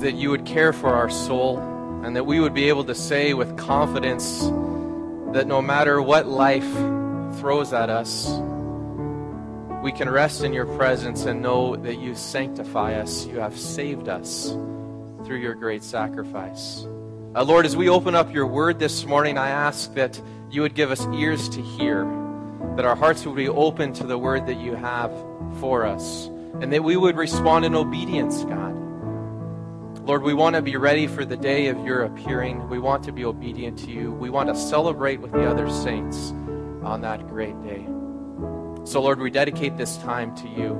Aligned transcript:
that 0.00 0.14
you 0.14 0.30
would 0.30 0.44
care 0.44 0.72
for 0.72 0.88
our 0.88 1.10
soul 1.10 1.58
and 2.04 2.16
that 2.16 2.24
we 2.24 2.40
would 2.40 2.54
be 2.54 2.68
able 2.68 2.84
to 2.84 2.94
say 2.94 3.34
with 3.34 3.56
confidence 3.56 4.40
that 5.32 5.46
no 5.46 5.60
matter 5.60 6.00
what 6.00 6.26
life 6.26 6.70
throws 7.38 7.72
at 7.72 7.90
us, 7.90 8.28
we 9.82 9.92
can 9.92 10.08
rest 10.10 10.42
in 10.42 10.52
your 10.52 10.66
presence 10.76 11.24
and 11.24 11.40
know 11.40 11.76
that 11.76 11.98
you 11.98 12.14
sanctify 12.14 12.94
us. 12.94 13.26
You 13.26 13.40
have 13.40 13.58
saved 13.58 14.08
us 14.08 14.50
through 15.24 15.38
your 15.38 15.54
great 15.54 15.82
sacrifice. 15.82 16.84
Uh, 17.34 17.44
Lord, 17.44 17.64
as 17.64 17.76
we 17.76 17.88
open 17.88 18.14
up 18.14 18.32
your 18.32 18.46
word 18.46 18.78
this 18.78 19.04
morning, 19.06 19.38
I 19.38 19.48
ask 19.50 19.94
that 19.94 20.20
you 20.50 20.62
would 20.62 20.74
give 20.74 20.90
us 20.90 21.06
ears 21.14 21.48
to 21.50 21.62
hear, 21.62 22.04
that 22.76 22.84
our 22.84 22.96
hearts 22.96 23.24
would 23.24 23.36
be 23.36 23.48
open 23.48 23.92
to 23.94 24.06
the 24.06 24.18
word 24.18 24.46
that 24.46 24.58
you 24.58 24.74
have 24.74 25.12
for 25.60 25.86
us, 25.86 26.26
and 26.60 26.72
that 26.72 26.82
we 26.82 26.96
would 26.96 27.16
respond 27.16 27.64
in 27.64 27.74
obedience, 27.74 28.42
God. 28.44 28.89
Lord, 30.04 30.22
we 30.22 30.32
want 30.32 30.56
to 30.56 30.62
be 30.62 30.76
ready 30.76 31.06
for 31.06 31.24
the 31.24 31.36
day 31.36 31.68
of 31.68 31.84
your 31.84 32.04
appearing. 32.04 32.68
We 32.68 32.78
want 32.78 33.04
to 33.04 33.12
be 33.12 33.24
obedient 33.24 33.78
to 33.80 33.90
you. 33.90 34.10
We 34.10 34.30
want 34.30 34.48
to 34.48 34.56
celebrate 34.56 35.20
with 35.20 35.30
the 35.30 35.48
other 35.48 35.68
saints 35.70 36.30
on 36.82 37.02
that 37.02 37.28
great 37.28 37.60
day. 37.62 37.84
So, 38.84 39.02
Lord, 39.02 39.20
we 39.20 39.30
dedicate 39.30 39.76
this 39.76 39.98
time 39.98 40.34
to 40.36 40.48
you. 40.48 40.72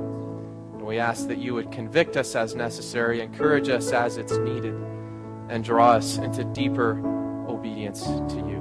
And 0.73 0.81
we 0.81 0.97
ask 0.97 1.27
that 1.27 1.37
you 1.37 1.53
would 1.53 1.71
convict 1.71 2.17
us 2.17 2.35
as 2.35 2.55
necessary, 2.55 3.21
encourage 3.21 3.69
us 3.69 3.91
as 3.91 4.17
it's 4.17 4.35
needed, 4.37 4.73
and 5.49 5.63
draw 5.63 5.91
us 5.91 6.17
into 6.17 6.43
deeper 6.43 6.99
obedience 7.47 8.03
to 8.03 8.37
you. 8.37 8.60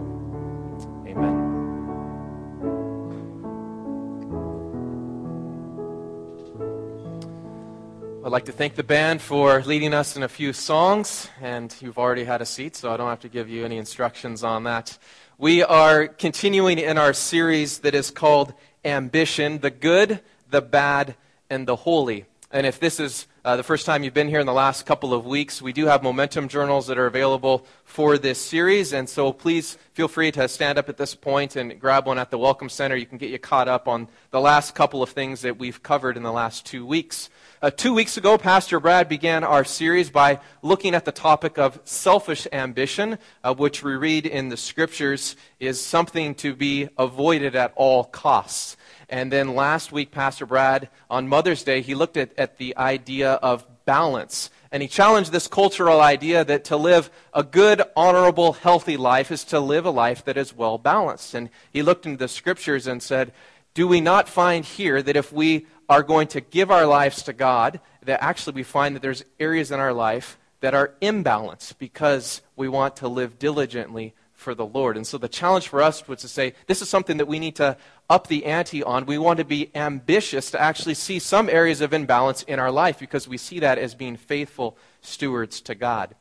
I'd 8.23 8.33
like 8.33 8.45
to 8.45 8.53
thank 8.53 8.75
the 8.75 8.83
band 8.83 9.23
for 9.23 9.63
leading 9.63 9.95
us 9.95 10.15
in 10.15 10.23
a 10.23 10.29
few 10.29 10.53
songs, 10.53 11.31
and 11.41 11.75
you've 11.81 11.97
already 11.97 12.25
had 12.25 12.43
a 12.43 12.47
seat, 12.47 12.77
so 12.77 12.93
I 12.93 12.99
don't 12.99 13.09
have 13.09 13.21
to 13.21 13.31
give 13.31 13.49
you 13.49 13.65
any 13.65 13.79
instructions 13.79 14.45
on 14.45 14.65
that. 14.65 14.99
We 15.39 15.63
are 15.63 16.07
continuing 16.07 16.79
in 16.79 16.99
our 16.99 17.15
series 17.15 17.79
that 17.79 17.95
is 17.95 18.11
called 18.11 18.53
Ambition 18.85 19.61
the 19.61 19.71
Good, 19.71 20.21
the 20.51 20.61
Bad, 20.61 21.15
and 21.49 21.67
the 21.67 21.77
Holy. 21.77 22.27
And 22.51 22.67
if 22.67 22.79
this 22.79 23.01
is 23.01 23.27
uh, 23.43 23.57
the 23.57 23.63
first 23.63 23.87
time 23.87 24.05
you've 24.05 24.13
been 24.13 24.29
here 24.29 24.41
in 24.41 24.47
the 24.47 24.53
last 24.53 24.85
couple 24.85 25.15
of 25.15 25.25
weeks, 25.25 25.63
we 25.63 25.73
do 25.73 25.87
have 25.87 26.03
momentum 26.03 26.47
journals 26.47 26.87
that 26.89 26.99
are 26.99 27.07
available 27.07 27.65
for 27.85 28.19
this 28.19 28.39
series. 28.39 28.93
And 28.93 29.09
so 29.09 29.33
please 29.33 29.79
feel 29.95 30.09
free 30.09 30.31
to 30.33 30.47
stand 30.47 30.77
up 30.77 30.91
at 30.91 30.99
this 30.99 31.15
point 31.15 31.57
and 31.57 31.81
grab 31.81 32.07
one 32.07 32.19
at 32.19 32.31
the 32.31 32.37
Welcome 32.37 32.69
Center. 32.69 32.97
You 32.97 33.07
can 33.07 33.17
get 33.17 33.31
you 33.31 33.39
caught 33.39 33.67
up 33.67 33.89
on 33.89 34.09
the 34.31 34.41
last 34.41 34.75
couple 34.75 35.03
of 35.03 35.09
things 35.09 35.41
that 35.41 35.59
we've 35.59 35.83
covered 35.83 36.19
in 36.19 36.23
the 36.23 36.33
last 36.33 36.67
two 36.67 36.85
weeks. 36.85 37.31
Uh, 37.63 37.71
two 37.71 37.95
weeks 37.95 38.19
ago, 38.19 38.37
Pastor 38.37 38.79
Brad 38.79 39.09
began 39.09 39.43
our 39.43 39.65
series 39.65 40.11
by 40.11 40.41
looking 40.63 40.95
at 40.95 41.07
the 41.07 41.13
topic 41.13 41.59
of 41.59 41.81
selfish 41.85 42.47
ambition, 42.53 43.19
uh, 43.43 43.55
which 43.55 43.83
we 43.83 43.93
read 43.93 44.27
in 44.27 44.51
the 44.51 44.57
scriptures 44.57 45.35
is 45.59 45.81
something 45.81 46.35
to 46.35 46.55
be 46.55 46.89
avoided 46.99 47.57
at 47.57 47.73
all 47.77 48.05
costs. 48.05 48.77
And 49.11 49.31
then 49.33 49.57
last 49.57 49.91
week, 49.91 50.13
Pastor 50.13 50.47
Brad, 50.47 50.89
on 51.11 51.29
Mother's 51.29 51.65
Day, 51.65 51.81
he 51.81 51.97
looked 51.97 52.17
at, 52.17 52.31
at 52.39 52.59
the 52.59 52.77
idea 52.77 53.33
of 53.33 53.67
balance. 53.85 54.51
And 54.71 54.83
he 54.83 54.89
challenged 54.89 55.33
this 55.33 55.49
cultural 55.49 56.01
idea 56.01 56.45
that 56.45 56.65
to 56.67 56.77
live 56.77 57.11
a 57.35 57.43
good, 57.43 57.83
honorable, 57.97 58.53
healthy 58.53 58.97
life 58.97 59.33
is 59.33 59.43
to 59.47 59.59
live 59.59 59.85
a 59.85 59.91
life 59.91 60.25
that 60.27 60.37
is 60.37 60.55
well 60.55 60.79
balanced. 60.79 61.35
And 61.35 61.51
he 61.73 61.83
looked 61.83 62.07
into 62.07 62.19
the 62.19 62.29
scriptures 62.29 62.87
and 62.87 63.03
said, 63.03 63.33
Do 63.75 63.89
we 63.89 64.01
not 64.01 64.29
find 64.29 64.65
here 64.65 65.03
that 65.03 65.17
if 65.17 65.33
we 65.33 65.67
are 65.89 66.05
going 66.05 66.29
to 66.29 66.41
give 66.41 66.71
our 66.71 66.87
lives 66.87 67.25
to 67.25 67.33
God, 67.33 67.81
that 68.05 68.23
actually 68.23 68.55
we 68.55 68.63
find 68.63 68.95
that 68.95 69.03
there's 69.03 69.25
areas 69.41 69.73
in 69.73 69.81
our 69.81 69.93
life 69.93 70.39
that 70.61 70.73
are 70.73 70.95
imbalanced 71.03 71.79
because 71.79 72.43
we 72.55 72.69
want 72.69 72.95
to 72.97 73.09
live 73.09 73.41
diligently 73.41 74.15
for 74.41 74.55
the 74.55 74.67
Lord. 74.67 74.97
And 74.97 75.07
so 75.07 75.19
the 75.19 75.29
challenge 75.29 75.69
for 75.69 75.83
us 75.83 76.09
was 76.09 76.21
to 76.23 76.29
say, 76.29 76.55
this 76.67 76.81
is 76.83 76.89
something 76.89 77.19
that 77.19 77.29
we 77.29 77.39
need 77.39 77.57
to 77.57 77.77
up 78.09 78.27
the 78.27 78.47
ante 78.47 78.83
on. 78.83 79.07
We 79.07 79.19
want 79.19 79.39
to 79.39 79.45
be 79.45 79.71
ambitious 79.75 80.51
to 80.53 80.61
actually 80.61 80.95
see 80.95 81.19
some 81.19 81.49
areas 81.49 81.81
of 81.81 81.93
imbalance 81.93 82.43
in 82.45 82.59
our 82.59 82.71
life 82.71 82.99
because 82.99 83.29
we 83.29 83.37
see 83.37 83.61
that 83.61 83.79
as 83.79 83.95
being 83.95 84.17
faithful 84.17 84.77
stewards 85.03 85.61
to 85.63 85.75
God. 85.75 86.15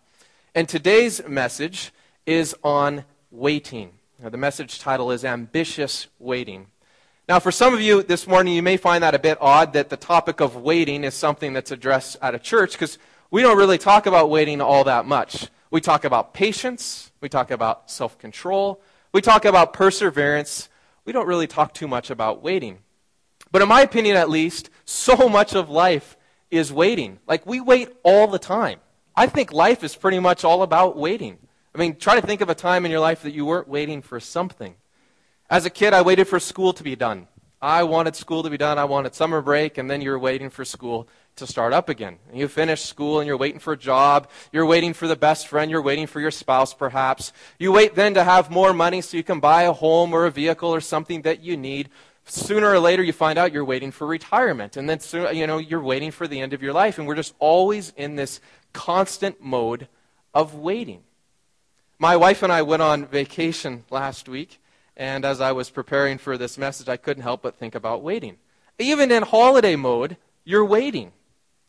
And 0.53 0.67
today's 0.67 1.25
message 1.27 1.91
is 2.25 2.55
on 2.63 3.05
waiting. 3.31 3.93
Now, 4.21 4.29
the 4.29 4.37
message 4.37 4.79
title 4.79 5.11
is 5.11 5.23
Ambitious 5.23 6.07
Waiting. 6.19 6.67
Now, 7.29 7.39
for 7.39 7.51
some 7.51 7.73
of 7.73 7.79
you 7.79 8.03
this 8.03 8.27
morning, 8.27 8.53
you 8.53 8.63
may 8.63 8.75
find 8.75 9.03
that 9.03 9.15
a 9.15 9.19
bit 9.19 9.37
odd 9.39 9.73
that 9.73 9.89
the 9.89 9.97
topic 9.97 10.41
of 10.41 10.57
waiting 10.57 11.03
is 11.03 11.13
something 11.13 11.53
that's 11.53 11.71
addressed 11.71 12.17
at 12.21 12.35
a 12.35 12.39
church 12.39 12.73
because 12.73 12.97
we 13.31 13.41
don't 13.41 13.57
really 13.57 13.77
talk 13.77 14.07
about 14.07 14.29
waiting 14.29 14.59
all 14.59 14.83
that 14.83 15.05
much. 15.05 15.47
We 15.71 15.81
talk 15.81 16.03
about 16.03 16.33
patience, 16.33 17.11
we 17.21 17.29
talk 17.29 17.51
about 17.51 17.91
self 17.91 18.17
control, 18.17 18.81
we 19.11 19.21
talk 19.21 19.45
about 19.45 19.73
perseverance. 19.73 20.69
We 21.05 21.13
don't 21.13 21.27
really 21.27 21.47
talk 21.47 21.73
too 21.73 21.87
much 21.87 22.11
about 22.11 22.43
waiting. 22.43 22.79
But 23.51 23.63
in 23.63 23.67
my 23.67 23.81
opinion, 23.81 24.15
at 24.15 24.29
least, 24.29 24.69
so 24.85 25.27
much 25.29 25.55
of 25.55 25.69
life 25.69 26.17
is 26.51 26.71
waiting. 26.71 27.19
Like, 27.27 27.45
we 27.45 27.59
wait 27.59 27.89
all 28.03 28.27
the 28.27 28.39
time. 28.39 28.79
I 29.15 29.27
think 29.27 29.51
life 29.51 29.83
is 29.83 29.95
pretty 29.95 30.19
much 30.19 30.43
all 30.43 30.61
about 30.61 30.97
waiting. 30.97 31.39
I 31.73 31.77
mean, 31.79 31.95
try 31.95 32.19
to 32.19 32.25
think 32.25 32.41
of 32.41 32.49
a 32.49 32.55
time 32.55 32.85
in 32.85 32.91
your 32.91 32.99
life 32.99 33.23
that 33.23 33.33
you 33.33 33.45
weren't 33.45 33.67
waiting 33.67 34.01
for 34.01 34.19
something. 34.19 34.75
As 35.49 35.65
a 35.65 35.69
kid, 35.69 35.93
I 35.93 36.01
waited 36.01 36.27
for 36.27 36.39
school 36.39 36.73
to 36.73 36.83
be 36.83 36.95
done. 36.95 37.27
I 37.61 37.83
wanted 37.83 38.15
school 38.15 38.43
to 38.43 38.49
be 38.49 38.57
done. 38.57 38.77
I 38.77 38.85
wanted 38.85 39.15
summer 39.15 39.41
break, 39.41 39.77
and 39.77 39.89
then 39.89 40.01
you 40.01 40.11
were 40.11 40.19
waiting 40.19 40.49
for 40.49 40.63
school 40.63 41.07
to 41.39 41.47
start 41.47 41.73
up 41.73 41.89
again. 41.89 42.17
You 42.33 42.47
finish 42.47 42.83
school 42.83 43.19
and 43.19 43.27
you're 43.27 43.37
waiting 43.37 43.59
for 43.59 43.73
a 43.73 43.77
job. 43.77 44.29
You're 44.51 44.65
waiting 44.65 44.93
for 44.93 45.07
the 45.07 45.15
best 45.15 45.47
friend. 45.47 45.69
You're 45.69 45.81
waiting 45.81 46.07
for 46.07 46.19
your 46.19 46.31
spouse, 46.31 46.73
perhaps. 46.73 47.33
You 47.57 47.71
wait 47.71 47.95
then 47.95 48.13
to 48.13 48.23
have 48.23 48.49
more 48.49 48.73
money 48.73 49.01
so 49.01 49.17
you 49.17 49.23
can 49.23 49.39
buy 49.39 49.63
a 49.63 49.73
home 49.73 50.13
or 50.13 50.25
a 50.25 50.31
vehicle 50.31 50.69
or 50.69 50.81
something 50.81 51.23
that 51.23 51.41
you 51.41 51.57
need. 51.57 51.89
Sooner 52.25 52.69
or 52.69 52.79
later, 52.79 53.01
you 53.01 53.11
find 53.11 53.39
out 53.39 53.51
you're 53.51 53.65
waiting 53.65 53.91
for 53.91 54.05
retirement. 54.05 54.77
And 54.77 54.87
then, 54.87 54.99
soon, 54.99 55.35
you 55.35 55.47
know, 55.47 55.57
you're 55.57 55.81
waiting 55.81 56.11
for 56.11 56.27
the 56.27 56.39
end 56.39 56.53
of 56.53 56.61
your 56.61 56.73
life. 56.73 56.99
And 56.99 57.07
we're 57.07 57.15
just 57.15 57.33
always 57.39 57.91
in 57.97 58.15
this 58.15 58.39
constant 58.71 59.41
mode 59.41 59.87
of 60.33 60.53
waiting. 60.53 61.01
My 61.97 62.15
wife 62.15 62.43
and 62.43 62.53
I 62.53 62.61
went 62.61 62.81
on 62.81 63.07
vacation 63.07 63.83
last 63.89 64.29
week. 64.29 64.61
And 64.95 65.25
as 65.25 65.41
I 65.41 65.53
was 65.53 65.69
preparing 65.69 66.17
for 66.17 66.37
this 66.37 66.57
message, 66.57 66.89
I 66.89 66.97
couldn't 66.97 67.23
help 67.23 67.41
but 67.41 67.55
think 67.55 67.73
about 67.73 68.03
waiting. 68.03 68.37
Even 68.77 69.11
in 69.11 69.23
holiday 69.23 69.75
mode, 69.75 70.17
you're 70.43 70.65
waiting. 70.65 71.13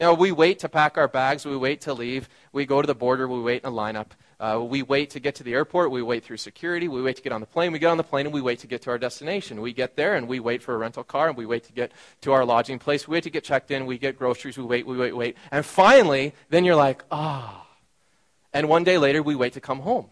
Know, 0.01 0.15
we 0.15 0.33
wait 0.33 0.61
to 0.61 0.69
pack 0.69 0.97
our 0.97 1.09
bags, 1.09 1.45
we 1.45 1.57
wait 1.57 1.83
to 1.83 1.93
leave, 1.93 2.29
we 2.53 2.65
go 2.65 2.81
to 2.81 2.87
the 2.87 2.95
border, 2.95 3.29
we 3.29 3.41
wait 3.41 3.63
in 3.63 3.69
a 3.69 3.73
lineup. 3.73 4.07
Uh, 4.39 4.59
we 4.59 4.83
wait 4.83 5.11
to 5.11 5.21
get 5.21 5.35
to 5.35 5.43
the 5.43 5.53
airport, 5.53 5.91
we 5.91 6.01
wait 6.01 6.25
through 6.25 6.39
security, 6.39 6.89
we 6.89 7.03
wait 7.03 7.17
to 7.17 7.23
get 7.23 7.33
on 7.33 7.43
the 7.43 7.47
plane, 7.47 7.71
we 7.73 7.79
get 7.79 7.91
on 7.91 7.99
the 7.99 8.03
plane, 8.03 8.25
and 8.25 8.33
we 8.33 8.41
wait 8.41 8.59
to 8.59 8.67
get 8.67 8.81
to 8.81 8.91
our 8.91 8.97
destination. 8.97 9.61
We 9.61 9.75
get 9.75 9.97
there, 9.97 10.15
and 10.15 10.27
we 10.27 10.41
wait 10.41 10.63
for 10.63 10.75
a 10.75 10.79
rental 10.79 11.05
car, 11.05 11.29
and 11.29 11.37
we 11.37 11.45
wait 11.45 11.65
to 11.65 11.73
get 11.73 11.93
to 12.23 12.33
our 12.33 12.47
lodging 12.47 12.79
place, 12.79 13.07
we 13.07 13.13
wait 13.13 13.25
to 13.25 13.31
get 13.31 13.45
checked 13.45 13.71
in, 13.71 13.85
we 13.85 13.99
get 13.99 14.19
groceries, 14.19 14.57
we 14.57 14.65
wait, 14.65 14.87
we 14.87 14.97
wait, 14.97 15.15
wait. 15.15 15.37
And 15.51 15.67
finally, 15.67 16.33
then 16.49 16.65
you're 16.65 16.77
like, 16.77 17.05
ah. 17.11 17.67
And 18.55 18.69
one 18.69 18.85
day 18.85 18.97
later, 18.97 19.23
we 19.23 19.35
wait 19.35 19.53
to 19.53 19.61
come 19.61 19.81
home. 19.81 20.07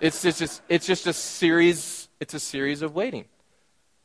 It's 0.00 0.22
just, 0.22 0.40
it's, 0.40 0.62
it's 0.68 0.86
just 0.86 1.08
a 1.08 1.12
series 1.12 2.08
it's 2.20 2.34
a 2.34 2.40
series 2.40 2.82
of 2.82 2.94
waiting. 2.94 3.26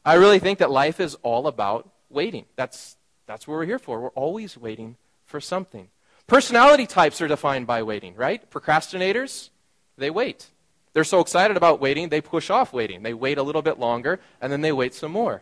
I 0.06 0.16
really 0.16 0.40
think 0.40 0.59
that 0.59 0.69
life 0.69 1.00
is 1.00 1.16
all 1.23 1.47
about 1.47 1.90
waiting. 2.09 2.46
That's, 2.56 2.96
that's 3.25 3.47
what 3.47 3.56
we're 3.56 3.66
here 3.66 3.79
for. 3.79 4.00
We're 4.00 4.09
always 4.09 4.57
waiting 4.57 4.97
for 5.33 5.41
something. 5.41 5.88
Personality 6.27 6.85
types 6.85 7.19
are 7.19 7.27
defined 7.27 7.66
by 7.66 7.81
waiting, 7.81 8.13
right? 8.13 8.47
Procrastinators, 8.51 9.49
they 9.97 10.11
wait. 10.11 10.45
They're 10.94 11.03
so 11.03 11.21
excited 11.21 11.57
about 11.57 11.81
waiting, 11.81 12.09
they 12.09 12.21
push 12.21 12.51
off 12.51 12.71
waiting. 12.71 13.01
They 13.01 13.16
wait 13.16 13.39
a 13.39 13.41
little 13.41 13.63
bit 13.63 13.79
longer, 13.79 14.19
and 14.39 14.51
then 14.51 14.61
they 14.61 14.72
wait 14.72 14.93
some 14.93 15.11
more, 15.11 15.41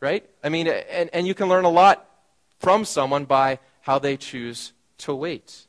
right? 0.00 0.28
I 0.42 0.48
mean, 0.48 0.66
and, 0.66 1.10
and 1.12 1.28
you 1.28 1.34
can 1.34 1.48
learn 1.48 1.64
a 1.64 1.70
lot 1.70 2.04
from 2.58 2.84
someone 2.84 3.24
by 3.24 3.60
how 3.82 4.00
they 4.00 4.16
choose 4.16 4.72
to 4.98 5.14
wait. 5.14 5.68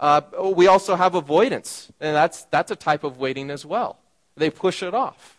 Uh, 0.00 0.22
we 0.56 0.66
also 0.66 0.96
have 0.96 1.14
avoidance, 1.14 1.92
and 2.00 2.16
that's, 2.16 2.42
that's 2.46 2.72
a 2.72 2.76
type 2.76 3.04
of 3.04 3.18
waiting 3.18 3.50
as 3.50 3.64
well 3.64 4.00
they 4.36 4.50
push 4.50 4.82
it 4.82 4.94
off. 4.94 5.38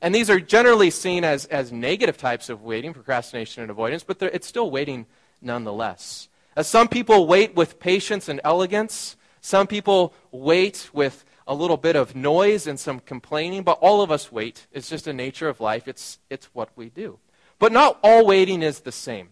And 0.00 0.14
these 0.14 0.30
are 0.30 0.40
generally 0.40 0.90
seen 0.90 1.24
as, 1.24 1.44
as 1.46 1.72
negative 1.72 2.16
types 2.16 2.48
of 2.48 2.62
waiting, 2.62 2.94
procrastination 2.94 3.62
and 3.62 3.70
avoidance, 3.70 4.02
but 4.02 4.22
it's 4.22 4.46
still 4.46 4.70
waiting 4.70 5.04
nonetheless. 5.42 6.28
As 6.58 6.66
some 6.66 6.88
people 6.88 7.28
wait 7.28 7.54
with 7.54 7.78
patience 7.78 8.28
and 8.28 8.40
elegance, 8.42 9.14
some 9.40 9.68
people 9.68 10.12
wait 10.32 10.90
with 10.92 11.24
a 11.46 11.54
little 11.54 11.76
bit 11.76 11.94
of 11.94 12.16
noise 12.16 12.66
and 12.66 12.80
some 12.80 12.98
complaining, 12.98 13.62
but 13.62 13.78
all 13.80 14.02
of 14.02 14.10
us 14.10 14.32
wait. 14.32 14.66
It's 14.72 14.88
just 14.88 15.06
a 15.06 15.12
nature 15.12 15.48
of 15.48 15.60
life, 15.60 15.86
it's, 15.86 16.18
it's 16.28 16.46
what 16.46 16.70
we 16.74 16.88
do. 16.88 17.20
But 17.60 17.70
not 17.70 18.00
all 18.02 18.26
waiting 18.26 18.64
is 18.64 18.80
the 18.80 18.90
same. 18.90 19.28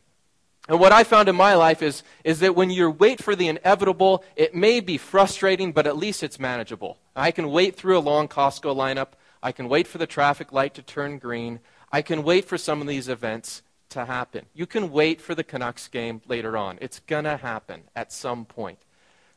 And 0.68 0.78
what 0.78 0.92
I 0.92 1.02
found 1.02 1.28
in 1.28 1.34
my 1.34 1.54
life 1.54 1.82
is, 1.82 2.04
is 2.22 2.38
that 2.38 2.54
when 2.54 2.70
you 2.70 2.90
wait 2.90 3.20
for 3.20 3.34
the 3.34 3.48
inevitable, 3.48 4.22
it 4.36 4.54
may 4.54 4.78
be 4.78 4.96
frustrating, 4.96 5.72
but 5.72 5.88
at 5.88 5.96
least 5.96 6.22
it's 6.22 6.38
manageable. 6.38 6.96
I 7.16 7.32
can 7.32 7.50
wait 7.50 7.74
through 7.74 7.98
a 7.98 8.08
long 8.12 8.28
Costco 8.28 8.72
lineup. 8.76 9.14
I 9.42 9.50
can 9.50 9.68
wait 9.68 9.88
for 9.88 9.98
the 9.98 10.06
traffic 10.06 10.52
light 10.52 10.74
to 10.74 10.82
turn 10.82 11.18
green. 11.18 11.58
I 11.90 12.02
can 12.02 12.22
wait 12.22 12.44
for 12.44 12.56
some 12.56 12.80
of 12.80 12.86
these 12.86 13.08
events 13.08 13.62
to 13.90 14.04
happen. 14.04 14.46
You 14.54 14.66
can 14.66 14.90
wait 14.90 15.20
for 15.20 15.34
the 15.34 15.44
Canucks 15.44 15.88
game 15.88 16.22
later 16.26 16.56
on. 16.56 16.78
It's 16.80 17.00
going 17.00 17.24
to 17.24 17.36
happen 17.36 17.82
at 17.94 18.12
some 18.12 18.44
point. 18.44 18.78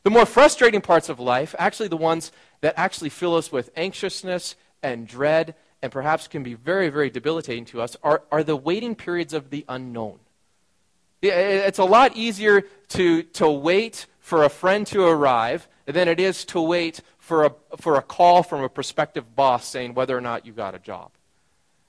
The 0.02 0.10
more 0.10 0.26
frustrating 0.26 0.80
parts 0.80 1.08
of 1.08 1.20
life, 1.20 1.54
actually 1.58 1.88
the 1.88 1.96
ones 1.96 2.32
that 2.62 2.74
actually 2.76 3.10
fill 3.10 3.36
us 3.36 3.52
with 3.52 3.70
anxiousness 3.76 4.56
and 4.82 5.06
dread 5.06 5.54
and 5.82 5.92
perhaps 5.92 6.28
can 6.28 6.42
be 6.42 6.54
very, 6.54 6.88
very 6.90 7.10
debilitating 7.10 7.64
to 7.66 7.80
us, 7.80 7.96
are, 8.02 8.22
are 8.30 8.44
the 8.44 8.56
waiting 8.56 8.94
periods 8.94 9.32
of 9.32 9.50
the 9.50 9.64
unknown. 9.68 10.18
It's 11.22 11.78
a 11.78 11.84
lot 11.84 12.16
easier 12.16 12.62
to, 12.88 13.22
to 13.22 13.50
wait 13.50 14.06
for 14.20 14.44
a 14.44 14.48
friend 14.48 14.86
to 14.88 15.04
arrive 15.04 15.68
than 15.86 16.08
it 16.08 16.20
is 16.20 16.44
to 16.46 16.60
wait 16.60 17.00
for 17.18 17.44
a, 17.44 17.54
for 17.78 17.96
a 17.96 18.02
call 18.02 18.42
from 18.42 18.62
a 18.62 18.68
prospective 18.68 19.34
boss 19.34 19.66
saying 19.66 19.94
whether 19.94 20.16
or 20.16 20.20
not 20.20 20.46
you 20.46 20.52
got 20.52 20.74
a 20.74 20.78
job. 20.78 21.10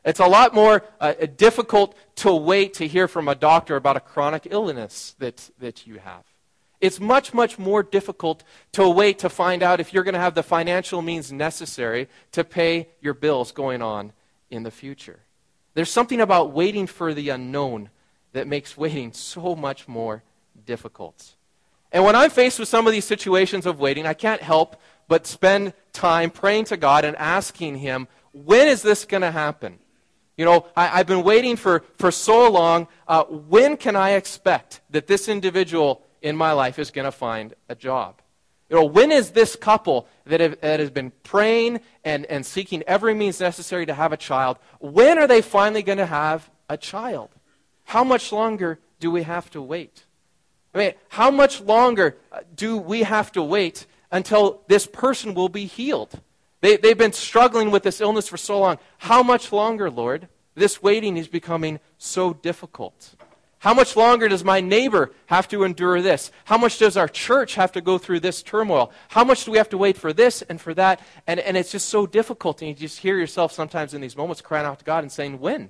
It's 0.03 0.19
a 0.19 0.25
lot 0.25 0.53
more 0.53 0.83
uh, 0.99 1.13
difficult 1.37 1.95
to 2.17 2.33
wait 2.33 2.73
to 2.75 2.87
hear 2.87 3.07
from 3.07 3.27
a 3.27 3.35
doctor 3.35 3.75
about 3.75 3.97
a 3.97 3.99
chronic 3.99 4.47
illness 4.49 5.15
that, 5.19 5.51
that 5.59 5.85
you 5.85 5.99
have. 5.99 6.23
It's 6.79 6.99
much, 6.99 7.33
much 7.33 7.59
more 7.59 7.83
difficult 7.83 8.43
to 8.71 8.89
wait 8.89 9.19
to 9.19 9.29
find 9.29 9.61
out 9.61 9.79
if 9.79 9.93
you're 9.93 10.03
going 10.03 10.15
to 10.15 10.19
have 10.19 10.33
the 10.33 10.41
financial 10.41 11.03
means 11.03 11.31
necessary 11.31 12.09
to 12.31 12.43
pay 12.43 12.87
your 12.99 13.13
bills 13.13 13.51
going 13.51 13.83
on 13.83 14.13
in 14.49 14.63
the 14.63 14.71
future. 14.71 15.19
There's 15.75 15.91
something 15.91 16.19
about 16.19 16.51
waiting 16.51 16.87
for 16.87 17.13
the 17.13 17.29
unknown 17.29 17.91
that 18.33 18.47
makes 18.47 18.75
waiting 18.75 19.13
so 19.13 19.55
much 19.55 19.87
more 19.87 20.23
difficult. 20.65 21.35
And 21.91 22.03
when 22.03 22.15
I'm 22.15 22.31
faced 22.31 22.57
with 22.57 22.67
some 22.67 22.87
of 22.87 22.93
these 22.93 23.05
situations 23.05 23.67
of 23.67 23.79
waiting, 23.79 24.07
I 24.07 24.15
can't 24.15 24.41
help 24.41 24.81
but 25.07 25.27
spend 25.27 25.73
time 25.93 26.31
praying 26.31 26.65
to 26.65 26.77
God 26.77 27.05
and 27.05 27.15
asking 27.17 27.77
Him, 27.77 28.07
when 28.33 28.67
is 28.67 28.81
this 28.81 29.05
going 29.05 29.21
to 29.21 29.31
happen? 29.31 29.77
You 30.41 30.45
know, 30.45 30.65
I, 30.75 30.87
have 30.87 31.05
been 31.05 31.21
waiting 31.21 31.55
for, 31.55 31.83
for 31.99 32.09
so 32.09 32.49
long. 32.49 32.87
Uh, 33.07 33.25
when 33.25 33.77
can 33.77 33.95
I 33.95 34.13
expect 34.13 34.81
that 34.89 35.05
this 35.05 35.29
individual 35.29 36.01
in 36.23 36.35
my 36.35 36.51
life 36.53 36.79
is 36.79 36.89
going 36.89 37.05
to 37.05 37.11
find 37.11 37.53
a 37.69 37.75
job? 37.75 38.23
You 38.67 38.77
know, 38.77 38.85
when 38.85 39.11
is 39.11 39.29
this 39.29 39.55
couple 39.55 40.07
that, 40.25 40.39
have, 40.39 40.59
that 40.61 40.79
has 40.79 40.89
been 40.89 41.11
praying 41.21 41.81
and, 42.03 42.25
and 42.25 42.43
seeking 42.43 42.81
every 42.87 43.13
means 43.13 43.39
necessary 43.39 43.85
to 43.85 43.93
have 43.93 44.13
a 44.13 44.17
child, 44.17 44.57
when 44.79 45.19
are 45.19 45.27
they 45.27 45.43
finally 45.43 45.83
going 45.83 45.99
to 45.99 46.07
have 46.07 46.49
a 46.67 46.75
child? 46.75 47.29
How 47.83 48.03
much 48.03 48.31
longer 48.31 48.79
do 48.99 49.11
we 49.11 49.21
have 49.21 49.47
to 49.51 49.61
wait? 49.61 50.05
I 50.73 50.77
mean, 50.79 50.93
how 51.09 51.29
much 51.29 51.61
longer 51.61 52.17
uh, 52.31 52.39
do 52.55 52.77
we 52.77 53.03
have 53.03 53.31
to 53.33 53.43
wait 53.43 53.85
until 54.11 54.63
this 54.67 54.87
person 54.87 55.35
will 55.35 55.49
be 55.49 55.65
healed? 55.67 56.19
They, 56.61 56.77
they've 56.77 56.97
been 56.97 57.13
struggling 57.13 57.71
with 57.71 57.83
this 57.83 58.01
illness 58.01 58.27
for 58.27 58.37
so 58.37 58.59
long. 58.59 58.77
How 58.99 59.23
much 59.23 59.51
longer, 59.51 59.89
Lord? 59.89 60.27
This 60.55 60.81
waiting 60.81 61.17
is 61.17 61.27
becoming 61.27 61.79
so 61.97 62.33
difficult. 62.33 63.15
How 63.59 63.73
much 63.75 63.95
longer 63.95 64.27
does 64.27 64.43
my 64.43 64.59
neighbor 64.59 65.11
have 65.27 65.47
to 65.49 65.63
endure 65.63 66.01
this? 66.01 66.31
How 66.45 66.57
much 66.57 66.79
does 66.79 66.97
our 66.97 67.07
church 67.07 67.55
have 67.55 67.71
to 67.73 67.81
go 67.81 67.99
through 67.99 68.21
this 68.21 68.41
turmoil? 68.41 68.91
How 69.09 69.23
much 69.23 69.45
do 69.45 69.51
we 69.51 69.57
have 69.57 69.69
to 69.69 69.77
wait 69.77 69.97
for 69.97 70.13
this 70.13 70.41
and 70.43 70.59
for 70.59 70.73
that? 70.73 70.99
And, 71.27 71.39
and 71.39 71.55
it's 71.55 71.71
just 71.71 71.89
so 71.89 72.07
difficult. 72.07 72.61
And 72.61 72.69
you 72.69 72.75
just 72.75 72.99
hear 72.99 73.17
yourself 73.17 73.51
sometimes 73.51 73.93
in 73.93 74.01
these 74.01 74.17
moments 74.17 74.41
crying 74.41 74.65
out 74.65 74.79
to 74.79 74.85
God 74.85 75.03
and 75.03 75.11
saying, 75.11 75.39
When? 75.39 75.69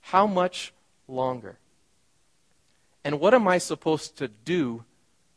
How 0.00 0.26
much 0.26 0.72
longer? 1.06 1.58
And 3.04 3.20
what 3.20 3.34
am 3.34 3.46
I 3.46 3.58
supposed 3.58 4.16
to 4.18 4.28
do 4.28 4.84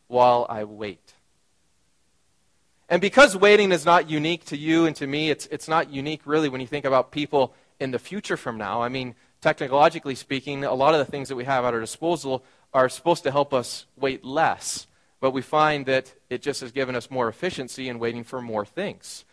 while 0.08 0.46
I 0.50 0.64
wait? 0.64 1.14
And 2.90 3.02
because 3.02 3.38
waiting 3.38 3.72
is 3.72 3.86
not 3.86 4.10
unique 4.10 4.46
to 4.46 4.58
you 4.58 4.88
and 4.88 4.96
to 4.96 5.06
me, 5.06 5.30
it's, 5.30 5.46
it's 5.48 5.68
not 5.68 5.92
unique 5.92 6.22
really 6.26 6.50
when 6.50 6.60
you 6.60 6.66
think 6.66 6.86
about 6.86 7.12
people 7.12 7.54
in 7.80 7.92
the 7.92 8.00
future 8.00 8.36
from 8.36 8.58
now. 8.58 8.82
I 8.82 8.90
mean, 8.90 9.14
technologically 9.42 10.16
speaking, 10.16 10.64
a 10.64 10.74
lot 10.74 10.96
of 10.96 11.06
the 11.06 11.10
things 11.10 11.30
that 11.30 11.36
we 11.36 11.46
have 11.46 11.66
at 11.66 11.74
our 11.76 11.80
disposal 11.80 12.44
are 12.74 12.90
supposed 12.90 13.24
to 13.24 13.32
help 13.32 13.54
us 13.54 13.86
wait 13.96 14.26
less. 14.26 14.88
But 15.20 15.32
we 15.32 15.44
find 15.44 15.86
that 15.86 16.14
it 16.32 16.42
just 16.42 16.62
has 16.62 16.72
given 16.72 16.96
us 16.96 17.12
more 17.12 17.30
efficiency 17.30 17.90
in 17.90 18.00
waiting 18.00 18.24
for 18.24 18.42
more 18.42 18.66
things. 18.66 19.24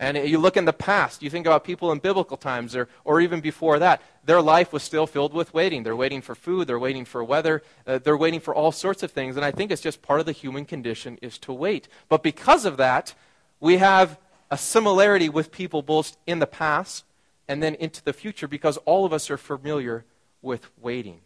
And 0.00 0.16
you 0.16 0.38
look 0.38 0.56
in 0.56 0.64
the 0.64 0.72
past, 0.72 1.22
you 1.22 1.30
think 1.30 1.46
about 1.46 1.62
people 1.62 1.92
in 1.92 1.98
biblical 1.98 2.36
times 2.36 2.74
or, 2.74 2.88
or 3.04 3.20
even 3.20 3.40
before 3.40 3.78
that, 3.78 4.02
their 4.24 4.42
life 4.42 4.72
was 4.72 4.82
still 4.82 5.06
filled 5.06 5.32
with 5.32 5.54
waiting. 5.54 5.84
They're 5.84 5.94
waiting 5.94 6.20
for 6.20 6.34
food, 6.34 6.66
they're 6.66 6.80
waiting 6.80 7.04
for 7.04 7.22
weather, 7.22 7.62
uh, 7.86 7.98
they're 7.98 8.16
waiting 8.16 8.40
for 8.40 8.54
all 8.54 8.72
sorts 8.72 9.04
of 9.04 9.12
things. 9.12 9.36
And 9.36 9.44
I 9.44 9.52
think 9.52 9.70
it's 9.70 9.82
just 9.82 10.02
part 10.02 10.18
of 10.18 10.26
the 10.26 10.32
human 10.32 10.64
condition 10.64 11.18
is 11.22 11.38
to 11.38 11.52
wait. 11.52 11.86
But 12.08 12.24
because 12.24 12.64
of 12.64 12.76
that, 12.78 13.14
we 13.60 13.76
have 13.76 14.18
a 14.50 14.58
similarity 14.58 15.28
with 15.28 15.52
people 15.52 15.82
both 15.82 16.16
in 16.26 16.40
the 16.40 16.46
past 16.46 17.04
and 17.46 17.62
then 17.62 17.74
into 17.76 18.02
the 18.02 18.12
future 18.12 18.48
because 18.48 18.76
all 18.78 19.04
of 19.04 19.12
us 19.12 19.30
are 19.30 19.36
familiar 19.36 20.04
with 20.42 20.68
waiting. 20.80 21.20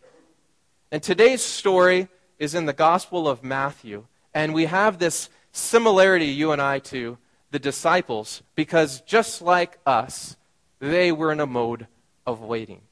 And 0.93 1.03
today's 1.03 1.43
story 1.43 2.09
is 2.39 2.55
in 2.55 2.67
the 2.67 2.73
Gospel 2.73 3.29
of 3.29 3.43
Matthew. 3.43 4.07
And 4.35 4.53
we 4.55 4.67
have 4.67 4.99
this 4.99 5.31
similarity, 5.53 6.27
you 6.27 6.53
and 6.53 6.61
I, 6.63 6.79
to 6.81 7.19
the 7.51 7.59
disciples 7.59 8.43
because 8.55 9.01
just 9.03 9.43
like 9.43 9.79
us, 9.87 10.37
they 10.81 11.13
were 11.13 11.33
in 11.33 11.41
a 11.41 11.47
mode 11.47 11.87
of 12.27 12.41
waiting. 12.41 12.83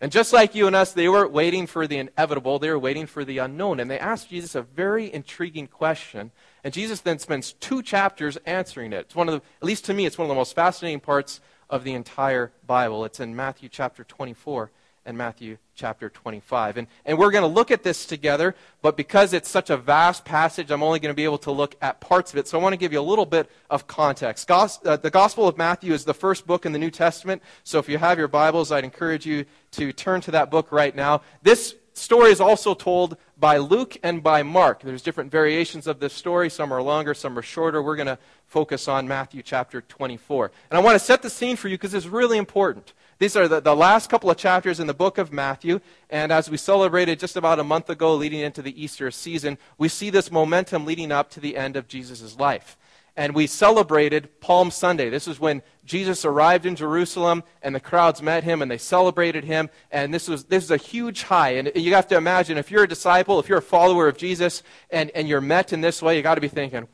And 0.00 0.10
just 0.10 0.32
like 0.32 0.56
you 0.56 0.66
and 0.66 0.74
us, 0.74 0.92
they 0.92 1.08
weren't 1.08 1.30
waiting 1.30 1.68
for 1.68 1.86
the 1.86 1.98
inevitable, 1.98 2.58
they 2.58 2.70
were 2.70 2.78
waiting 2.78 3.06
for 3.06 3.24
the 3.24 3.38
unknown. 3.38 3.78
And 3.78 3.88
they 3.88 4.00
asked 4.00 4.30
Jesus 4.30 4.56
a 4.56 4.62
very 4.62 5.12
intriguing 5.12 5.68
question. 5.68 6.32
And 6.64 6.74
Jesus 6.74 7.00
then 7.00 7.20
spends 7.20 7.52
two 7.52 7.82
chapters 7.82 8.36
answering 8.44 8.92
it. 8.92 9.06
It's 9.06 9.14
one 9.14 9.28
of 9.28 9.34
the, 9.34 9.46
at 9.60 9.64
least 9.64 9.84
to 9.84 9.94
me, 9.94 10.04
it's 10.04 10.18
one 10.18 10.26
of 10.26 10.28
the 10.28 10.34
most 10.34 10.56
fascinating 10.56 10.98
parts 10.98 11.40
of 11.70 11.84
the 11.84 11.94
entire 11.94 12.52
Bible. 12.66 13.04
It's 13.04 13.20
in 13.20 13.36
Matthew 13.36 13.68
chapter 13.68 14.02
24 14.02 14.72
and 15.04 15.18
Matthew 15.18 15.58
chapter 15.74 16.08
25. 16.08 16.76
And, 16.76 16.86
and 17.04 17.18
we're 17.18 17.30
going 17.30 17.42
to 17.42 17.48
look 17.48 17.70
at 17.70 17.82
this 17.82 18.06
together, 18.06 18.54
but 18.82 18.96
because 18.96 19.32
it's 19.32 19.48
such 19.48 19.70
a 19.70 19.76
vast 19.76 20.24
passage, 20.24 20.70
I'm 20.70 20.82
only 20.82 21.00
going 21.00 21.12
to 21.12 21.16
be 21.16 21.24
able 21.24 21.38
to 21.38 21.50
look 21.50 21.76
at 21.82 22.00
parts 22.00 22.32
of 22.32 22.38
it. 22.38 22.46
So 22.46 22.58
I 22.58 22.62
want 22.62 22.72
to 22.72 22.76
give 22.76 22.92
you 22.92 23.00
a 23.00 23.02
little 23.02 23.26
bit 23.26 23.50
of 23.70 23.86
context. 23.86 24.46
Gos- 24.46 24.84
uh, 24.84 24.96
the 24.96 25.10
Gospel 25.10 25.48
of 25.48 25.58
Matthew 25.58 25.92
is 25.92 26.04
the 26.04 26.14
first 26.14 26.46
book 26.46 26.66
in 26.66 26.72
the 26.72 26.78
New 26.78 26.90
Testament. 26.90 27.42
So 27.64 27.78
if 27.78 27.88
you 27.88 27.98
have 27.98 28.18
your 28.18 28.28
Bibles, 28.28 28.70
I'd 28.70 28.84
encourage 28.84 29.26
you 29.26 29.44
to 29.72 29.92
turn 29.92 30.20
to 30.22 30.30
that 30.32 30.50
book 30.50 30.70
right 30.70 30.94
now. 30.94 31.22
This 31.42 31.74
story 31.94 32.30
is 32.30 32.40
also 32.40 32.74
told 32.74 33.16
by 33.38 33.58
Luke 33.58 33.96
and 34.02 34.22
by 34.22 34.42
Mark. 34.42 34.82
There's 34.82 35.02
different 35.02 35.30
variations 35.30 35.86
of 35.86 36.00
this 36.00 36.12
story. 36.12 36.48
Some 36.48 36.72
are 36.72 36.82
longer, 36.82 37.14
some 37.14 37.38
are 37.38 37.42
shorter. 37.42 37.82
We're 37.82 37.96
going 37.96 38.06
to 38.06 38.18
focus 38.46 38.88
on 38.88 39.08
Matthew 39.08 39.42
chapter 39.42 39.80
24. 39.80 40.52
And 40.70 40.78
I 40.78 40.80
want 40.80 40.94
to 40.94 41.04
set 41.04 41.22
the 41.22 41.30
scene 41.30 41.56
for 41.56 41.68
you 41.68 41.76
because 41.76 41.94
it's 41.94 42.06
really 42.06 42.38
important. 42.38 42.92
These 43.18 43.36
are 43.36 43.46
the, 43.48 43.60
the 43.60 43.76
last 43.76 44.10
couple 44.10 44.30
of 44.30 44.36
chapters 44.36 44.80
in 44.80 44.86
the 44.86 44.94
book 44.94 45.18
of 45.18 45.32
Matthew. 45.32 45.80
And 46.10 46.32
as 46.32 46.50
we 46.50 46.56
celebrated 46.56 47.20
just 47.20 47.36
about 47.36 47.60
a 47.60 47.64
month 47.64 47.88
ago, 47.88 48.14
leading 48.14 48.40
into 48.40 48.62
the 48.62 48.82
Easter 48.82 49.10
season, 49.10 49.58
we 49.78 49.88
see 49.88 50.10
this 50.10 50.30
momentum 50.30 50.84
leading 50.84 51.12
up 51.12 51.30
to 51.30 51.40
the 51.40 51.56
end 51.56 51.76
of 51.76 51.88
Jesus' 51.88 52.38
life. 52.38 52.76
And 53.14 53.34
we 53.34 53.46
celebrated 53.46 54.40
Palm 54.40 54.70
Sunday. 54.70 55.10
This 55.10 55.28
is 55.28 55.38
when 55.38 55.62
Jesus 55.84 56.24
arrived 56.24 56.64
in 56.64 56.76
Jerusalem 56.76 57.42
and 57.60 57.74
the 57.74 57.80
crowds 57.80 58.22
met 58.22 58.42
him 58.42 58.62
and 58.62 58.70
they 58.70 58.78
celebrated 58.78 59.44
him. 59.44 59.68
And 59.90 60.14
this 60.14 60.28
was 60.28 60.44
this 60.44 60.64
is 60.64 60.70
a 60.70 60.78
huge 60.78 61.24
high. 61.24 61.50
And 61.50 61.72
you 61.74 61.94
have 61.94 62.08
to 62.08 62.16
imagine 62.16 62.56
if 62.56 62.70
you're 62.70 62.84
a 62.84 62.88
disciple, 62.88 63.38
if 63.38 63.50
you're 63.50 63.58
a 63.58 63.62
follower 63.62 64.08
of 64.08 64.16
Jesus 64.16 64.62
and, 64.90 65.10
and 65.10 65.28
you're 65.28 65.42
met 65.42 65.74
in 65.74 65.82
this 65.82 66.00
way, 66.00 66.16
you 66.16 66.22
got 66.22 66.36
to 66.36 66.40
be 66.40 66.48
thinking, 66.48 66.88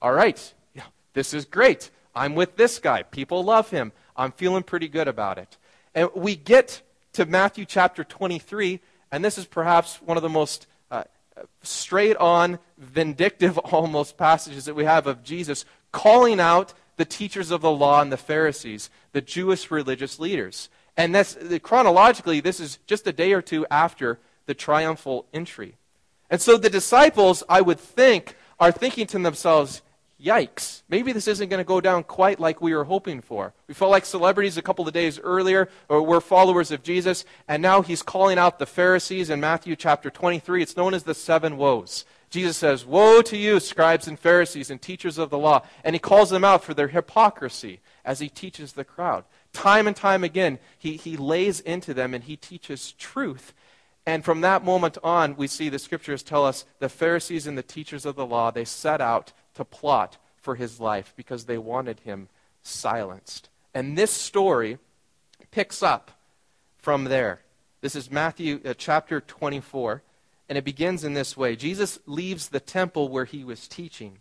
all 0.00 0.12
right, 0.12 0.54
this 1.12 1.34
is 1.34 1.44
great. 1.44 1.90
I'm 2.14 2.34
with 2.34 2.56
this 2.56 2.78
guy. 2.78 3.02
People 3.02 3.44
love 3.44 3.70
him. 3.70 3.92
I'm 4.20 4.32
feeling 4.32 4.62
pretty 4.62 4.88
good 4.88 5.08
about 5.08 5.38
it. 5.38 5.56
And 5.94 6.10
we 6.14 6.36
get 6.36 6.82
to 7.14 7.24
Matthew 7.24 7.64
chapter 7.64 8.04
23, 8.04 8.80
and 9.10 9.24
this 9.24 9.38
is 9.38 9.46
perhaps 9.46 9.96
one 10.02 10.18
of 10.18 10.22
the 10.22 10.28
most 10.28 10.66
uh, 10.90 11.04
straight 11.62 12.18
on, 12.18 12.58
vindictive 12.76 13.56
almost 13.58 14.18
passages 14.18 14.66
that 14.66 14.74
we 14.74 14.84
have 14.84 15.06
of 15.06 15.24
Jesus 15.24 15.64
calling 15.90 16.38
out 16.38 16.74
the 16.98 17.06
teachers 17.06 17.50
of 17.50 17.62
the 17.62 17.70
law 17.70 18.02
and 18.02 18.12
the 18.12 18.18
Pharisees, 18.18 18.90
the 19.12 19.22
Jewish 19.22 19.70
religious 19.70 20.18
leaders. 20.20 20.68
And 20.98 21.14
that's, 21.14 21.38
chronologically, 21.62 22.40
this 22.40 22.60
is 22.60 22.78
just 22.86 23.06
a 23.06 23.12
day 23.14 23.32
or 23.32 23.40
two 23.40 23.66
after 23.70 24.18
the 24.44 24.54
triumphal 24.54 25.24
entry. 25.32 25.76
And 26.28 26.42
so 26.42 26.58
the 26.58 26.68
disciples, 26.68 27.42
I 27.48 27.62
would 27.62 27.80
think, 27.80 28.36
are 28.60 28.70
thinking 28.70 29.06
to 29.06 29.18
themselves, 29.18 29.80
yikes, 30.22 30.82
maybe 30.88 31.12
this 31.12 31.28
isn't 31.28 31.48
going 31.48 31.58
to 31.58 31.64
go 31.64 31.80
down 31.80 32.04
quite 32.04 32.38
like 32.38 32.60
we 32.60 32.74
were 32.74 32.84
hoping 32.84 33.20
for. 33.20 33.52
We 33.66 33.74
felt 33.74 33.90
like 33.90 34.04
celebrities 34.04 34.56
a 34.56 34.62
couple 34.62 34.86
of 34.86 34.94
days 34.94 35.18
earlier, 35.18 35.68
or 35.88 36.02
we're 36.02 36.20
followers 36.20 36.70
of 36.70 36.82
Jesus, 36.82 37.24
and 37.48 37.62
now 37.62 37.82
he's 37.82 38.02
calling 38.02 38.38
out 38.38 38.58
the 38.58 38.66
Pharisees 38.66 39.30
in 39.30 39.40
Matthew 39.40 39.76
chapter 39.76 40.10
23. 40.10 40.62
It's 40.62 40.76
known 40.76 40.94
as 40.94 41.04
the 41.04 41.14
seven 41.14 41.56
woes. 41.56 42.04
Jesus 42.30 42.56
says, 42.56 42.86
Woe 42.86 43.22
to 43.22 43.36
you, 43.36 43.58
scribes 43.58 44.06
and 44.06 44.18
Pharisees 44.18 44.70
and 44.70 44.80
teachers 44.80 45.18
of 45.18 45.30
the 45.30 45.38
law. 45.38 45.62
And 45.82 45.94
he 45.94 46.00
calls 46.00 46.30
them 46.30 46.44
out 46.44 46.62
for 46.62 46.74
their 46.74 46.88
hypocrisy 46.88 47.80
as 48.04 48.20
he 48.20 48.28
teaches 48.28 48.72
the 48.72 48.84
crowd. 48.84 49.24
Time 49.52 49.88
and 49.88 49.96
time 49.96 50.22
again, 50.22 50.60
he, 50.78 50.96
he 50.96 51.16
lays 51.16 51.58
into 51.60 51.92
them 51.92 52.14
and 52.14 52.24
he 52.24 52.36
teaches 52.36 52.92
truth. 52.92 53.52
And 54.06 54.24
from 54.24 54.40
that 54.42 54.64
moment 54.64 54.96
on, 55.02 55.36
we 55.36 55.48
see 55.48 55.68
the 55.68 55.78
scriptures 55.78 56.22
tell 56.22 56.46
us 56.46 56.64
the 56.78 56.88
Pharisees 56.88 57.46
and 57.46 57.58
the 57.58 57.62
teachers 57.62 58.06
of 58.06 58.16
the 58.16 58.26
law, 58.26 58.50
they 58.50 58.64
set 58.64 59.00
out 59.00 59.32
to 59.60 59.64
plot 59.64 60.16
for 60.40 60.54
his 60.54 60.80
life 60.80 61.12
because 61.16 61.44
they 61.44 61.58
wanted 61.58 62.00
him 62.00 62.28
silenced. 62.62 63.50
And 63.74 63.96
this 63.96 64.10
story 64.10 64.78
picks 65.50 65.82
up 65.82 66.12
from 66.78 67.04
there. 67.04 67.42
This 67.82 67.94
is 67.94 68.10
Matthew 68.10 68.60
uh, 68.64 68.72
chapter 68.76 69.20
24. 69.20 70.02
And 70.48 70.56
it 70.56 70.64
begins 70.64 71.04
in 71.04 71.12
this 71.12 71.36
way 71.36 71.56
Jesus 71.56 71.98
leaves 72.06 72.48
the 72.48 72.58
temple 72.58 73.10
where 73.10 73.26
he 73.26 73.44
was 73.44 73.68
teaching. 73.68 74.18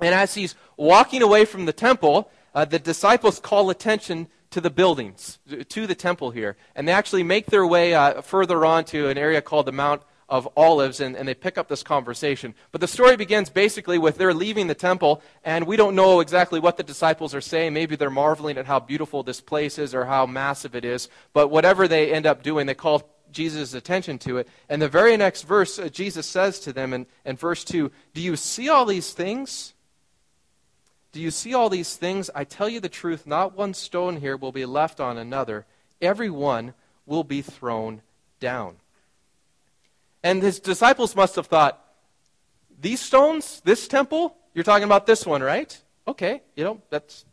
And 0.00 0.14
as 0.14 0.34
he's 0.34 0.54
walking 0.76 1.20
away 1.20 1.44
from 1.44 1.66
the 1.66 1.72
temple, 1.72 2.30
uh, 2.54 2.64
the 2.64 2.78
disciples 2.78 3.40
call 3.40 3.70
attention 3.70 4.28
to 4.50 4.60
the 4.60 4.70
buildings, 4.70 5.38
to 5.68 5.86
the 5.86 5.94
temple 5.96 6.30
here. 6.30 6.56
And 6.76 6.86
they 6.86 6.92
actually 6.92 7.24
make 7.24 7.46
their 7.46 7.66
way 7.66 7.92
uh, 7.92 8.22
further 8.22 8.64
on 8.64 8.84
to 8.86 9.08
an 9.08 9.18
area 9.18 9.42
called 9.42 9.66
the 9.66 9.72
Mount 9.72 10.02
of 10.30 10.48
Olives, 10.56 11.00
and, 11.00 11.16
and 11.16 11.26
they 11.26 11.34
pick 11.34 11.58
up 11.58 11.68
this 11.68 11.82
conversation. 11.82 12.54
But 12.70 12.80
the 12.80 12.86
story 12.86 13.16
begins 13.16 13.50
basically 13.50 13.98
with 13.98 14.16
they're 14.16 14.32
leaving 14.32 14.68
the 14.68 14.74
temple, 14.74 15.22
and 15.44 15.66
we 15.66 15.76
don't 15.76 15.96
know 15.96 16.20
exactly 16.20 16.60
what 16.60 16.76
the 16.76 16.84
disciples 16.84 17.34
are 17.34 17.40
saying. 17.40 17.74
Maybe 17.74 17.96
they're 17.96 18.10
marveling 18.10 18.56
at 18.56 18.66
how 18.66 18.78
beautiful 18.78 19.24
this 19.24 19.40
place 19.40 19.76
is 19.76 19.94
or 19.94 20.04
how 20.04 20.26
massive 20.26 20.76
it 20.76 20.84
is. 20.84 21.08
But 21.32 21.48
whatever 21.48 21.88
they 21.88 22.12
end 22.12 22.26
up 22.26 22.44
doing, 22.44 22.66
they 22.66 22.74
call 22.74 23.10
Jesus' 23.32 23.74
attention 23.74 24.18
to 24.20 24.38
it. 24.38 24.48
And 24.68 24.80
the 24.80 24.88
very 24.88 25.16
next 25.16 25.42
verse, 25.42 25.78
uh, 25.78 25.88
Jesus 25.88 26.26
says 26.26 26.60
to 26.60 26.72
them 26.72 26.92
in, 26.92 27.06
in 27.24 27.36
verse 27.36 27.64
2 27.64 27.90
Do 28.14 28.20
you 28.20 28.36
see 28.36 28.68
all 28.68 28.86
these 28.86 29.12
things? 29.12 29.74
Do 31.12 31.20
you 31.20 31.32
see 31.32 31.54
all 31.54 31.68
these 31.68 31.96
things? 31.96 32.30
I 32.36 32.44
tell 32.44 32.68
you 32.68 32.78
the 32.78 32.88
truth, 32.88 33.26
not 33.26 33.56
one 33.56 33.74
stone 33.74 34.18
here 34.18 34.36
will 34.36 34.52
be 34.52 34.64
left 34.64 35.00
on 35.00 35.18
another. 35.18 35.66
Every 36.00 36.30
one 36.30 36.74
will 37.04 37.24
be 37.24 37.42
thrown 37.42 38.02
down. 38.38 38.76
And 40.22 40.42
his 40.42 40.60
disciples 40.60 41.16
must 41.16 41.36
have 41.36 41.46
thought, 41.46 41.82
these 42.80 43.00
stones, 43.00 43.60
this 43.64 43.88
temple, 43.88 44.36
you're 44.54 44.64
talking 44.64 44.84
about 44.84 45.06
this 45.06 45.26
one, 45.26 45.42
right? 45.42 45.78
Okay, 46.08 46.42
you 46.56 46.64
know, 46.64 46.80
that's, 46.90 47.24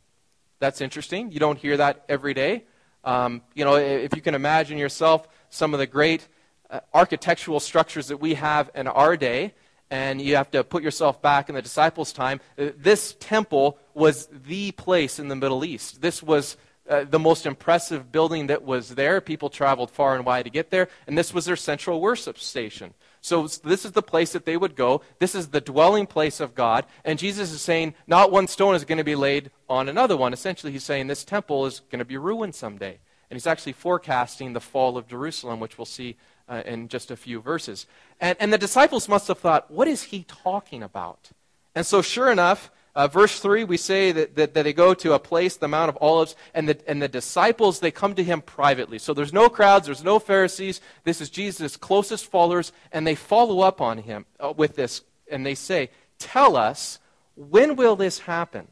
that's 0.59 0.81
interesting. 0.81 1.31
You 1.31 1.39
don't 1.39 1.57
hear 1.57 1.77
that 1.77 2.05
every 2.09 2.33
day. 2.33 2.65
Um, 3.03 3.41
you 3.53 3.63
know, 3.63 3.75
if 3.75 4.15
you 4.15 4.21
can 4.21 4.35
imagine 4.35 4.77
yourself 4.77 5.27
some 5.49 5.73
of 5.73 5.79
the 5.79 5.87
great 5.87 6.27
uh, 6.69 6.81
architectural 6.93 7.59
structures 7.59 8.07
that 8.07 8.17
we 8.17 8.33
have 8.33 8.69
in 8.75 8.87
our 8.87 9.15
day, 9.15 9.53
and 9.89 10.21
you 10.21 10.35
have 10.35 10.51
to 10.51 10.65
put 10.65 10.83
yourself 10.83 11.21
back 11.21 11.47
in 11.47 11.55
the 11.55 11.61
disciples' 11.61 12.11
time, 12.11 12.41
uh, 12.59 12.69
this 12.77 13.15
temple 13.19 13.77
was 13.93 14.27
the 14.45 14.71
place 14.73 15.17
in 15.19 15.29
the 15.29 15.35
Middle 15.35 15.63
East. 15.63 16.01
This 16.01 16.21
was 16.21 16.57
uh, 16.89 17.03
the 17.03 17.19
most 17.19 17.45
impressive 17.45 18.11
building 18.11 18.47
that 18.47 18.63
was 18.63 18.95
there. 18.95 19.21
People 19.21 19.49
traveled 19.49 19.91
far 19.91 20.15
and 20.15 20.25
wide 20.25 20.45
to 20.45 20.49
get 20.49 20.69
there, 20.69 20.87
and 21.05 21.17
this 21.17 21.33
was 21.33 21.45
their 21.45 21.55
central 21.55 22.01
worship 22.01 22.37
station. 22.37 22.93
So, 23.21 23.47
this 23.47 23.83
is 23.83 23.91
the 23.91 24.01
place 24.01 24.31
that 24.33 24.45
they 24.45 24.55
would 24.55 24.75
go. 24.75 25.01
This 25.19 25.35
is 25.35 25.49
the 25.49 25.59
dwelling 25.59 26.07
place 26.07 26.39
of 26.39 26.55
God. 26.55 26.85
And 27.03 27.19
Jesus 27.19 27.51
is 27.51 27.61
saying, 27.61 27.93
not 28.05 28.31
one 28.31 28.47
stone 28.47 28.75
is 28.75 28.85
going 28.85 28.99
to 28.99 29.03
be 29.03 29.15
laid 29.15 29.51
on 29.67 29.89
another 29.89 30.15
one. 30.15 30.33
Essentially, 30.33 30.71
he's 30.71 30.83
saying 30.83 31.07
this 31.07 31.25
temple 31.25 31.65
is 31.65 31.81
going 31.91 31.99
to 31.99 32.05
be 32.05 32.17
ruined 32.17 32.55
someday. 32.55 32.99
And 33.29 33.35
he's 33.35 33.47
actually 33.47 33.73
forecasting 33.73 34.53
the 34.53 34.61
fall 34.61 34.97
of 34.97 35.07
Jerusalem, 35.07 35.59
which 35.59 35.77
we'll 35.77 35.85
see 35.85 36.15
uh, 36.47 36.63
in 36.65 36.87
just 36.87 37.11
a 37.11 37.17
few 37.17 37.41
verses. 37.41 37.85
And, 38.21 38.37
and 38.39 38.53
the 38.53 38.57
disciples 38.57 39.09
must 39.09 39.27
have 39.27 39.39
thought, 39.39 39.69
what 39.69 39.87
is 39.87 40.03
he 40.03 40.23
talking 40.23 40.81
about? 40.81 41.31
And 41.75 41.85
so, 41.85 42.01
sure 42.01 42.31
enough, 42.31 42.71
uh, 42.97 43.07
verse 43.07 43.39
3, 43.39 43.63
we 43.63 43.77
say 43.77 44.11
that, 44.11 44.35
that, 44.35 44.55
that, 44.55 44.63
they 44.63 44.73
go 44.73 44.95
to 44.95 45.13
a 45.13 45.19
place, 45.19 45.55
the 45.55 45.67
Mount 45.67 45.87
of 45.87 45.99
Olives, 46.01 46.35
and 46.55 46.67
the, 46.67 46.79
and 46.89 46.99
the 46.99 47.07
disciples, 47.07 47.79
they 47.79 47.91
come 47.91 48.15
to 48.15 48.23
him 48.23 48.41
privately. 48.41 48.97
So 48.97 49.13
there's 49.13 49.31
no 49.31 49.49
crowds, 49.49 49.85
there's 49.85 50.03
no 50.03 50.17
Pharisees. 50.17 50.81
This 51.03 51.21
is 51.21 51.29
Jesus' 51.29 51.77
closest 51.77 52.25
followers, 52.25 52.71
and 52.91 53.05
they 53.05 53.13
follow 53.13 53.59
up 53.59 53.81
on 53.81 53.99
him 53.99 54.25
uh, 54.39 54.51
with 54.57 54.75
this, 54.75 55.03
and 55.29 55.45
they 55.45 55.53
say, 55.53 55.91
Tell 56.17 56.55
us, 56.55 56.97
when 57.35 57.75
will 57.75 57.95
this 57.95 58.17
happen? 58.17 58.67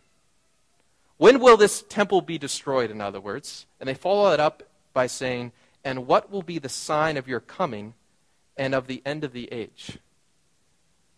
When 1.17 1.39
will 1.39 1.55
this 1.55 1.83
temple 1.87 2.21
be 2.21 2.39
destroyed, 2.39 2.89
in 2.89 3.01
other 3.01 3.21
words? 3.21 3.67
And 3.79 3.87
they 3.87 3.93
follow 3.93 4.33
it 4.33 4.39
up 4.39 4.63
by 4.91 5.05
saying, 5.05 5.51
And 5.83 6.07
what 6.07 6.31
will 6.31 6.41
be 6.41 6.57
the 6.57 6.67
sign 6.67 7.17
of 7.17 7.27
your 7.27 7.41
coming 7.41 7.93
and 8.57 8.73
of 8.73 8.87
the 8.87 9.03
end 9.05 9.23
of 9.23 9.33
the 9.33 9.53
age? 9.53 9.99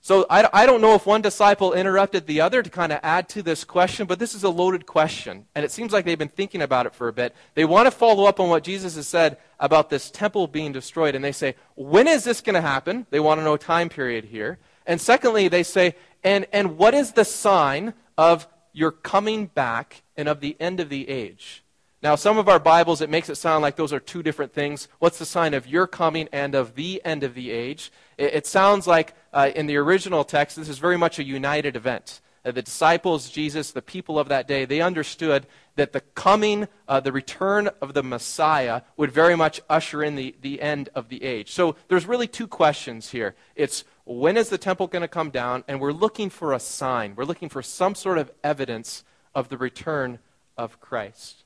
So 0.07 0.25
I, 0.29 0.47
I 0.53 0.65
don't 0.65 0.79
know 0.79 0.95
if 0.95 1.05
one 1.05 1.21
disciple 1.21 1.73
interrupted 1.73 2.27
the 2.27 2.39
other 2.39 2.63
to 2.63 2.69
kind 2.69 2.93
of 2.93 3.01
add 3.03 3.27
to 3.27 3.43
this 3.43 3.65
question, 3.65 4.07
but 4.07 4.19
this 4.19 4.33
is 4.33 4.45
a 4.45 4.49
loaded 4.49 4.85
question. 4.85 5.47
And 5.53 5.65
it 5.65 5.71
seems 5.73 5.91
like 5.91 6.05
they've 6.05 6.17
been 6.17 6.29
thinking 6.29 6.61
about 6.61 6.85
it 6.85 6.95
for 6.95 7.09
a 7.09 7.11
bit. 7.11 7.35
They 7.55 7.65
want 7.65 7.87
to 7.87 7.91
follow 7.91 8.23
up 8.23 8.39
on 8.39 8.47
what 8.47 8.63
Jesus 8.63 8.95
has 8.95 9.05
said 9.05 9.35
about 9.59 9.89
this 9.89 10.09
temple 10.09 10.47
being 10.47 10.71
destroyed. 10.71 11.13
And 11.13 11.25
they 11.25 11.33
say, 11.33 11.55
when 11.75 12.07
is 12.07 12.23
this 12.23 12.39
going 12.39 12.53
to 12.53 12.61
happen? 12.61 13.05
They 13.09 13.19
want 13.19 13.41
to 13.41 13.43
know 13.43 13.57
time 13.57 13.89
period 13.89 14.23
here. 14.23 14.59
And 14.85 15.01
secondly, 15.01 15.49
they 15.49 15.63
say, 15.63 15.93
and, 16.23 16.47
and 16.53 16.77
what 16.77 16.93
is 16.93 17.11
the 17.11 17.25
sign 17.25 17.93
of 18.17 18.47
your 18.71 18.91
coming 18.91 19.47
back 19.47 20.03
and 20.15 20.29
of 20.29 20.39
the 20.39 20.55
end 20.57 20.79
of 20.79 20.87
the 20.87 21.09
age? 21.09 21.65
Now, 22.03 22.13
some 22.13 22.37
of 22.37 22.47
our 22.47 22.59
Bibles, 22.59 23.01
it 23.01 23.09
makes 23.09 23.27
it 23.27 23.35
sound 23.35 23.63
like 23.63 23.75
those 23.75 23.91
are 23.91 23.99
two 23.99 24.21
different 24.21 24.53
things. 24.53 24.87
What's 24.99 25.17
the 25.17 25.25
sign 25.25 25.55
of 25.55 25.65
your 25.65 25.87
coming 25.87 26.29
and 26.31 26.53
of 26.53 26.75
the 26.75 27.01
end 27.03 27.23
of 27.23 27.33
the 27.33 27.49
age? 27.49 27.91
It, 28.19 28.35
it 28.35 28.45
sounds 28.45 28.85
like 28.85 29.15
uh, 29.33 29.49
in 29.55 29.65
the 29.65 29.77
original 29.77 30.23
text, 30.23 30.57
this 30.57 30.69
is 30.69 30.77
very 30.77 30.97
much 30.97 31.17
a 31.17 31.23
united 31.23 31.75
event. 31.75 32.21
Uh, 32.45 32.51
the 32.51 32.61
disciples, 32.61 33.31
Jesus, 33.31 33.71
the 33.71 33.81
people 33.81 34.19
of 34.19 34.27
that 34.27 34.47
day, 34.47 34.63
they 34.63 34.79
understood 34.79 35.47
that 35.75 35.91
the 35.91 36.01
coming, 36.01 36.67
uh, 36.87 36.99
the 36.99 37.11
return 37.11 37.67
of 37.81 37.95
the 37.95 38.03
Messiah 38.03 38.83
would 38.95 39.11
very 39.11 39.35
much 39.35 39.59
usher 39.67 40.03
in 40.03 40.15
the, 40.15 40.35
the 40.39 40.61
end 40.61 40.89
of 40.93 41.09
the 41.09 41.23
age. 41.23 41.51
So 41.51 41.77
there's 41.87 42.05
really 42.05 42.27
two 42.27 42.47
questions 42.47 43.09
here. 43.09 43.33
It's 43.55 43.85
when 44.05 44.37
is 44.37 44.49
the 44.49 44.59
temple 44.59 44.85
going 44.85 45.01
to 45.01 45.07
come 45.07 45.31
down? 45.31 45.63
And 45.67 45.81
we're 45.81 45.93
looking 45.93 46.29
for 46.29 46.53
a 46.53 46.59
sign. 46.59 47.15
We're 47.15 47.25
looking 47.25 47.49
for 47.49 47.63
some 47.63 47.95
sort 47.95 48.19
of 48.19 48.31
evidence 48.43 49.03
of 49.33 49.49
the 49.49 49.57
return 49.57 50.19
of 50.55 50.79
Christ. 50.79 51.43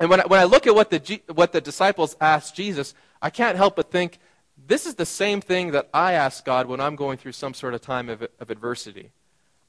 And 0.00 0.10
when 0.10 0.20
I, 0.20 0.26
when 0.26 0.40
I 0.40 0.44
look 0.44 0.66
at 0.66 0.74
what 0.74 0.90
the, 0.90 1.20
what 1.32 1.52
the 1.52 1.60
disciples 1.60 2.16
asked 2.20 2.56
Jesus, 2.56 2.94
I 3.22 3.30
can't 3.30 3.56
help 3.56 3.76
but 3.76 3.90
think 3.90 4.18
this 4.66 4.86
is 4.86 4.94
the 4.94 5.06
same 5.06 5.40
thing 5.40 5.72
that 5.72 5.88
I 5.92 6.12
ask 6.12 6.44
God 6.44 6.66
when 6.66 6.80
I'm 6.80 6.96
going 6.96 7.18
through 7.18 7.32
some 7.32 7.54
sort 7.54 7.74
of 7.74 7.80
time 7.80 8.08
of, 8.08 8.26
of 8.40 8.50
adversity. 8.50 9.10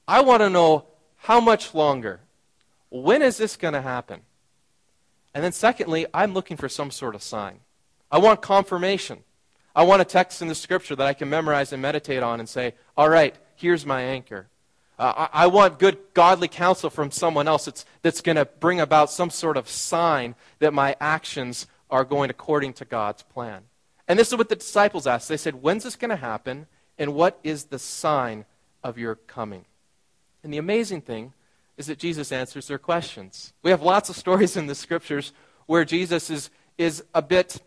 I 0.08 0.20
want 0.20 0.42
to 0.42 0.50
know 0.50 0.86
how 1.16 1.40
much 1.40 1.74
longer? 1.74 2.20
When 2.90 3.22
is 3.22 3.36
this 3.36 3.56
going 3.56 3.74
to 3.74 3.82
happen? 3.82 4.20
And 5.34 5.44
then, 5.44 5.52
secondly, 5.52 6.06
I'm 6.14 6.32
looking 6.32 6.56
for 6.56 6.68
some 6.68 6.90
sort 6.90 7.14
of 7.14 7.22
sign. 7.22 7.60
I 8.10 8.18
want 8.18 8.40
confirmation. 8.40 9.24
I 9.74 9.82
want 9.82 10.00
a 10.00 10.06
text 10.06 10.40
in 10.40 10.48
the 10.48 10.54
scripture 10.54 10.96
that 10.96 11.06
I 11.06 11.12
can 11.12 11.28
memorize 11.28 11.72
and 11.72 11.82
meditate 11.82 12.22
on 12.22 12.40
and 12.40 12.48
say, 12.48 12.74
all 12.96 13.10
right, 13.10 13.34
here's 13.54 13.84
my 13.84 14.00
anchor. 14.00 14.48
Uh, 14.98 15.28
I, 15.32 15.44
I, 15.44 15.46
want 15.48 15.78
good, 15.78 15.98
godly 16.14 16.48
counsel 16.48 16.88
from 16.88 17.10
someone 17.10 17.46
else 17.46 17.66
that's, 17.66 17.84
that's 18.00 18.22
going 18.22 18.36
to 18.36 18.46
bring 18.46 18.80
about 18.80 19.10
some 19.10 19.28
sort 19.28 19.58
of 19.58 19.68
sign 19.68 20.34
that 20.58 20.72
my 20.72 20.96
actions 21.00 21.66
are 21.90 22.04
going 22.04 22.30
according 22.30 22.72
to 22.74 22.84
God's 22.84 23.22
plan. 23.22 23.64
And 24.08 24.18
this 24.18 24.28
is 24.28 24.36
what 24.36 24.48
the 24.48 24.56
disciples 24.56 25.06
asked. 25.06 25.28
They 25.28 25.36
said, 25.36 25.62
When's 25.62 25.84
this 25.84 25.96
going 25.96 26.10
to 26.10 26.16
happen? 26.16 26.66
And 26.98 27.14
what 27.14 27.38
is 27.44 27.64
the 27.64 27.78
sign 27.78 28.46
of 28.82 28.96
your 28.96 29.16
coming? 29.16 29.66
And 30.42 30.52
the 30.52 30.58
amazing 30.58 31.02
thing 31.02 31.34
is 31.76 31.86
that 31.86 31.98
Jesus 31.98 32.32
answers 32.32 32.68
their 32.68 32.78
questions. 32.78 33.52
We 33.62 33.70
have 33.70 33.82
lots 33.82 34.08
of 34.08 34.16
stories 34.16 34.56
in 34.56 34.66
the 34.66 34.74
scriptures 34.74 35.32
where 35.66 35.84
Jesus 35.84 36.30
is, 36.30 36.50
is 36.78 37.04
a 37.14 37.20
bit 37.20 37.60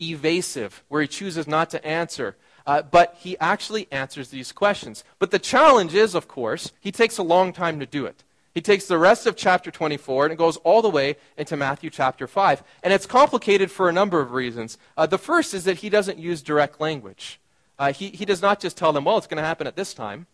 evasive, 0.00 0.84
where 0.88 1.02
he 1.02 1.08
chooses 1.08 1.46
not 1.46 1.70
to 1.70 1.84
answer. 1.86 2.36
Uh, 2.66 2.82
but 2.82 3.16
he 3.18 3.38
actually 3.38 3.88
answers 3.90 4.28
these 4.28 4.52
questions. 4.52 5.04
But 5.18 5.30
the 5.30 5.38
challenge 5.38 5.94
is, 5.94 6.14
of 6.14 6.28
course, 6.28 6.72
he 6.80 6.92
takes 6.92 7.18
a 7.18 7.22
long 7.22 7.52
time 7.52 7.80
to 7.80 7.86
do 7.86 8.06
it. 8.06 8.24
He 8.52 8.60
takes 8.60 8.86
the 8.86 8.98
rest 8.98 9.26
of 9.26 9.36
chapter 9.36 9.70
24 9.70 10.26
and 10.26 10.32
it 10.32 10.36
goes 10.36 10.56
all 10.58 10.82
the 10.82 10.90
way 10.90 11.16
into 11.36 11.56
Matthew 11.56 11.88
chapter 11.88 12.26
5. 12.26 12.62
And 12.82 12.92
it's 12.92 13.06
complicated 13.06 13.70
for 13.70 13.88
a 13.88 13.92
number 13.92 14.20
of 14.20 14.32
reasons. 14.32 14.76
Uh, 14.96 15.06
the 15.06 15.18
first 15.18 15.54
is 15.54 15.64
that 15.64 15.78
he 15.78 15.88
doesn't 15.88 16.18
use 16.18 16.42
direct 16.42 16.80
language. 16.80 17.40
Uh, 17.78 17.92
he, 17.92 18.10
he 18.10 18.24
does 18.24 18.42
not 18.42 18.60
just 18.60 18.76
tell 18.76 18.92
them, 18.92 19.04
well, 19.04 19.16
it's 19.16 19.26
going 19.26 19.40
to 19.40 19.46
happen 19.46 19.66
at 19.66 19.74
this 19.74 19.94
time, 19.94 20.26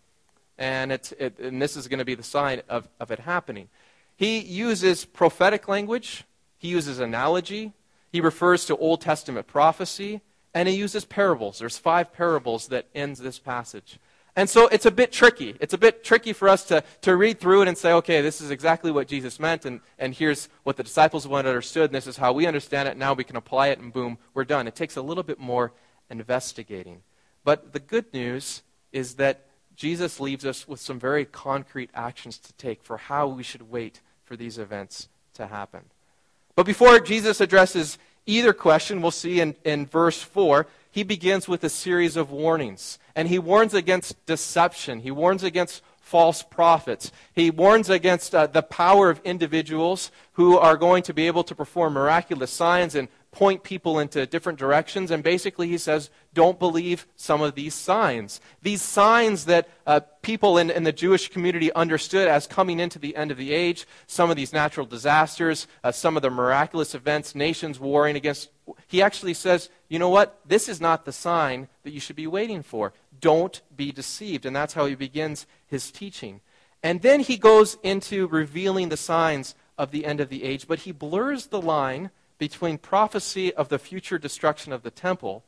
and, 0.59 0.91
it's, 0.91 1.13
it, 1.13 1.39
and 1.39 1.63
this 1.63 1.77
is 1.77 1.87
going 1.87 2.01
to 2.01 2.05
be 2.05 2.17
the 2.17 2.23
sign 2.25 2.61
of, 2.69 2.89
of 2.99 3.13
it 3.13 3.21
happening. 3.21 3.69
He 4.17 4.41
uses 4.41 5.05
prophetic 5.05 5.69
language, 5.69 6.25
he 6.59 6.67
uses 6.67 6.99
analogy, 6.99 7.73
he 8.11 8.21
refers 8.21 8.65
to 8.65 8.77
Old 8.77 9.01
Testament 9.01 9.47
prophecy, 9.47 10.23
and 10.57 10.67
he 10.67 10.75
uses 10.75 11.05
parables. 11.05 11.59
There's 11.59 11.77
five 11.77 12.15
parables 12.15 12.69
that 12.69 12.87
ends 12.95 13.21
this 13.21 13.39
passage. 13.39 13.99
And 14.35 14.49
so 14.49 14.69
it's 14.69 14.87
a 14.87 14.91
bit 14.91 15.13
tricky. 15.13 15.55
It's 15.61 15.75
a 15.75 15.79
bit 15.79 16.03
tricky 16.03 16.33
for 16.33 16.49
us 16.49 16.65
to, 16.65 16.83
to 17.03 17.15
read 17.15 17.39
through 17.41 17.63
it 17.63 17.69
and 17.69 17.77
say, 17.77 17.93
okay, 17.93 18.23
this 18.23 18.41
is 18.41 18.51
exactly 18.51 18.91
what 18.91 19.07
Jesus 19.07 19.39
meant, 19.39 19.67
and, 19.67 19.81
and 19.99 20.15
here's 20.15 20.49
what 20.63 20.79
the 20.79 20.83
disciples 20.83 21.29
would 21.29 21.45
understood, 21.45 21.91
and 21.91 21.95
this 21.95 22.07
is 22.07 22.17
how 22.17 22.33
we 22.33 22.47
understand 22.47 22.89
it. 22.89 22.97
Now 22.97 23.13
we 23.13 23.23
can 23.23 23.37
apply 23.37 23.69
it, 23.69 23.79
and 23.79 23.93
boom, 23.93 24.17
we're 24.33 24.45
done. 24.45 24.67
It 24.67 24.75
takes 24.75 24.97
a 24.97 25.03
little 25.03 25.23
bit 25.23 25.39
more 25.39 25.75
investigating. 26.09 27.03
But 27.45 27.75
the 27.75 27.81
good 27.81 28.11
news 28.15 28.63
is 28.93 29.17
that 29.17 29.45
Jesus 29.75 30.21
leaves 30.21 30.47
us 30.47 30.67
with 30.67 30.81
some 30.81 30.99
very 30.99 31.27
concrete 31.27 31.91
actions 31.93 32.39
to 32.39 32.55
take 32.55 32.83
for 32.83 32.97
how 32.97 33.27
we 33.27 33.43
should 33.43 33.71
wait 33.71 34.01
for 34.25 34.37
these 34.37 34.57
events 34.57 35.11
to 35.35 35.49
happen. 35.49 35.83
But 36.55 36.65
before 36.65 36.99
Jesus 36.99 37.43
addresses 37.43 37.99
either 38.27 38.53
question, 38.53 39.01
we'll 39.01 39.11
see 39.11 39.41
in, 39.41 39.55
in 39.65 39.87
verse 39.87 40.23
4, 40.23 40.67
he 40.91 41.03
begins 41.03 41.49
with 41.49 41.65
a 41.65 41.69
series 41.69 42.17
of 42.17 42.31
warnings. 42.31 42.99
And 43.15 43.29
he 43.29 43.39
warns 43.39 43.75
against 43.75 44.25
deception, 44.27 45.01
he 45.01 45.11
warns 45.11 45.43
against 45.43 45.83
false 46.07 46.41
prophets. 46.41 47.11
He 47.35 47.51
warns 47.51 47.91
against 47.91 48.33
uh, 48.33 48.47
the 48.47 48.63
power 48.63 49.11
of 49.11 49.21
individuals 49.25 50.13
who 50.35 50.57
are 50.57 50.77
going 50.77 51.03
to 51.03 51.13
be 51.13 51.27
able 51.27 51.43
to 51.43 51.55
perform 51.55 51.95
miraculous 51.95 52.53
signs 52.53 52.95
and 52.95 53.09
point 53.33 53.63
people 53.63 53.99
into 53.99 54.27
different 54.27 54.59
directions. 54.59 55.11
And 55.11 55.23
basically, 55.23 55.69
he 55.69 55.79
says, 55.79 56.11
don't 56.33 56.59
believe 56.59 57.07
some 57.17 57.43
of 57.43 57.55
these 57.55 57.75
signs. 57.75 58.41
These 58.63 58.83
signs 58.83 59.45
that 59.45 59.69
uh, 59.87 60.01
people 60.23 60.57
in, 60.59 60.71
in 60.71 60.85
the 60.85 60.93
Jewish 60.93 61.29
community 61.29 61.73
understood 61.73 62.29
as 62.29 62.47
coming 62.47 62.81
into 62.81 62.99
the 62.99 63.15
end 63.15 63.31
of 63.31 63.37
the 63.37 63.53
age, 63.53 63.87
some 64.07 64.31
of 64.31 64.37
these 64.37 64.53
natural 64.53 64.87
disasters, 64.87 65.67
uh, 65.85 65.93
some 65.93 66.17
of 66.17 66.23
the 66.23 66.31
miraculous 66.31 66.95
events, 66.95 67.35
nations 67.35 67.79
warring 67.79 68.17
against. 68.17 68.49
He 68.87 69.03
actually 69.03 69.35
says, 69.35 69.69
you 69.89 69.99
know 69.99 70.09
what? 70.09 70.41
This 70.47 70.69
is 70.69 70.81
not 70.81 71.05
the 71.05 71.13
sign 71.13 71.69
that 71.83 71.93
you 71.93 72.01
should 72.01 72.17
be 72.17 72.27
waiting 72.27 72.63
for. 72.63 72.93
Don't 73.21 73.61
be 73.77 73.93
deceived. 73.93 74.47
And 74.47 74.57
that's 74.57 74.75
how 74.75 74.87
he 74.87 74.95
begins 74.95 75.47
his 75.67 75.91
teaching. 75.91 76.41
And 76.83 77.03
then 77.03 77.21
he 77.21 77.37
goes 77.37 77.77
into 77.83 78.29
revealing 78.29 78.89
the 78.89 78.97
signs 78.97 79.55
of 79.79 79.91
the 79.91 80.07
end 80.07 80.21
of 80.21 80.29
the 80.29 80.45
age, 80.45 80.67
but 80.67 80.81
he 80.81 80.93
blurs 80.93 81.47
the 81.47 81.61
line 81.61 82.11
between 82.39 82.79
prophecy 82.79 83.53
of 83.55 83.69
the 83.69 83.79
future 83.79 84.19
destruction 84.19 84.73
of 84.73 84.83
the 84.83 84.91
temple 84.91 85.43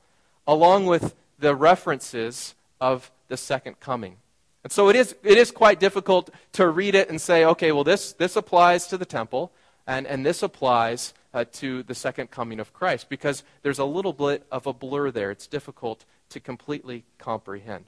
along 0.46 0.86
with 0.86 1.14
the 1.38 1.54
references 1.54 2.54
of 2.80 3.10
the 3.28 3.36
second 3.36 3.78
coming. 3.80 4.16
And 4.64 4.72
so 4.72 4.88
it 4.88 4.96
is, 4.96 5.14
it 5.22 5.38
is 5.38 5.50
quite 5.50 5.78
difficult 5.78 6.30
to 6.52 6.68
read 6.68 6.94
it 6.94 7.08
and 7.08 7.20
say, 7.20 7.44
okay, 7.44 7.70
well, 7.72 7.84
this, 7.84 8.12
this 8.14 8.34
applies 8.34 8.86
to 8.88 8.98
the 8.98 9.04
temple, 9.04 9.52
and, 9.86 10.06
and 10.06 10.26
this 10.26 10.42
applies 10.42 11.14
uh, 11.32 11.44
to 11.52 11.82
the 11.84 11.94
second 11.94 12.30
coming 12.30 12.58
of 12.58 12.72
Christ, 12.72 13.08
because 13.08 13.44
there's 13.62 13.78
a 13.78 13.84
little 13.84 14.12
bit 14.12 14.44
of 14.50 14.66
a 14.66 14.72
blur 14.72 15.10
there. 15.10 15.30
It's 15.30 15.46
difficult 15.46 16.04
to 16.30 16.40
completely 16.40 17.04
comprehend. 17.18 17.84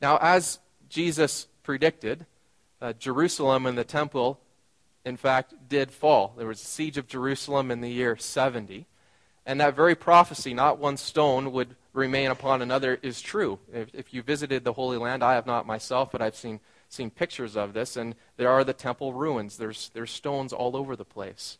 Now, 0.00 0.18
as 0.20 0.58
Jesus 0.88 1.46
predicted, 1.62 2.26
uh, 2.80 2.92
Jerusalem 2.94 3.66
and 3.66 3.78
the 3.78 3.84
temple 3.84 4.40
in 5.04 5.16
fact, 5.16 5.54
did 5.68 5.90
fall. 5.90 6.34
There 6.36 6.46
was 6.46 6.60
a 6.60 6.64
siege 6.64 6.96
of 6.96 7.06
Jerusalem 7.06 7.70
in 7.70 7.80
the 7.80 7.90
year 7.90 8.16
70. 8.16 8.86
And 9.46 9.60
that 9.60 9.76
very 9.76 9.94
prophecy, 9.94 10.54
not 10.54 10.78
one 10.78 10.96
stone 10.96 11.52
would 11.52 11.76
remain 11.92 12.30
upon 12.30 12.62
another, 12.62 12.98
is 13.02 13.20
true. 13.20 13.58
If, 13.72 13.94
if, 13.94 14.14
you 14.14 14.22
visited 14.22 14.64
the 14.64 14.72
Holy 14.72 14.96
Land, 14.96 15.22
I 15.22 15.34
have 15.34 15.46
not 15.46 15.66
myself, 15.66 16.10
but 16.10 16.22
I've 16.22 16.34
seen, 16.34 16.60
seen 16.88 17.10
pictures 17.10 17.56
of 17.56 17.74
this, 17.74 17.96
and 17.96 18.14
there 18.38 18.48
are 18.48 18.64
the 18.64 18.72
temple 18.72 19.12
ruins. 19.12 19.58
There's, 19.58 19.90
there's 19.92 20.10
stones 20.10 20.52
all 20.52 20.76
over 20.76 20.96
the 20.96 21.04
place. 21.04 21.58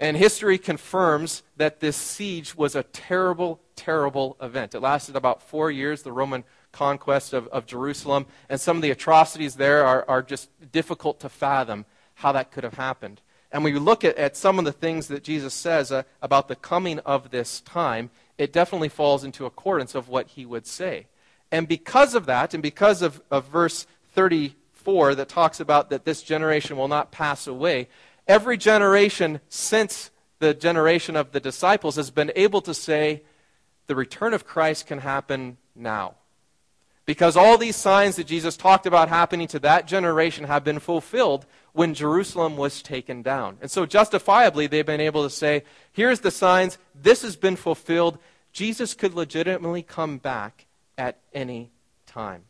And 0.00 0.16
history 0.16 0.58
confirms 0.58 1.42
that 1.56 1.80
this 1.80 1.96
siege 1.96 2.54
was 2.54 2.74
a 2.74 2.84
terrible, 2.84 3.60
terrible 3.76 4.36
event. 4.40 4.74
It 4.74 4.80
lasted 4.80 5.16
about 5.16 5.42
four 5.42 5.70
years, 5.70 6.02
the 6.02 6.12
Roman 6.12 6.44
conquest 6.72 7.32
of, 7.34 7.46
of 7.48 7.66
Jerusalem, 7.66 8.26
and 8.48 8.60
some 8.60 8.76
of 8.76 8.82
the 8.82 8.90
atrocities 8.90 9.56
there 9.56 9.84
are, 9.84 10.04
are 10.08 10.22
just 10.22 10.48
difficult 10.72 11.20
to 11.20 11.28
fathom 11.28 11.84
how 12.18 12.32
that 12.32 12.50
could 12.50 12.64
have 12.64 12.74
happened. 12.74 13.20
And 13.52 13.64
when 13.64 13.72
you 13.72 13.80
look 13.80 14.04
at, 14.04 14.16
at 14.16 14.36
some 14.36 14.58
of 14.58 14.64
the 14.64 14.72
things 14.72 15.08
that 15.08 15.22
Jesus 15.22 15.54
says 15.54 15.90
uh, 15.90 16.02
about 16.20 16.48
the 16.48 16.56
coming 16.56 16.98
of 17.00 17.30
this 17.30 17.60
time, 17.60 18.10
it 18.36 18.52
definitely 18.52 18.88
falls 18.88 19.24
into 19.24 19.46
accordance 19.46 19.94
of 19.94 20.08
what 20.08 20.28
he 20.28 20.44
would 20.44 20.66
say. 20.66 21.06
And 21.50 21.66
because 21.66 22.14
of 22.14 22.26
that, 22.26 22.54
and 22.54 22.62
because 22.62 23.02
of, 23.02 23.22
of 23.30 23.46
verse 23.46 23.86
34 24.12 25.14
that 25.14 25.28
talks 25.28 25.60
about 25.60 25.90
that 25.90 26.04
this 26.04 26.22
generation 26.22 26.76
will 26.76 26.88
not 26.88 27.12
pass 27.12 27.46
away, 27.46 27.88
every 28.26 28.56
generation 28.56 29.40
since 29.48 30.10
the 30.40 30.54
generation 30.54 31.16
of 31.16 31.32
the 31.32 31.40
disciples 31.40 31.96
has 31.96 32.10
been 32.10 32.32
able 32.36 32.60
to 32.62 32.74
say 32.74 33.22
the 33.86 33.94
return 33.94 34.34
of 34.34 34.44
Christ 34.44 34.86
can 34.86 34.98
happen 34.98 35.56
now. 35.74 36.16
Because 37.08 37.38
all 37.38 37.56
these 37.56 37.74
signs 37.74 38.16
that 38.16 38.26
Jesus 38.26 38.54
talked 38.54 38.84
about 38.84 39.08
happening 39.08 39.48
to 39.48 39.58
that 39.60 39.86
generation 39.86 40.44
have 40.44 40.62
been 40.62 40.78
fulfilled 40.78 41.46
when 41.72 41.94
Jerusalem 41.94 42.58
was 42.58 42.82
taken 42.82 43.22
down. 43.22 43.56
And 43.62 43.70
so, 43.70 43.86
justifiably, 43.86 44.66
they've 44.66 44.84
been 44.84 45.00
able 45.00 45.22
to 45.22 45.30
say, 45.30 45.62
here's 45.90 46.20
the 46.20 46.30
signs, 46.30 46.76
this 46.94 47.22
has 47.22 47.34
been 47.34 47.56
fulfilled. 47.56 48.18
Jesus 48.52 48.92
could 48.92 49.14
legitimately 49.14 49.82
come 49.82 50.18
back 50.18 50.66
at 50.98 51.18
any 51.32 51.70
time. 52.04 52.42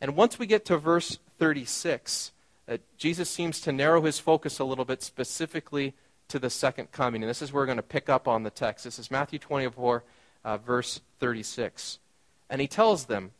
And 0.00 0.16
once 0.16 0.38
we 0.38 0.46
get 0.46 0.64
to 0.64 0.78
verse 0.78 1.18
36, 1.38 2.32
uh, 2.66 2.78
Jesus 2.96 3.28
seems 3.28 3.60
to 3.60 3.72
narrow 3.72 4.00
his 4.00 4.18
focus 4.18 4.58
a 4.58 4.64
little 4.64 4.86
bit 4.86 5.02
specifically 5.02 5.92
to 6.28 6.38
the 6.38 6.48
second 6.48 6.92
coming. 6.92 7.22
And 7.22 7.28
this 7.28 7.42
is 7.42 7.52
where 7.52 7.60
we're 7.60 7.66
going 7.66 7.76
to 7.76 7.82
pick 7.82 8.08
up 8.08 8.26
on 8.26 8.42
the 8.42 8.48
text. 8.48 8.84
This 8.86 8.98
is 8.98 9.10
Matthew 9.10 9.38
24, 9.38 10.02
uh, 10.46 10.56
verse 10.56 11.02
36. 11.20 11.98
And 12.50 12.60
he 12.60 12.68
tells 12.68 13.06
them, 13.06 13.32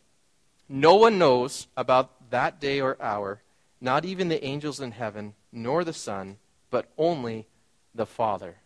No 0.69 0.95
one 0.97 1.19
knows 1.19 1.67
about 1.77 2.31
that 2.31 2.61
day 2.61 2.81
or 2.81 3.01
hour 3.01 3.41
not 3.85 4.07
even 4.07 4.29
the 4.29 4.43
angels 4.43 4.81
in 4.81 4.93
heaven, 4.93 5.35
nor 5.53 5.85
the 5.85 5.93
Son, 5.93 6.39
but 6.71 6.91
only 6.97 7.47
the 7.95 8.07
Father. 8.07 8.57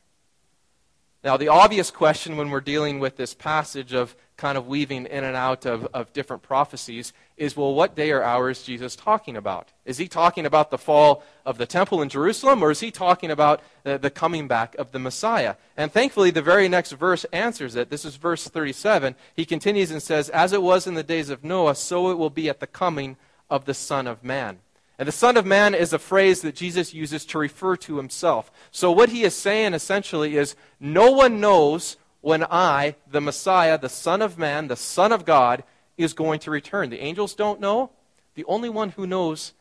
Now, 1.29 1.37
the 1.37 1.49
obvious 1.49 1.91
question 1.91 2.38
when 2.38 2.49
we're 2.49 2.62
dealing 2.62 3.01
with 3.01 3.19
this 3.19 3.35
passage 3.35 3.93
of 3.93 4.17
kind 4.38 4.57
of 4.57 4.67
weaving 4.67 5.05
in 5.05 5.25
and 5.25 5.37
out 5.37 5.67
of, 5.67 5.87
of 5.93 6.11
different 6.14 6.43
prophecies 6.43 7.12
is 7.37 7.55
well, 7.55 7.75
what 7.75 7.95
day 7.95 8.12
or 8.12 8.23
hour 8.23 8.49
is 8.49 8.62
Jesus 8.62 8.97
talking 8.97 9.37
about? 9.37 9.71
Is 9.85 9.99
he 9.99 10.09
talking 10.09 10.47
about 10.47 10.71
the 10.71 10.79
fall 10.79 11.23
of 11.45 11.59
the 11.59 11.67
temple 11.67 12.01
in 12.01 12.09
Jerusalem, 12.09 12.62
or 12.62 12.71
is 12.71 12.81
he 12.81 12.91
talking 12.91 13.31
about 13.31 13.61
the, 13.83 13.99
the 13.99 14.09
coming 14.09 14.49
back 14.49 14.75
of 14.77 14.93
the 14.93 14.99
Messiah? 14.99 15.57
And 15.77 15.93
thankfully, 15.93 16.31
the 16.31 16.41
very 16.41 16.67
next 16.67 16.93
verse 16.93 17.25
answers 17.25 17.77
it. 17.77 17.91
This 17.91 18.07
is 18.07 18.17
verse 18.17 18.49
37. 18.49 19.14
He 19.37 19.45
continues 19.45 19.91
and 19.91 20.03
says, 20.03 20.31
As 20.31 20.55
it 20.55 20.62
was 20.62 20.87
in 20.87 20.95
the 20.95 21.03
days 21.03 21.29
of 21.29 21.45
Noah, 21.45 21.75
so 21.75 22.11
it 22.11 22.17
will 22.17 22.31
be 22.31 22.49
at 22.49 22.61
the 22.61 22.67
coming 22.67 23.19
of 23.51 23.67
the 23.67 23.75
Son 23.75 24.07
of 24.07 24.25
Man. 24.25 24.61
And 24.99 25.07
the 25.07 25.13
Son 25.13 25.37
of 25.37 25.47
Man 25.47 25.75
is 25.75 25.93
a 25.93 25.99
phrase 25.99 26.43
that 26.43 26.57
Jesus 26.57 26.93
uses 26.93 27.25
to 27.27 27.39
refer 27.39 27.77
to 27.77 27.99
himself. 27.99 28.51
So 28.73 28.91
what 28.91 29.11
he 29.11 29.23
is 29.23 29.35
saying 29.35 29.75
essentially 29.75 30.37
is 30.37 30.57
no 30.81 31.13
one 31.13 31.41
knows 31.41 31.97
when 32.21 32.45
I, 32.45 32.97
the 33.09 33.21
Messiah, 33.21 33.79
the 33.79 33.89
Son 33.89 34.21
of 34.23 34.39
Man, 34.39 34.67
the 34.67 34.77
Son 34.77 35.13
of 35.13 35.25
God, 35.25 35.63
is 35.97 36.13
going 36.13 36.41
to 36.41 36.51
return. 36.51 36.91
The 36.91 37.01
angels 37.01 37.35
don't 37.35 37.61
know. 37.61 37.91
The 38.35 38.45
only 38.47 38.69
one 38.69 38.91
who 38.91 39.07
knows 39.07 39.53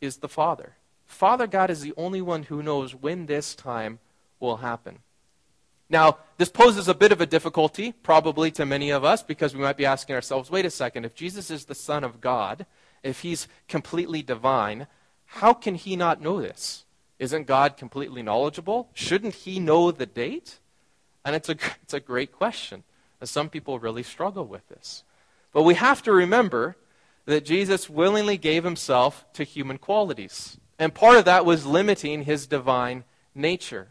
is 0.00 0.16
the 0.18 0.28
Father. 0.28 0.76
Father 1.04 1.46
God 1.46 1.70
is 1.70 1.82
the 1.82 1.94
only 1.96 2.22
one 2.22 2.44
who 2.44 2.62
knows 2.62 2.94
when 2.94 3.26
this 3.26 3.54
time 3.54 3.98
will 4.40 4.58
happen. 4.58 4.98
Now, 5.88 6.18
this 6.36 6.48
poses 6.48 6.88
a 6.88 6.94
bit 6.94 7.12
of 7.12 7.20
a 7.20 7.26
difficulty, 7.26 7.92
probably 7.92 8.50
to 8.52 8.66
many 8.66 8.90
of 8.90 9.04
us, 9.04 9.22
because 9.22 9.54
we 9.54 9.60
might 9.60 9.76
be 9.76 9.86
asking 9.86 10.16
ourselves 10.16 10.50
wait 10.50 10.66
a 10.66 10.70
second, 10.70 11.04
if 11.04 11.14
Jesus 11.14 11.50
is 11.50 11.66
the 11.66 11.74
Son 11.74 12.02
of 12.02 12.20
God, 12.20 12.66
if 13.06 13.20
he's 13.20 13.48
completely 13.68 14.22
divine, 14.22 14.86
how 15.26 15.52
can 15.52 15.74
he 15.74 15.96
not 15.96 16.20
know 16.20 16.40
this? 16.40 16.84
Isn't 17.18 17.46
God 17.46 17.76
completely 17.76 18.22
knowledgeable? 18.22 18.90
Shouldn't 18.92 19.34
he 19.34 19.58
know 19.58 19.90
the 19.90 20.06
date? 20.06 20.58
And 21.24 21.34
it's 21.34 21.48
a, 21.48 21.56
it's 21.82 21.94
a 21.94 22.00
great 22.00 22.32
question. 22.32 22.84
Some 23.22 23.48
people 23.48 23.78
really 23.78 24.02
struggle 24.02 24.44
with 24.44 24.68
this. 24.68 25.02
But 25.52 25.62
we 25.62 25.74
have 25.74 26.02
to 26.02 26.12
remember 26.12 26.76
that 27.24 27.44
Jesus 27.44 27.90
willingly 27.90 28.36
gave 28.36 28.62
himself 28.62 29.24
to 29.32 29.42
human 29.42 29.78
qualities. 29.78 30.58
And 30.78 30.94
part 30.94 31.16
of 31.16 31.24
that 31.24 31.44
was 31.46 31.66
limiting 31.66 32.24
his 32.24 32.46
divine 32.46 33.04
nature. 33.34 33.88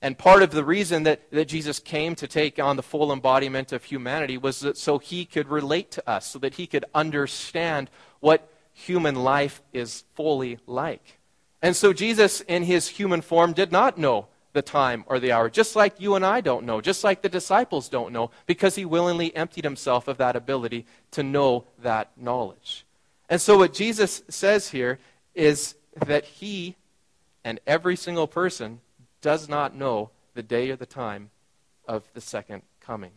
And 0.00 0.16
part 0.16 0.42
of 0.42 0.52
the 0.52 0.64
reason 0.64 1.02
that, 1.02 1.30
that 1.32 1.48
Jesus 1.48 1.80
came 1.80 2.14
to 2.14 2.26
take 2.26 2.58
on 2.58 2.76
the 2.76 2.82
full 2.82 3.12
embodiment 3.12 3.72
of 3.72 3.84
humanity 3.84 4.38
was 4.38 4.60
that 4.60 4.76
so 4.76 4.98
he 4.98 5.24
could 5.24 5.48
relate 5.48 5.90
to 5.92 6.08
us, 6.08 6.26
so 6.26 6.38
that 6.38 6.54
he 6.54 6.66
could 6.66 6.84
understand 6.94 7.90
what 8.26 8.50
human 8.72 9.14
life 9.14 9.62
is 9.72 10.02
fully 10.16 10.58
like. 10.66 11.20
And 11.62 11.76
so 11.76 11.92
Jesus, 11.92 12.40
in 12.40 12.64
his 12.64 12.88
human 12.88 13.20
form, 13.20 13.52
did 13.52 13.70
not 13.70 13.98
know 13.98 14.26
the 14.52 14.62
time 14.62 15.04
or 15.06 15.20
the 15.20 15.30
hour, 15.30 15.48
just 15.48 15.76
like 15.76 16.00
you 16.00 16.16
and 16.16 16.26
I 16.26 16.40
don't 16.40 16.66
know, 16.66 16.80
just 16.80 17.04
like 17.04 17.22
the 17.22 17.28
disciples 17.28 17.88
don't 17.88 18.12
know, 18.12 18.32
because 18.46 18.74
he 18.74 18.84
willingly 18.84 19.34
emptied 19.36 19.62
himself 19.62 20.08
of 20.08 20.18
that 20.18 20.34
ability 20.34 20.86
to 21.12 21.22
know 21.22 21.66
that 21.80 22.10
knowledge. 22.16 22.84
And 23.28 23.40
so, 23.40 23.58
what 23.58 23.72
Jesus 23.72 24.22
says 24.28 24.70
here 24.70 24.98
is 25.36 25.76
that 26.04 26.24
he 26.24 26.74
and 27.44 27.60
every 27.64 27.94
single 27.94 28.26
person 28.26 28.80
does 29.20 29.48
not 29.48 29.76
know 29.76 30.10
the 30.34 30.42
day 30.42 30.68
or 30.70 30.76
the 30.76 30.84
time 30.84 31.30
of 31.86 32.02
the 32.12 32.20
second 32.20 32.62
coming. 32.80 33.12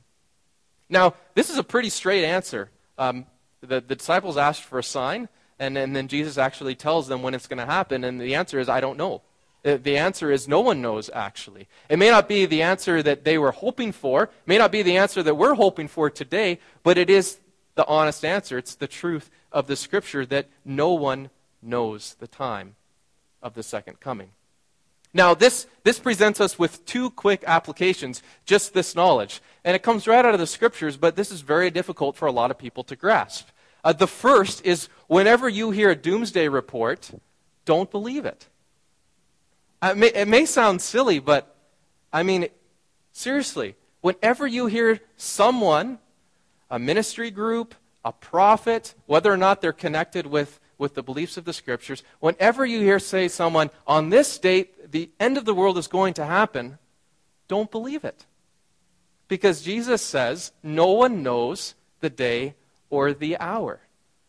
Now, 0.87 1.15
this 1.33 1.49
is 1.49 1.57
a 1.57 1.63
pretty 1.63 1.89
straight 1.89 2.25
answer. 2.25 2.69
Um, 2.95 3.25
the, 3.61 3.81
the 3.81 3.95
disciples 3.95 4.37
asked 4.37 4.63
for 4.63 4.79
a 4.79 4.83
sign, 4.83 5.29
and, 5.59 5.77
and 5.77 5.95
then 5.95 6.07
Jesus 6.07 6.37
actually 6.37 6.75
tells 6.75 7.07
them 7.07 7.21
when 7.21 7.33
it's 7.33 7.47
going 7.47 7.59
to 7.59 7.65
happen, 7.65 8.03
and 8.03 8.19
the 8.19 8.35
answer 8.35 8.59
is, 8.59 8.69
I 8.69 8.79
don't 8.79 8.97
know. 8.97 9.21
Uh, 9.65 9.77
the 9.81 9.97
answer 9.97 10.31
is 10.31 10.47
no 10.47 10.61
one 10.61 10.81
knows, 10.81 11.09
actually. 11.13 11.67
It 11.89 11.99
may 11.99 12.09
not 12.09 12.29
be 12.29 12.45
the 12.45 12.61
answer 12.61 13.03
that 13.03 13.25
they 13.25 13.37
were 13.37 13.51
hoping 13.51 13.91
for, 13.91 14.23
it 14.23 14.31
may 14.45 14.57
not 14.57 14.71
be 14.71 14.81
the 14.81 14.97
answer 14.97 15.21
that 15.21 15.35
we're 15.35 15.55
hoping 15.55 15.87
for 15.87 16.09
today, 16.09 16.59
but 16.83 16.97
it 16.97 17.09
is 17.09 17.39
the 17.75 17.85
honest 17.85 18.23
answer. 18.23 18.57
It's 18.57 18.75
the 18.75 18.87
truth 18.87 19.29
of 19.51 19.67
the 19.67 19.75
Scripture 19.75 20.25
that 20.27 20.47
no 20.63 20.93
one 20.93 21.29
knows 21.61 22.15
the 22.19 22.27
time 22.27 22.75
of 23.41 23.53
the 23.53 23.63
second 23.63 23.99
coming. 23.99 24.31
Now, 25.13 25.33
this, 25.33 25.65
this 25.83 25.99
presents 25.99 26.39
us 26.39 26.59
with 26.59 26.85
two 26.85 27.09
quick 27.09 27.43
applications, 27.47 28.21
just 28.45 28.73
this 28.73 28.95
knowledge. 28.95 29.41
And 29.63 29.75
it 29.75 29.83
comes 29.83 30.07
right 30.07 30.23
out 30.23 30.33
of 30.33 30.39
the 30.39 30.47
scriptures, 30.47 30.97
but 30.97 31.15
this 31.15 31.31
is 31.31 31.41
very 31.41 31.71
difficult 31.71 32.15
for 32.15 32.27
a 32.27 32.31
lot 32.31 32.51
of 32.51 32.57
people 32.57 32.83
to 32.85 32.95
grasp. 32.95 33.47
Uh, 33.83 33.93
the 33.93 34.07
first 34.07 34.65
is 34.65 34.89
whenever 35.07 35.49
you 35.49 35.71
hear 35.71 35.89
a 35.89 35.95
doomsday 35.95 36.47
report, 36.47 37.11
don't 37.65 37.89
believe 37.89 38.25
it. 38.25 38.47
Uh, 39.81 39.95
may, 39.95 40.07
it 40.07 40.27
may 40.27 40.45
sound 40.45 40.81
silly, 40.81 41.19
but 41.19 41.55
I 42.11 42.23
mean, 42.23 42.49
Seriously, 43.19 43.75
whenever 43.99 44.47
you 44.47 44.67
hear 44.67 45.01
someone, 45.17 45.99
a 46.69 46.79
ministry 46.79 47.31
group, 47.31 47.75
a 48.05 48.13
prophet, 48.13 48.95
whether 49.07 49.29
or 49.29 49.35
not 49.35 49.59
they're 49.59 49.73
connected 49.73 50.25
with, 50.25 50.57
with 50.79 50.95
the 50.95 51.03
beliefs 51.03 51.37
of 51.37 51.45
the 51.45 51.53
scriptures, 51.53 52.01
whenever 52.19 52.65
you 52.65 52.79
hear 52.79 52.97
say 52.97 53.27
someone, 53.27 53.69
on 53.85 54.09
this 54.09 54.39
date, 54.39 54.91
the 54.91 55.11
end 55.19 55.37
of 55.37 55.45
the 55.45 55.53
world 55.53 55.77
is 55.77 55.85
going 55.87 56.15
to 56.15 56.25
happen, 56.25 56.79
don't 57.47 57.69
believe 57.69 58.03
it. 58.03 58.25
Because 59.27 59.61
Jesus 59.61 60.01
says, 60.01 60.51
no 60.63 60.87
one 60.91 61.21
knows 61.21 61.75
the 61.99 62.09
day 62.09 62.55
or 62.89 63.13
the 63.13 63.37
hour. 63.37 63.81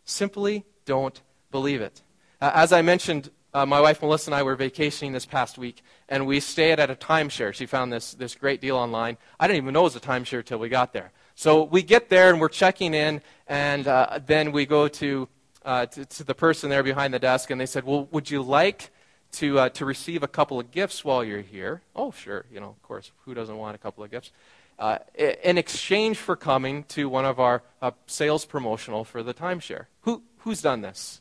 Simply 0.04 0.66
don't 0.84 1.22
believe 1.50 1.80
it. 1.80 2.02
Uh, 2.40 2.50
as 2.54 2.72
I 2.72 2.82
mentioned, 2.82 3.30
uh, 3.54 3.66
my 3.66 3.80
wife 3.80 4.02
Melissa 4.02 4.30
and 4.30 4.34
I 4.34 4.42
were 4.42 4.54
vacationing 4.54 5.12
this 5.12 5.26
past 5.26 5.56
week, 5.58 5.82
and 6.08 6.26
we 6.26 6.40
stayed 6.40 6.78
at 6.78 6.90
a 6.90 6.94
timeshare. 6.94 7.54
She 7.54 7.66
found 7.66 7.92
this, 7.92 8.12
this 8.14 8.34
great 8.34 8.60
deal 8.60 8.76
online. 8.76 9.16
I 9.38 9.46
didn't 9.46 9.62
even 9.62 9.74
know 9.74 9.80
it 9.80 9.84
was 9.84 9.96
a 9.96 10.00
timeshare 10.00 10.44
till 10.44 10.58
we 10.58 10.68
got 10.68 10.92
there. 10.92 11.12
So 11.34 11.64
we 11.64 11.82
get 11.82 12.10
there 12.10 12.30
and 12.30 12.40
we're 12.40 12.48
checking 12.48 12.92
in, 12.92 13.22
and 13.46 13.86
uh, 13.86 14.20
then 14.24 14.52
we 14.52 14.66
go 14.66 14.88
to, 14.88 15.28
uh, 15.64 15.86
to, 15.86 16.04
to, 16.04 16.24
the 16.24 16.34
person 16.34 16.70
there 16.70 16.82
behind 16.82 17.12
the 17.12 17.18
desk, 17.18 17.50
and 17.50 17.60
they 17.60 17.66
said, 17.66 17.84
Well, 17.84 18.08
would 18.10 18.30
you 18.30 18.42
like 18.42 18.90
to, 19.32 19.58
uh, 19.58 19.68
to 19.70 19.84
receive 19.84 20.22
a 20.22 20.28
couple 20.28 20.58
of 20.58 20.70
gifts 20.70 21.04
while 21.04 21.22
you're 21.24 21.40
here? 21.40 21.82
Oh, 21.94 22.10
sure. 22.10 22.46
You 22.52 22.60
know, 22.60 22.68
of 22.68 22.82
course, 22.82 23.12
who 23.24 23.34
doesn't 23.34 23.56
want 23.56 23.74
a 23.74 23.78
couple 23.78 24.02
of 24.02 24.10
gifts? 24.10 24.32
Uh, 24.78 24.98
in 25.14 25.58
exchange 25.58 26.16
for 26.16 26.36
coming 26.36 26.84
to 26.84 27.08
one 27.08 27.26
of 27.26 27.38
our 27.38 27.62
uh, 27.82 27.90
sales 28.06 28.46
promotional 28.46 29.04
for 29.04 29.22
the 29.22 29.34
timeshare. 29.34 29.86
Who, 30.02 30.22
who's 30.38 30.62
done 30.62 30.80
this? 30.80 31.20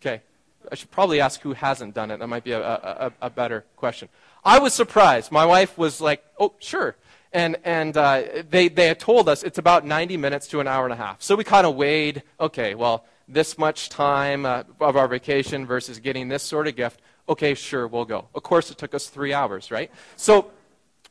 Okay. 0.00 0.22
I 0.70 0.76
should 0.76 0.90
probably 0.92 1.20
ask 1.20 1.40
who 1.40 1.52
hasn't 1.52 1.94
done 1.94 2.10
it. 2.10 2.18
That 2.18 2.28
might 2.28 2.44
be 2.44 2.52
a, 2.52 2.60
a, 2.60 3.12
a 3.22 3.30
better 3.30 3.64
question. 3.76 4.08
I 4.44 4.60
was 4.60 4.72
surprised. 4.72 5.32
My 5.32 5.44
wife 5.44 5.76
was 5.76 6.00
like, 6.00 6.24
oh, 6.38 6.54
sure 6.60 6.96
and, 7.36 7.56
and 7.64 7.94
uh, 7.96 8.22
they, 8.48 8.68
they 8.68 8.86
had 8.86 8.98
told 8.98 9.28
us 9.28 9.42
it's 9.42 9.58
about 9.58 9.84
90 9.84 10.16
minutes 10.16 10.46
to 10.48 10.60
an 10.60 10.66
hour 10.66 10.84
and 10.84 10.92
a 10.92 10.96
half. 10.96 11.20
So 11.20 11.36
we 11.36 11.44
kind 11.44 11.66
of 11.66 11.74
weighed, 11.74 12.22
okay, 12.40 12.74
well, 12.74 13.04
this 13.28 13.58
much 13.58 13.88
time 13.88 14.46
uh, 14.46 14.62
of 14.80 14.96
our 14.96 15.08
vacation 15.08 15.66
versus 15.66 15.98
getting 15.98 16.28
this 16.28 16.42
sort 16.42 16.68
of 16.68 16.76
gift. 16.76 17.00
Okay, 17.28 17.54
sure, 17.54 17.88
we'll 17.88 18.04
go. 18.04 18.28
Of 18.34 18.42
course, 18.42 18.70
it 18.70 18.78
took 18.78 18.94
us 18.94 19.08
three 19.08 19.32
hours, 19.32 19.70
right? 19.70 19.90
So 20.16 20.50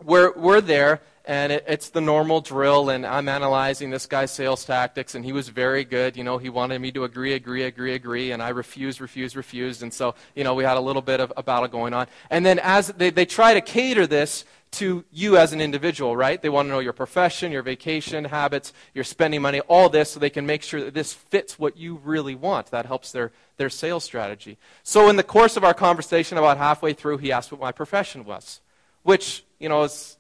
we're, 0.04 0.32
we're 0.34 0.62
there, 0.62 1.02
and 1.28 1.52
it, 1.52 1.66
it's 1.68 1.90
the 1.90 2.02
normal 2.02 2.42
drill, 2.42 2.90
and 2.90 3.06
I'm 3.06 3.28
analyzing 3.28 3.90
this 3.90 4.06
guy's 4.06 4.32
sales 4.32 4.66
tactics, 4.66 5.16
and 5.16 5.26
he 5.26 5.32
was 5.32 5.50
very 5.50 5.84
good. 5.84 6.16
You 6.16 6.24
know, 6.24 6.38
he 6.38 6.50
wanted 6.50 6.80
me 6.80 6.92
to 6.92 7.04
agree, 7.04 7.34
agree, 7.34 7.64
agree, 7.64 7.94
agree, 7.94 8.32
and 8.32 8.42
I 8.42 8.50
refused, 8.50 9.02
refused, 9.02 9.36
refused, 9.36 9.84
and 9.84 9.94
so, 9.94 10.16
you 10.36 10.44
know, 10.44 10.54
we 10.54 10.64
had 10.64 10.78
a 10.78 10.82
little 10.82 11.02
bit 11.02 11.20
of 11.20 11.34
a 11.36 11.44
battle 11.44 11.68
going 11.68 11.94
on. 11.94 12.08
And 12.30 12.46
then 12.46 12.60
as 12.60 12.88
they, 12.90 13.10
they 13.10 13.26
try 13.26 13.54
to 13.54 13.62
cater 13.62 14.08
this 14.08 14.46
to 14.72 15.06
you 15.12 15.38
as 15.38 15.54
an 15.54 15.62
individual, 15.62 16.18
right? 16.18 16.42
They 16.42 16.50
want 16.50 16.68
to 16.68 16.72
know 16.72 16.80
your 16.80 16.94
profession, 16.94 17.52
your 17.52 17.62
vacation 17.62 18.26
habits, 18.26 18.74
your 18.94 19.06
spending 19.06 19.42
money, 19.42 19.62
all 19.62 19.90
this, 19.90 20.12
so 20.12 20.20
they 20.20 20.30
can 20.30 20.46
make 20.46 20.64
sure 20.64 20.84
that 20.84 20.94
this 20.94 21.14
fits 21.14 21.58
what 21.58 21.78
you 21.78 22.02
really 22.04 22.36
want. 22.36 22.68
That 22.72 22.86
helps 22.86 23.12
their, 23.12 23.32
their 23.58 23.70
sales 23.70 24.04
strategy. 24.04 24.58
So, 24.84 25.08
in 25.10 25.16
the 25.16 25.24
course 25.24 25.56
of 25.56 25.64
our 25.64 25.74
conversation, 25.74 26.38
about 26.38 26.58
halfway 26.58 26.94
through, 26.94 27.20
he 27.20 27.32
asked 27.32 27.52
what 27.52 27.62
my 27.62 27.72
profession 27.72 28.26
was, 28.26 28.60
which, 29.04 29.46
you 29.60 29.70
know, 29.70 29.84
is, 29.84 30.18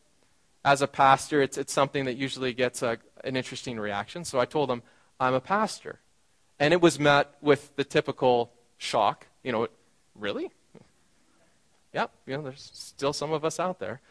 as 0.65 0.82
a 0.82 0.88
pastor, 0.88 1.41
it's, 1.41 1.58
it's 1.58 1.71
something 1.71 2.04
that 2.04 2.17
usually 2.17 2.51
gets 2.51 2.82
a, 2.82 2.97
an 3.23 3.38
interesting 3.38 3.80
reaction. 3.80 4.25
So, 4.25 4.39
I 4.39 4.45
told 4.45 4.69
him, 4.69 4.84
I'm 5.17 5.34
a 5.34 5.39
pastor. 5.39 6.01
And 6.60 6.73
it 6.73 6.82
was 6.82 6.99
met 6.99 7.34
with 7.41 7.73
the 7.78 7.86
typical 7.86 8.51
shock. 8.78 9.28
You 9.43 9.54
know, 9.54 9.67
really? 10.15 10.51
Yep, 11.93 12.12
you 12.28 12.36
know, 12.36 12.43
there's 12.43 12.69
still 12.73 13.13
some 13.13 13.32
of 13.32 13.45
us 13.45 13.58
out 13.58 13.80
there. 13.80 14.01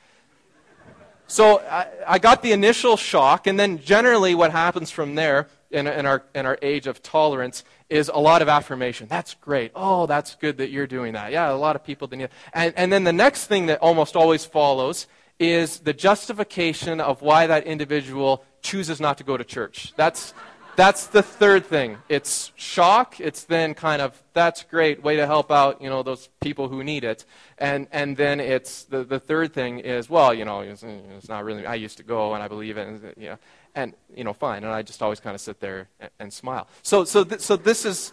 So 1.27 1.61
I, 1.61 1.87
I, 2.07 2.19
got 2.19 2.43
the 2.43 2.53
initial 2.53 2.97
shock, 2.97 3.47
and 3.47 3.59
then 3.59 3.79
generally 3.79 4.35
what 4.35 4.53
happens 4.53 4.91
from 4.91 5.15
there 5.15 5.49
in, 5.71 5.87
in, 5.87 6.07
our, 6.07 6.23
in 6.35 6.47
our 6.47 6.59
age 6.63 6.87
of 6.87 7.03
tolerance 7.03 7.65
is 7.89 8.11
a 8.13 8.19
lot 8.19 8.43
of 8.43 8.49
affirmation. 8.49 9.07
That's 9.09 9.35
great. 9.35 9.73
Oh, 9.75 10.07
that's 10.07 10.35
good 10.35 10.59
that 10.59 10.71
you're 10.71 10.87
doing 10.87 11.15
that. 11.15 11.33
Yeah, 11.33 11.51
a 11.51 11.57
lot 11.57 11.77
of 11.77 11.85
people 11.85 12.09
didn't. 12.09 12.31
And, 12.53 12.75
and 12.77 12.93
then 12.93 13.05
the 13.05 13.13
next 13.13 13.47
thing 13.47 13.67
that 13.67 13.81
almost 13.81 14.17
always 14.17 14.45
follows 14.45 15.07
is 15.39 15.81
the 15.81 15.93
justification 15.93 17.01
of 17.01 17.23
why 17.23 17.47
that 17.47 17.65
individual 17.65 18.45
chooses 18.63 19.01
not 19.01 19.19
to 19.19 19.25
go 19.25 19.37
to 19.37 19.45
church. 19.45 19.93
That's, 19.97 20.33
that's 20.77 21.07
the 21.09 21.23
third 21.23 21.67
thing. 21.67 21.99
It's 22.09 22.53
shock. 22.57 23.21
It's 23.21 23.45
then 23.45 23.75
kind 23.75 24.01
of, 24.01 24.21
that's 24.33 24.65
great, 24.65 25.03
way 25.03 25.17
to 25.17 25.27
help 25.27 25.51
out, 25.51 25.83
you 25.83 25.89
know, 25.89 26.03
those 26.03 26.29
people 26.41 26.69
who 26.69 26.83
need 26.83 27.05
it. 27.05 27.25
And, 27.59 27.87
and 27.93 28.17
then 28.17 28.41
it's, 28.41 28.85
the, 28.85 29.05
the 29.05 29.21
third 29.21 29.53
thing 29.53 29.79
is, 29.79 30.09
well, 30.09 30.33
you 30.33 30.45
know, 30.45 30.61
it's, 30.61 30.83
it's 30.83 31.29
not 31.29 31.45
really, 31.45 31.67
I 31.67 31.75
used 31.75 31.97
to 31.99 32.03
go 32.03 32.35
and 32.35 32.43
I 32.43 32.49
believe 32.49 32.77
it, 32.77 32.89
and, 32.89 33.15
you 33.17 33.31
know, 33.31 33.39
and, 33.75 33.95
you 34.15 34.25
know, 34.25 34.33
fine. 34.33 34.65
And 34.65 34.73
I 34.73 34.83
just 34.83 35.03
always 35.03 35.21
kind 35.21 35.35
of 35.35 35.41
sit 35.41 35.61
there 35.61 35.89
and, 36.01 36.11
and 36.19 36.33
smile. 36.33 36.69
So, 36.83 37.05
so, 37.05 37.25
th- 37.25 37.41
so 37.41 37.57
this 37.57 37.85
is, 37.85 38.13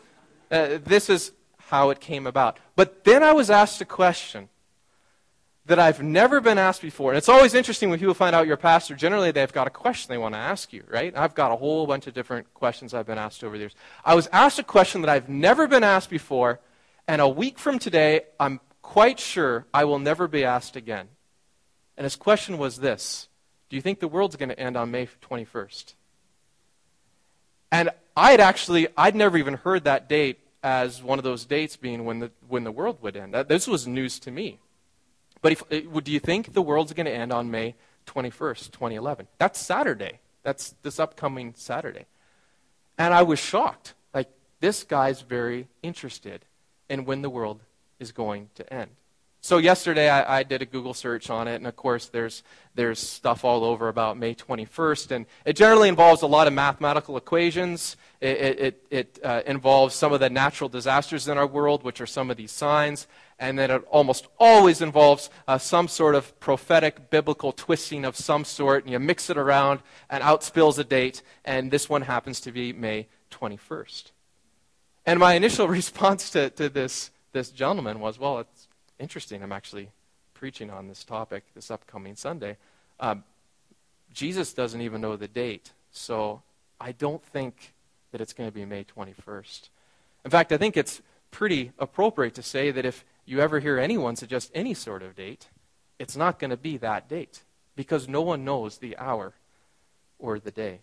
uh, 0.50 0.80
this 0.84 1.10
is 1.10 1.32
how 1.58 1.90
it 1.92 2.00
came 2.00 2.28
about. 2.28 2.60
But 2.76 3.04
then 3.06 3.24
I 3.24 3.32
was 3.32 3.50
asked 3.50 3.80
a 3.82 3.86
question 3.86 4.50
that 5.66 5.80
I've 5.80 6.02
never 6.02 6.42
been 6.42 6.58
asked 6.58 6.82
before. 6.82 7.12
And 7.12 7.18
it's 7.18 7.30
always 7.30 7.54
interesting 7.54 7.90
when 7.90 8.00
people 8.00 8.14
find 8.14 8.36
out 8.36 8.46
you're 8.48 8.56
a 8.56 8.58
pastor. 8.58 8.96
Generally, 8.96 9.32
they've 9.32 9.52
got 9.54 9.68
a 9.68 9.72
question 9.72 10.10
they 10.10 10.18
want 10.18 10.34
to 10.34 10.40
ask 10.40 10.74
you, 10.74 10.84
right? 10.90 11.16
I've 11.16 11.36
got 11.36 11.52
a 11.52 11.56
whole 11.56 11.86
bunch 11.86 12.08
of 12.08 12.14
different 12.14 12.52
questions 12.54 12.94
I've 12.94 13.06
been 13.06 13.20
asked 13.20 13.44
over 13.44 13.56
the 13.56 13.62
years. 13.62 13.76
I 14.04 14.16
was 14.16 14.28
asked 14.32 14.58
a 14.58 14.64
question 14.64 15.02
that 15.02 15.10
I've 15.10 15.30
never 15.30 15.68
been 15.68 15.84
asked 15.84 16.10
before, 16.10 16.60
and 17.08 17.22
a 17.22 17.28
week 17.28 17.60
from 17.60 17.78
today, 17.78 18.22
I'm 18.40 18.60
quite 18.82 19.20
sure 19.20 19.66
I 19.74 19.86
will 19.86 20.00
never 20.00 20.28
be 20.28 20.44
asked 20.44 20.76
again. 20.76 21.10
And 21.96 22.06
his 22.06 22.16
question 22.16 22.58
was 22.58 22.78
this 22.78 23.28
Do 23.70 23.76
you 23.76 23.82
think 23.82 24.00
the 24.00 24.08
world's 24.08 24.36
going 24.36 24.50
to 24.50 24.60
end 24.60 24.76
on 24.76 24.90
May 24.90 25.08
21st? 25.30 25.94
And 27.72 27.92
I 28.18 28.32
had 28.32 28.42
actually, 28.42 28.88
I'd 28.98 29.16
never 29.16 29.38
even 29.38 29.54
heard 29.54 29.84
that 29.86 30.10
date 30.10 30.40
as 30.64 31.02
one 31.02 31.20
of 31.20 31.24
those 31.24 31.46
dates 31.46 31.78
being 31.78 32.06
when 32.06 32.20
the, 32.20 32.32
when 32.48 32.64
the 32.64 32.72
world 32.72 33.02
would 33.02 33.16
end. 33.16 33.34
This 33.48 33.68
was 33.68 33.88
news 33.88 34.20
to 34.20 34.32
me. 34.32 34.60
But 35.42 35.52
if, 35.54 35.64
uh, 35.72 36.00
do 36.00 36.12
you 36.12 36.20
think 36.20 36.54
the 36.54 36.62
world's 36.62 36.94
going 36.94 37.06
to 37.06 37.12
end 37.12 37.34
on 37.34 37.50
May 37.52 37.76
21st, 38.08 38.72
2011? 38.72 39.28
That's 39.38 39.60
Saturday. 39.60 40.20
That's 40.44 40.76
this 40.84 41.00
upcoming 41.00 41.54
Saturday. 41.56 42.06
And 42.98 43.14
I 43.14 43.24
was 43.24 43.40
shocked. 43.40 43.94
Like, 44.14 44.30
this 44.60 44.84
guy's 44.84 45.22
very 45.22 45.68
interested 45.82 46.46
in 46.90 47.06
when 47.06 47.22
the 47.22 47.30
world 47.30 47.62
is 48.00 48.12
going 48.12 48.50
to 48.56 48.74
end. 48.74 48.92
So 49.44 49.58
yesterday 49.58 50.08
I, 50.08 50.40
I, 50.40 50.44
did 50.44 50.62
a 50.62 50.66
Google 50.68 50.94
search 50.94 51.32
on 51.32 51.48
it, 51.48 51.56
and 51.56 51.66
of 51.66 51.76
course 51.76 52.06
there's 52.10 52.44
there's 52.76 53.00
stuff 53.00 53.44
all 53.44 53.64
over 53.64 53.88
about 53.88 54.16
May 54.16 54.36
21st, 54.36 55.10
and 55.10 55.26
it 55.46 55.56
generally 55.56 55.90
involves 55.90 56.22
a 56.22 56.28
lot 56.28 56.46
of 56.46 56.54
mathematical 56.54 57.18
equations. 57.18 57.98
It, 58.20 58.60
it, 58.60 58.86
it 58.92 59.20
uh, 59.24 59.42
involves 59.48 59.96
some 59.96 60.14
of 60.14 60.20
the 60.20 60.30
natural 60.30 60.70
disasters 60.70 61.28
in 61.28 61.40
our 61.40 61.48
world, 61.48 61.82
which 61.82 62.00
are 62.00 62.06
some 62.06 62.30
of 62.30 62.38
these 62.38 62.52
signs, 62.52 63.08
and 63.42 63.58
then 63.58 63.72
it 63.72 63.84
almost 63.90 64.28
always 64.40 64.82
involves 64.82 65.32
uh, 65.48 65.58
some 65.58 65.88
sort 65.88 66.14
of 66.14 66.40
prophetic 66.40 67.10
biblical 67.10 67.52
twisting 67.52 68.06
of 68.06 68.16
some 68.16 68.46
sort, 68.46 68.84
and 68.84 68.94
you 68.94 69.00
mix 69.00 69.32
it 69.32 69.38
around, 69.38 69.80
and 70.12 70.22
out 70.22 70.44
spills 70.44 70.78
a 70.78 70.84
date, 70.84 71.24
and 71.44 71.72
this 71.72 71.90
one 71.90 72.04
happens 72.04 72.40
to 72.40 72.52
be 72.52 72.72
May 72.72 73.08
21st. 73.32 74.12
And 75.08 75.20
my 75.20 75.34
initial 75.34 75.68
response 75.80 76.30
to, 76.30 76.52
to 76.52 76.70
this 76.70 77.10
this 77.34 77.50
gentleman 77.50 78.00
was, 78.00 78.20
well, 78.20 78.40
it's 78.40 78.68
interesting. 79.00 79.42
I'm 79.42 79.54
actually 79.54 79.90
preaching 80.36 80.70
on 80.70 80.88
this 80.88 81.04
topic 81.04 81.44
this 81.56 81.72
upcoming 81.72 82.16
Sunday. 82.16 82.58
Um, 83.00 83.24
Jesus 84.14 84.54
doesn't 84.54 84.82
even 84.82 85.02
know 85.02 85.16
the 85.16 85.28
date, 85.28 85.72
so 85.92 86.44
I 86.80 86.92
don't 86.92 87.24
think 87.24 87.74
that 88.12 88.22
it's 88.22 88.34
going 88.34 88.50
to 88.50 88.54
be 88.54 88.66
May 88.66 88.84
21st. 88.84 89.70
In 90.26 90.30
fact, 90.30 90.52
I 90.52 90.58
think 90.58 90.78
it's 90.78 91.02
pretty 91.32 91.72
appropriate 91.80 92.36
to 92.36 92.44
say 92.44 92.70
that 92.70 92.86
if 92.86 93.04
you 93.26 93.40
ever 93.40 93.60
hear 93.60 93.78
anyone 93.78 94.16
suggest 94.16 94.52
any 94.54 94.74
sort 94.74 95.04
of 95.04 95.16
date, 95.16 95.48
it's 96.00 96.18
not 96.18 96.40
going 96.40 96.50
to 96.50 96.58
be 96.58 96.78
that 96.78 97.08
date 97.08 97.44
because 97.76 98.08
no 98.08 98.22
one 98.22 98.44
knows 98.44 98.78
the 98.78 98.98
hour 98.98 99.34
or 100.20 100.40
the 100.40 100.52
day. 100.52 100.80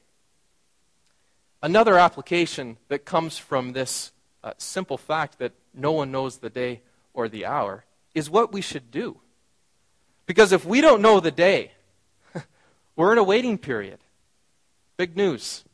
Another 1.63 1.99
application 1.99 2.77
that 2.89 3.05
comes 3.05 3.37
from 3.37 3.73
this 3.73 4.13
uh, 4.45 4.53
simple 4.59 4.97
fact 4.97 5.39
that 5.39 5.53
no 5.75 5.93
one 5.93 6.11
knows 6.11 6.39
the 6.39 6.51
day 6.51 6.83
or 7.15 7.29
the 7.29 7.45
hour 7.45 7.85
is 8.15 8.31
what 8.31 8.53
we 8.53 8.61
should 8.61 8.91
do. 8.91 9.19
Because 10.27 10.53
if 10.53 10.65
we 10.65 10.81
don't 10.81 11.03
know 11.03 11.21
the 11.21 11.31
day, 11.31 11.73
we're 12.97 13.13
in 13.13 13.19
a 13.19 13.25
waiting 13.25 13.59
period. 13.59 13.99
Big 14.97 15.17
news. 15.17 15.65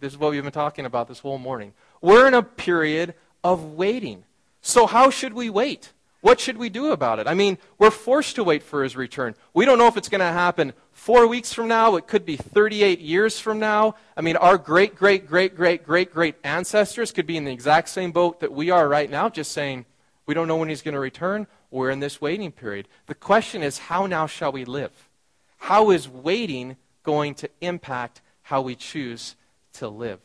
This 0.00 0.12
is 0.12 0.18
what 0.18 0.32
we've 0.32 0.42
been 0.42 0.52
talking 0.52 0.86
about 0.86 1.06
this 1.06 1.20
whole 1.20 1.38
morning. 1.38 1.74
We're 2.00 2.26
in 2.26 2.34
a 2.34 2.42
period 2.42 3.14
of 3.44 3.74
waiting. 3.74 4.24
So, 4.66 4.86
how 4.86 5.10
should 5.10 5.34
we 5.34 5.50
wait? 5.50 5.92
What 6.22 6.40
should 6.40 6.56
we 6.56 6.70
do 6.70 6.90
about 6.90 7.18
it? 7.18 7.26
I 7.26 7.34
mean, 7.34 7.58
we're 7.78 7.90
forced 7.90 8.36
to 8.36 8.44
wait 8.44 8.62
for 8.62 8.82
his 8.82 8.96
return. 8.96 9.34
We 9.52 9.66
don't 9.66 9.76
know 9.76 9.88
if 9.88 9.98
it's 9.98 10.08
going 10.08 10.20
to 10.20 10.24
happen 10.24 10.72
four 10.90 11.26
weeks 11.26 11.52
from 11.52 11.68
now. 11.68 11.96
It 11.96 12.06
could 12.06 12.24
be 12.24 12.38
38 12.38 12.98
years 12.98 13.38
from 13.38 13.58
now. 13.58 13.96
I 14.16 14.22
mean, 14.22 14.36
our 14.36 14.56
great, 14.56 14.96
great, 14.96 15.26
great, 15.26 15.54
great, 15.54 15.84
great, 15.84 16.14
great 16.14 16.36
ancestors 16.42 17.12
could 17.12 17.26
be 17.26 17.36
in 17.36 17.44
the 17.44 17.52
exact 17.52 17.90
same 17.90 18.10
boat 18.10 18.40
that 18.40 18.52
we 18.52 18.70
are 18.70 18.88
right 18.88 19.10
now, 19.10 19.28
just 19.28 19.52
saying, 19.52 19.84
we 20.24 20.32
don't 20.32 20.48
know 20.48 20.56
when 20.56 20.70
he's 20.70 20.80
going 20.80 20.94
to 20.94 20.98
return. 21.00 21.46
We're 21.70 21.90
in 21.90 22.00
this 22.00 22.22
waiting 22.22 22.50
period. 22.50 22.88
The 23.04 23.14
question 23.14 23.62
is, 23.62 23.76
how 23.76 24.06
now 24.06 24.26
shall 24.26 24.50
we 24.50 24.64
live? 24.64 25.10
How 25.58 25.90
is 25.90 26.08
waiting 26.08 26.76
going 27.02 27.34
to 27.34 27.50
impact 27.60 28.22
how 28.40 28.62
we 28.62 28.76
choose 28.76 29.36
to 29.74 29.88
live? 29.88 30.20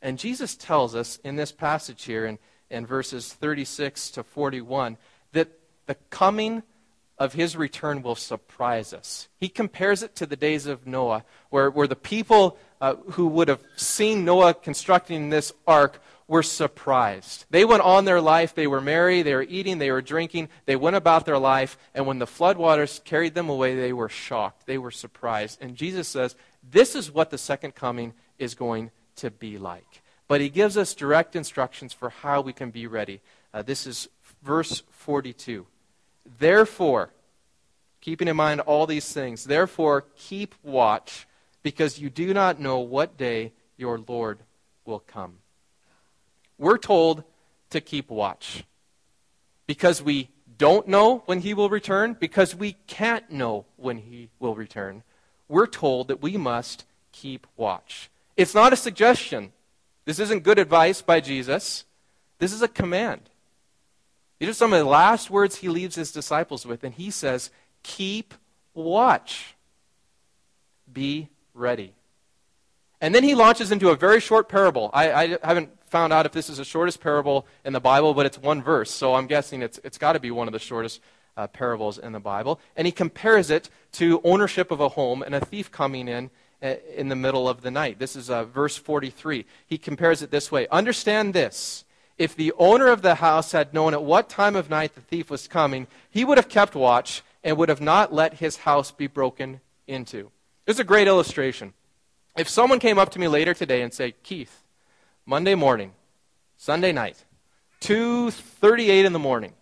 And 0.00 0.20
Jesus 0.20 0.54
tells 0.54 0.94
us 0.94 1.18
in 1.24 1.34
this 1.34 1.50
passage 1.50 2.04
here 2.04 2.26
in, 2.26 2.38
in 2.72 2.86
verses 2.86 3.32
36 3.32 4.10
to 4.12 4.22
41 4.22 4.96
that 5.32 5.48
the 5.86 5.94
coming 6.10 6.62
of 7.18 7.34
his 7.34 7.56
return 7.56 8.02
will 8.02 8.16
surprise 8.16 8.92
us. 8.92 9.28
He 9.38 9.48
compares 9.48 10.02
it 10.02 10.16
to 10.16 10.26
the 10.26 10.36
days 10.36 10.66
of 10.66 10.86
Noah, 10.86 11.24
where, 11.50 11.70
where 11.70 11.86
the 11.86 11.94
people 11.94 12.58
uh, 12.80 12.96
who 13.12 13.28
would 13.28 13.48
have 13.48 13.62
seen 13.76 14.24
Noah 14.24 14.54
constructing 14.54 15.30
this 15.30 15.52
ark 15.66 16.02
were 16.26 16.42
surprised. 16.42 17.44
They 17.50 17.64
went 17.64 17.82
on 17.82 18.06
their 18.06 18.20
life. 18.20 18.54
They 18.54 18.66
were 18.66 18.80
merry. 18.80 19.22
They 19.22 19.34
were 19.34 19.46
eating. 19.48 19.78
They 19.78 19.90
were 19.90 20.02
drinking. 20.02 20.48
They 20.66 20.76
went 20.76 20.96
about 20.96 21.26
their 21.26 21.38
life. 21.38 21.76
And 21.94 22.06
when 22.06 22.18
the 22.18 22.26
floodwaters 22.26 23.04
carried 23.04 23.34
them 23.34 23.48
away, 23.48 23.76
they 23.76 23.92
were 23.92 24.08
shocked. 24.08 24.66
They 24.66 24.78
were 24.78 24.90
surprised. 24.90 25.58
And 25.60 25.76
Jesus 25.76 26.08
says, 26.08 26.34
This 26.68 26.94
is 26.96 27.12
what 27.12 27.30
the 27.30 27.38
second 27.38 27.74
coming 27.74 28.14
is 28.38 28.54
going 28.54 28.90
to 29.16 29.30
be 29.30 29.58
like. 29.58 30.01
But 30.32 30.40
he 30.40 30.48
gives 30.48 30.78
us 30.78 30.94
direct 30.94 31.36
instructions 31.36 31.92
for 31.92 32.08
how 32.08 32.40
we 32.40 32.54
can 32.54 32.70
be 32.70 32.86
ready. 32.86 33.20
Uh, 33.52 33.60
this 33.60 33.86
is 33.86 34.08
verse 34.42 34.82
42. 34.88 35.66
Therefore, 36.38 37.10
keeping 38.00 38.28
in 38.28 38.36
mind 38.36 38.62
all 38.62 38.86
these 38.86 39.12
things, 39.12 39.44
therefore 39.44 40.06
keep 40.16 40.54
watch, 40.62 41.26
because 41.62 41.98
you 41.98 42.08
do 42.08 42.32
not 42.32 42.58
know 42.58 42.78
what 42.78 43.18
day 43.18 43.52
your 43.76 44.00
Lord 44.08 44.38
will 44.86 45.00
come. 45.00 45.34
We're 46.56 46.78
told 46.78 47.24
to 47.68 47.82
keep 47.82 48.08
watch 48.08 48.64
because 49.66 50.00
we 50.00 50.30
don't 50.56 50.88
know 50.88 51.24
when 51.26 51.40
he 51.40 51.52
will 51.52 51.68
return, 51.68 52.16
because 52.18 52.54
we 52.54 52.76
can't 52.86 53.30
know 53.30 53.66
when 53.76 53.98
he 53.98 54.30
will 54.38 54.54
return. 54.54 55.02
We're 55.46 55.66
told 55.66 56.08
that 56.08 56.22
we 56.22 56.38
must 56.38 56.86
keep 57.12 57.46
watch. 57.58 58.08
It's 58.34 58.54
not 58.54 58.72
a 58.72 58.76
suggestion. 58.76 59.52
This 60.04 60.18
isn't 60.18 60.42
good 60.42 60.58
advice 60.58 61.02
by 61.02 61.20
Jesus. 61.20 61.84
This 62.38 62.52
is 62.52 62.62
a 62.62 62.68
command. 62.68 63.30
These 64.38 64.48
are 64.48 64.54
some 64.54 64.72
of 64.72 64.78
the 64.80 64.84
last 64.84 65.30
words 65.30 65.56
he 65.56 65.68
leaves 65.68 65.94
his 65.94 66.10
disciples 66.10 66.66
with, 66.66 66.82
and 66.82 66.92
he 66.94 67.10
says, 67.10 67.50
Keep 67.82 68.34
watch. 68.74 69.54
Be 70.92 71.28
ready. 71.54 71.94
And 73.00 73.14
then 73.14 73.24
he 73.24 73.34
launches 73.34 73.72
into 73.72 73.90
a 73.90 73.96
very 73.96 74.20
short 74.20 74.48
parable. 74.48 74.90
I, 74.92 75.12
I, 75.12 75.38
haven't 75.42 75.70
found 75.86 76.12
out 76.12 76.26
if 76.26 76.32
this 76.32 76.48
is 76.48 76.58
the 76.58 76.64
shortest 76.64 77.00
parable 77.00 77.46
in 77.64 77.72
the 77.72 77.80
Bible, 77.80 78.14
but 78.14 78.26
it's 78.26 78.38
one 78.38 78.62
verse, 78.62 78.90
so 78.90 79.14
I'm 79.14 79.26
guessing 79.26 79.62
it's, 79.62 79.78
it's 79.84 79.98
got 79.98 80.12
to 80.14 80.20
be 80.20 80.30
one 80.30 80.46
of 80.48 80.52
the 80.52 80.58
shortest 80.58 81.00
uh, 81.36 81.46
parables 81.46 81.98
in 81.98 82.12
the 82.12 82.20
Bible. 82.20 82.60
And 82.76 82.86
he 82.86 82.92
compares 82.92 83.50
it 83.50 83.70
to 83.92 84.20
ownership 84.24 84.70
of 84.70 84.80
a 84.80 84.90
home 84.90 85.22
and 85.22 85.34
a 85.34 85.40
thief 85.40 85.70
coming 85.70 86.08
in 86.08 86.30
in 86.62 87.08
the 87.08 87.16
middle 87.16 87.48
of 87.48 87.62
the 87.62 87.70
night. 87.70 87.98
This 87.98 88.16
is 88.16 88.30
uh, 88.30 88.44
verse 88.44 88.76
43. 88.76 89.44
He 89.66 89.78
compares 89.78 90.22
it 90.22 90.30
this 90.30 90.50
way 90.52 90.68
Understand 90.68 91.34
this. 91.34 91.84
If 92.18 92.36
the 92.36 92.52
owner 92.58 92.88
of 92.88 93.02
the 93.02 93.16
house 93.16 93.52
had 93.52 93.74
known 93.74 93.94
at 93.94 94.04
what 94.04 94.28
time 94.28 94.54
of 94.54 94.70
night 94.70 94.94
the 94.94 95.00
thief 95.00 95.30
was 95.30 95.48
coming, 95.48 95.86
he 96.10 96.24
would 96.24 96.38
have 96.38 96.48
kept 96.48 96.74
watch 96.74 97.22
and 97.42 97.56
would 97.56 97.68
have 97.68 97.80
not 97.80 98.12
let 98.12 98.34
his 98.34 98.58
house 98.58 98.92
be 98.92 99.06
broken 99.06 99.60
into. 99.86 100.30
This 100.64 100.76
is 100.76 100.80
a 100.80 100.84
great 100.84 101.08
illustration. 101.08 101.72
If 102.36 102.48
someone 102.48 102.78
came 102.78 102.98
up 102.98 103.10
to 103.12 103.18
me 103.18 103.28
later 103.28 103.54
today 103.54 103.82
and 103.82 103.92
said, 103.92 104.22
Keith, 104.22 104.62
Monday 105.26 105.54
morning, 105.54 105.92
Sunday 106.56 106.92
night, 106.92 107.24
2:38 107.80 109.04
in 109.04 109.12
the 109.12 109.18
morning, 109.18 109.54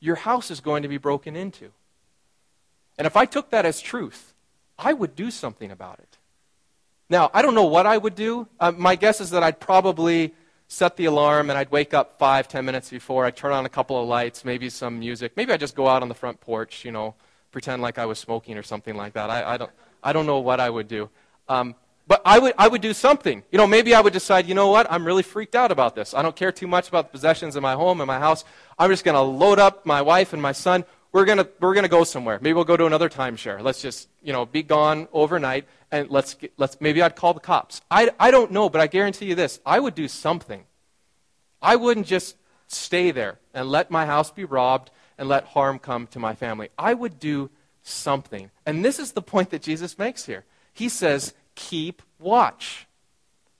your 0.00 0.16
house 0.16 0.50
is 0.50 0.60
going 0.60 0.82
to 0.82 0.88
be 0.88 0.98
broken 0.98 1.34
into. 1.34 1.72
And 2.98 3.06
if 3.06 3.16
I 3.16 3.24
took 3.24 3.50
that 3.50 3.64
as 3.64 3.80
truth, 3.80 4.34
I 4.78 4.92
would 4.92 5.16
do 5.16 5.30
something 5.30 5.70
about 5.70 5.98
it. 5.98 6.13
Now, 7.10 7.30
I 7.34 7.42
don't 7.42 7.54
know 7.54 7.66
what 7.66 7.86
I 7.86 7.98
would 7.98 8.14
do. 8.14 8.48
Uh, 8.58 8.72
my 8.72 8.96
guess 8.96 9.20
is 9.20 9.30
that 9.30 9.42
I'd 9.42 9.60
probably 9.60 10.34
set 10.68 10.96
the 10.96 11.04
alarm 11.04 11.50
and 11.50 11.58
I'd 11.58 11.70
wake 11.70 11.92
up 11.92 12.18
five, 12.18 12.48
ten 12.48 12.64
minutes 12.64 12.90
before. 12.90 13.26
I'd 13.26 13.36
turn 13.36 13.52
on 13.52 13.66
a 13.66 13.68
couple 13.68 14.00
of 14.00 14.08
lights, 14.08 14.44
maybe 14.44 14.70
some 14.70 14.98
music. 14.98 15.36
Maybe 15.36 15.52
I'd 15.52 15.60
just 15.60 15.76
go 15.76 15.86
out 15.86 16.02
on 16.02 16.08
the 16.08 16.14
front 16.14 16.40
porch, 16.40 16.84
you 16.84 16.92
know, 16.92 17.14
pretend 17.52 17.82
like 17.82 17.98
I 17.98 18.06
was 18.06 18.18
smoking 18.18 18.56
or 18.56 18.62
something 18.62 18.96
like 18.96 19.12
that. 19.12 19.28
I, 19.30 19.54
I 19.54 19.56
don't, 19.58 19.70
I 20.02 20.12
don't 20.12 20.26
know 20.26 20.38
what 20.38 20.60
I 20.60 20.70
would 20.70 20.88
do. 20.88 21.10
Um, 21.48 21.74
but 22.06 22.20
I 22.24 22.38
would, 22.38 22.54
I 22.58 22.68
would 22.68 22.82
do 22.82 22.92
something. 22.92 23.42
You 23.50 23.58
know, 23.58 23.66
maybe 23.66 23.94
I 23.94 24.00
would 24.00 24.12
decide, 24.12 24.46
you 24.46 24.54
know 24.54 24.68
what, 24.68 24.90
I'm 24.90 25.06
really 25.06 25.22
freaked 25.22 25.54
out 25.54 25.70
about 25.70 25.94
this. 25.94 26.12
I 26.14 26.22
don't 26.22 26.36
care 26.36 26.52
too 26.52 26.66
much 26.66 26.88
about 26.88 27.06
the 27.06 27.10
possessions 27.12 27.56
in 27.56 27.62
my 27.62 27.74
home 27.74 28.00
and 28.00 28.06
my 28.06 28.18
house. 28.18 28.44
I'm 28.78 28.90
just 28.90 29.04
going 29.04 29.14
to 29.14 29.20
load 29.20 29.58
up 29.58 29.86
my 29.86 30.02
wife 30.02 30.32
and 30.32 30.42
my 30.42 30.52
son. 30.52 30.84
We're 31.14 31.24
going 31.24 31.38
to 31.38 31.48
we're 31.60 31.74
gonna 31.74 31.86
go 31.86 32.02
somewhere. 32.02 32.40
Maybe 32.42 32.54
we'll 32.54 32.64
go 32.64 32.76
to 32.76 32.86
another 32.86 33.08
timeshare. 33.08 33.62
Let's 33.62 33.80
just, 33.80 34.08
you 34.20 34.32
know, 34.32 34.46
be 34.46 34.64
gone 34.64 35.06
overnight 35.12 35.64
and 35.92 36.10
let's, 36.10 36.34
get, 36.34 36.52
let's 36.56 36.80
maybe 36.80 37.00
I'd 37.00 37.14
call 37.14 37.32
the 37.32 37.38
cops. 37.38 37.82
I, 37.88 38.10
I 38.18 38.32
don't 38.32 38.50
know, 38.50 38.68
but 38.68 38.80
I 38.80 38.88
guarantee 38.88 39.26
you 39.26 39.36
this 39.36 39.60
I 39.64 39.78
would 39.78 39.94
do 39.94 40.08
something. 40.08 40.64
I 41.62 41.76
wouldn't 41.76 42.08
just 42.08 42.34
stay 42.66 43.12
there 43.12 43.38
and 43.54 43.68
let 43.68 43.92
my 43.92 44.06
house 44.06 44.32
be 44.32 44.44
robbed 44.44 44.90
and 45.16 45.28
let 45.28 45.44
harm 45.44 45.78
come 45.78 46.08
to 46.08 46.18
my 46.18 46.34
family. 46.34 46.70
I 46.76 46.94
would 46.94 47.20
do 47.20 47.48
something. 47.84 48.50
And 48.66 48.84
this 48.84 48.98
is 48.98 49.12
the 49.12 49.22
point 49.22 49.50
that 49.50 49.62
Jesus 49.62 49.96
makes 49.96 50.26
here. 50.26 50.44
He 50.72 50.88
says, 50.88 51.32
keep 51.54 52.02
watch. 52.18 52.88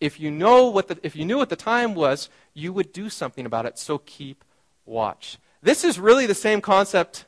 If 0.00 0.18
you 0.18 0.32
know 0.32 0.70
what 0.70 0.88
the, 0.88 0.98
if 1.04 1.14
you 1.14 1.24
knew 1.24 1.36
what 1.36 1.50
the 1.50 1.56
time 1.56 1.94
was, 1.94 2.28
you 2.52 2.72
would 2.72 2.92
do 2.92 3.08
something 3.08 3.46
about 3.46 3.64
it. 3.64 3.78
So 3.78 3.98
keep 3.98 4.44
watch. 4.84 5.38
This 5.62 5.84
is 5.84 6.00
really 6.00 6.26
the 6.26 6.34
same 6.34 6.60
concept 6.60 7.26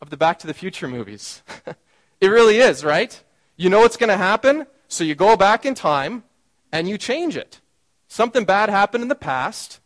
of 0.00 0.10
the 0.10 0.16
Back 0.16 0.38
to 0.40 0.46
the 0.46 0.54
Future 0.54 0.88
movies. 0.88 1.42
it 2.20 2.28
really 2.28 2.58
is, 2.58 2.84
right? 2.84 3.22
You 3.56 3.70
know 3.70 3.80
what's 3.80 3.96
going 3.96 4.10
to 4.10 4.16
happen, 4.16 4.66
so 4.86 5.04
you 5.04 5.14
go 5.14 5.36
back 5.36 5.66
in 5.66 5.74
time 5.74 6.24
and 6.72 6.88
you 6.88 6.98
change 6.98 7.36
it. 7.36 7.60
Something 8.08 8.44
bad 8.44 8.70
happened 8.70 9.02
in 9.02 9.08
the 9.08 9.14
past, 9.14 9.80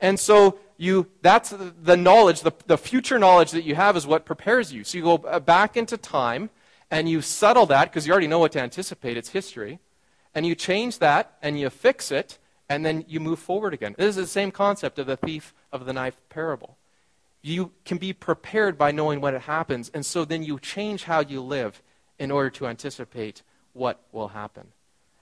and 0.00 0.18
so 0.20 0.58
you 0.76 1.06
that's 1.22 1.50
the 1.50 1.96
knowledge, 1.96 2.40
the, 2.40 2.52
the 2.66 2.78
future 2.78 3.18
knowledge 3.18 3.52
that 3.52 3.64
you 3.64 3.74
have 3.74 3.96
is 3.96 4.06
what 4.06 4.24
prepares 4.24 4.72
you. 4.72 4.84
So 4.84 4.98
you 4.98 5.04
go 5.04 5.16
uh, 5.16 5.40
back 5.40 5.76
into 5.76 5.96
time 5.96 6.50
and 6.90 7.08
you 7.08 7.20
settle 7.20 7.66
that 7.66 7.90
because 7.90 8.06
you 8.06 8.12
already 8.12 8.26
know 8.26 8.38
what 8.38 8.52
to 8.52 8.60
anticipate. 8.60 9.16
It's 9.16 9.30
history. 9.30 9.80
And 10.34 10.46
you 10.46 10.54
change 10.54 10.98
that 10.98 11.36
and 11.42 11.58
you 11.58 11.70
fix 11.70 12.10
it 12.10 12.38
and 12.68 12.84
then 12.84 13.04
you 13.08 13.20
move 13.20 13.38
forward 13.38 13.72
again. 13.72 13.94
This 13.96 14.16
is 14.16 14.16
the 14.16 14.26
same 14.26 14.50
concept 14.50 14.98
of 14.98 15.06
the 15.06 15.16
thief 15.16 15.54
of 15.72 15.86
the 15.86 15.92
knife 15.92 16.20
parable. 16.28 16.76
You 17.46 17.72
can 17.84 17.98
be 17.98 18.14
prepared 18.14 18.78
by 18.78 18.90
knowing 18.90 19.20
what 19.20 19.34
it 19.34 19.42
happens, 19.42 19.90
and 19.92 20.06
so 20.06 20.24
then 20.24 20.42
you 20.42 20.58
change 20.58 21.04
how 21.04 21.20
you 21.20 21.42
live 21.42 21.82
in 22.18 22.30
order 22.30 22.48
to 22.48 22.66
anticipate 22.66 23.42
what 23.74 24.00
will 24.12 24.28
happen. 24.28 24.68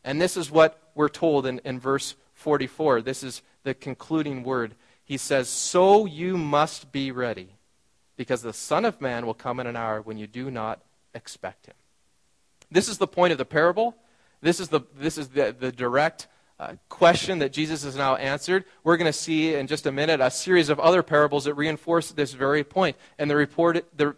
And 0.05 0.21
this 0.23 0.37
is 0.37 0.49
what 0.49 0.81
we're 0.95 1.09
told 1.09 1.47
in, 1.47 1.61
in 1.65 1.81
verse 1.81 2.15
44. 2.35 3.03
This 3.03 3.25
is 3.25 3.43
the 3.65 3.75
concluding 3.75 4.45
word. 4.45 4.77
He 5.05 5.17
says, 5.17 5.49
So 5.49 6.07
you 6.07 6.39
must 6.39 6.93
be 6.93 7.11
ready, 7.11 7.49
because 8.17 8.43
the 8.43 8.53
Son 8.53 8.85
of 8.85 9.01
Man 9.01 9.27
will 9.27 9.35
come 9.35 9.59
in 9.59 9.67
an 9.67 9.75
hour 9.75 10.01
when 10.01 10.17
you 10.17 10.29
do 10.29 10.49
not 10.49 10.81
expect 11.15 11.67
him. 11.67 11.75
This 12.71 12.89
is 12.89 12.99
the 12.99 13.09
point 13.09 13.33
of 13.33 13.39
the 13.39 13.45
parable. 13.45 13.97
This 14.41 14.61
is 14.61 14.69
the, 14.69 14.83
this 14.97 15.19
is 15.19 15.31
the, 15.31 15.57
the 15.59 15.73
direct 15.73 16.29
uh, 16.63 16.77
question 16.89 17.41
that 17.41 17.53
Jesus 17.53 17.83
has 17.83 17.97
now 17.97 18.15
answered. 18.15 18.65
We're 18.85 18.97
going 18.97 19.11
to 19.11 19.13
see 19.13 19.55
in 19.55 19.67
just 19.67 19.85
a 19.85 19.91
minute 19.91 20.21
a 20.21 20.31
series 20.31 20.69
of 20.69 20.79
other 20.79 21.03
parables 21.03 21.45
that 21.45 21.55
reinforce 21.55 22.13
this 22.13 22.35
very 22.35 22.63
point. 22.63 22.97
And 23.19 23.29
the 23.29 23.35
report, 23.35 23.85
the, 23.97 24.15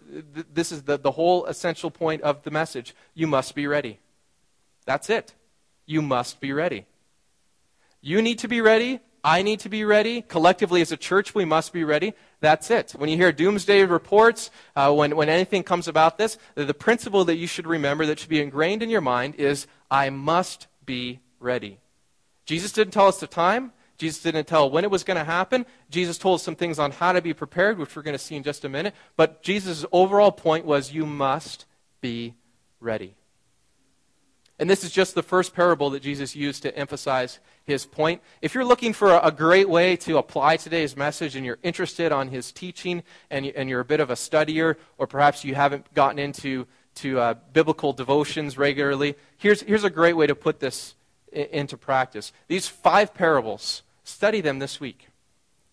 this 0.52 0.70
is 0.70 0.82
the, 0.82 0.98
the 0.98 1.12
whole 1.12 1.46
essential 1.46 1.90
point 1.90 2.20
of 2.20 2.42
the 2.42 2.50
message. 2.50 2.94
You 3.14 3.26
must 3.26 3.54
be 3.54 3.66
ready. 3.66 3.98
That's 4.84 5.08
it. 5.08 5.34
You 5.86 6.02
must 6.02 6.38
be 6.38 6.52
ready. 6.52 6.84
You 8.02 8.20
need 8.20 8.40
to 8.40 8.48
be 8.48 8.60
ready. 8.60 9.00
I 9.24 9.40
need 9.40 9.60
to 9.60 9.70
be 9.70 9.86
ready. 9.86 10.20
Collectively, 10.20 10.82
as 10.82 10.92
a 10.92 10.98
church, 10.98 11.34
we 11.34 11.46
must 11.46 11.72
be 11.72 11.82
ready. 11.82 12.12
That's 12.40 12.70
it. 12.70 12.92
When 12.92 13.08
you 13.08 13.16
hear 13.16 13.32
doomsday 13.32 13.84
reports, 13.84 14.50
uh, 14.76 14.92
when, 14.92 15.16
when 15.16 15.30
anything 15.30 15.62
comes 15.62 15.88
about 15.88 16.18
this, 16.18 16.36
the, 16.56 16.66
the 16.66 16.74
principle 16.74 17.24
that 17.24 17.36
you 17.36 17.46
should 17.46 17.66
remember 17.66 18.04
that 18.04 18.18
should 18.18 18.28
be 18.28 18.42
ingrained 18.42 18.82
in 18.82 18.90
your 18.90 19.00
mind 19.00 19.36
is 19.36 19.66
I 19.90 20.10
must 20.10 20.66
be 20.84 21.20
ready. 21.40 21.78
Jesus 22.44 22.72
didn't 22.72 22.92
tell 22.92 23.06
us 23.06 23.20
the 23.20 23.26
time. 23.26 23.72
Jesus 23.96 24.22
didn't 24.22 24.46
tell 24.46 24.70
when 24.70 24.84
it 24.84 24.90
was 24.90 25.04
going 25.04 25.16
to 25.16 25.24
happen. 25.24 25.64
Jesus 25.88 26.18
told 26.18 26.36
us 26.36 26.42
some 26.42 26.56
things 26.56 26.78
on 26.78 26.90
how 26.90 27.12
to 27.12 27.22
be 27.22 27.32
prepared, 27.32 27.78
which 27.78 27.94
we're 27.94 28.02
going 28.02 28.16
to 28.16 28.22
see 28.22 28.36
in 28.36 28.42
just 28.42 28.64
a 28.64 28.68
minute. 28.68 28.94
But 29.16 29.42
Jesus' 29.42 29.84
overall 29.92 30.32
point 30.32 30.64
was 30.64 30.92
you 30.92 31.06
must 31.06 31.66
be 32.00 32.34
ready. 32.80 33.14
And 34.58 34.70
this 34.70 34.84
is 34.84 34.92
just 34.92 35.14
the 35.14 35.22
first 35.22 35.54
parable 35.54 35.90
that 35.90 36.02
Jesus 36.02 36.36
used 36.36 36.62
to 36.62 36.76
emphasize 36.76 37.40
his 37.64 37.84
point. 37.84 38.22
If 38.40 38.54
you're 38.54 38.64
looking 38.64 38.92
for 38.92 39.18
a, 39.18 39.32
great 39.32 39.68
way 39.68 39.96
to 39.96 40.18
apply 40.18 40.58
today's 40.58 40.96
message 40.96 41.34
and 41.34 41.44
you're 41.44 41.58
interested 41.64 42.12
on 42.12 42.28
his 42.28 42.52
teaching 42.52 43.02
and, 43.30 43.46
and 43.46 43.68
you're 43.68 43.80
a 43.80 43.84
bit 43.84 43.98
of 43.98 44.10
a 44.10 44.14
studier, 44.14 44.76
or 44.96 45.08
perhaps 45.08 45.44
you 45.44 45.56
haven't 45.56 45.92
gotten 45.92 46.20
into 46.20 46.66
to, 46.96 47.18
uh, 47.18 47.34
biblical 47.52 47.92
devotions 47.92 48.56
regularly, 48.56 49.16
here's, 49.38 49.62
here's 49.62 49.82
a 49.82 49.90
great 49.90 50.12
way 50.12 50.28
to 50.28 50.36
put 50.36 50.60
this 50.60 50.94
into 51.34 51.76
practice. 51.76 52.32
These 52.48 52.68
five 52.68 53.14
parables, 53.14 53.82
study 54.04 54.40
them 54.40 54.58
this 54.58 54.80
week. 54.80 55.08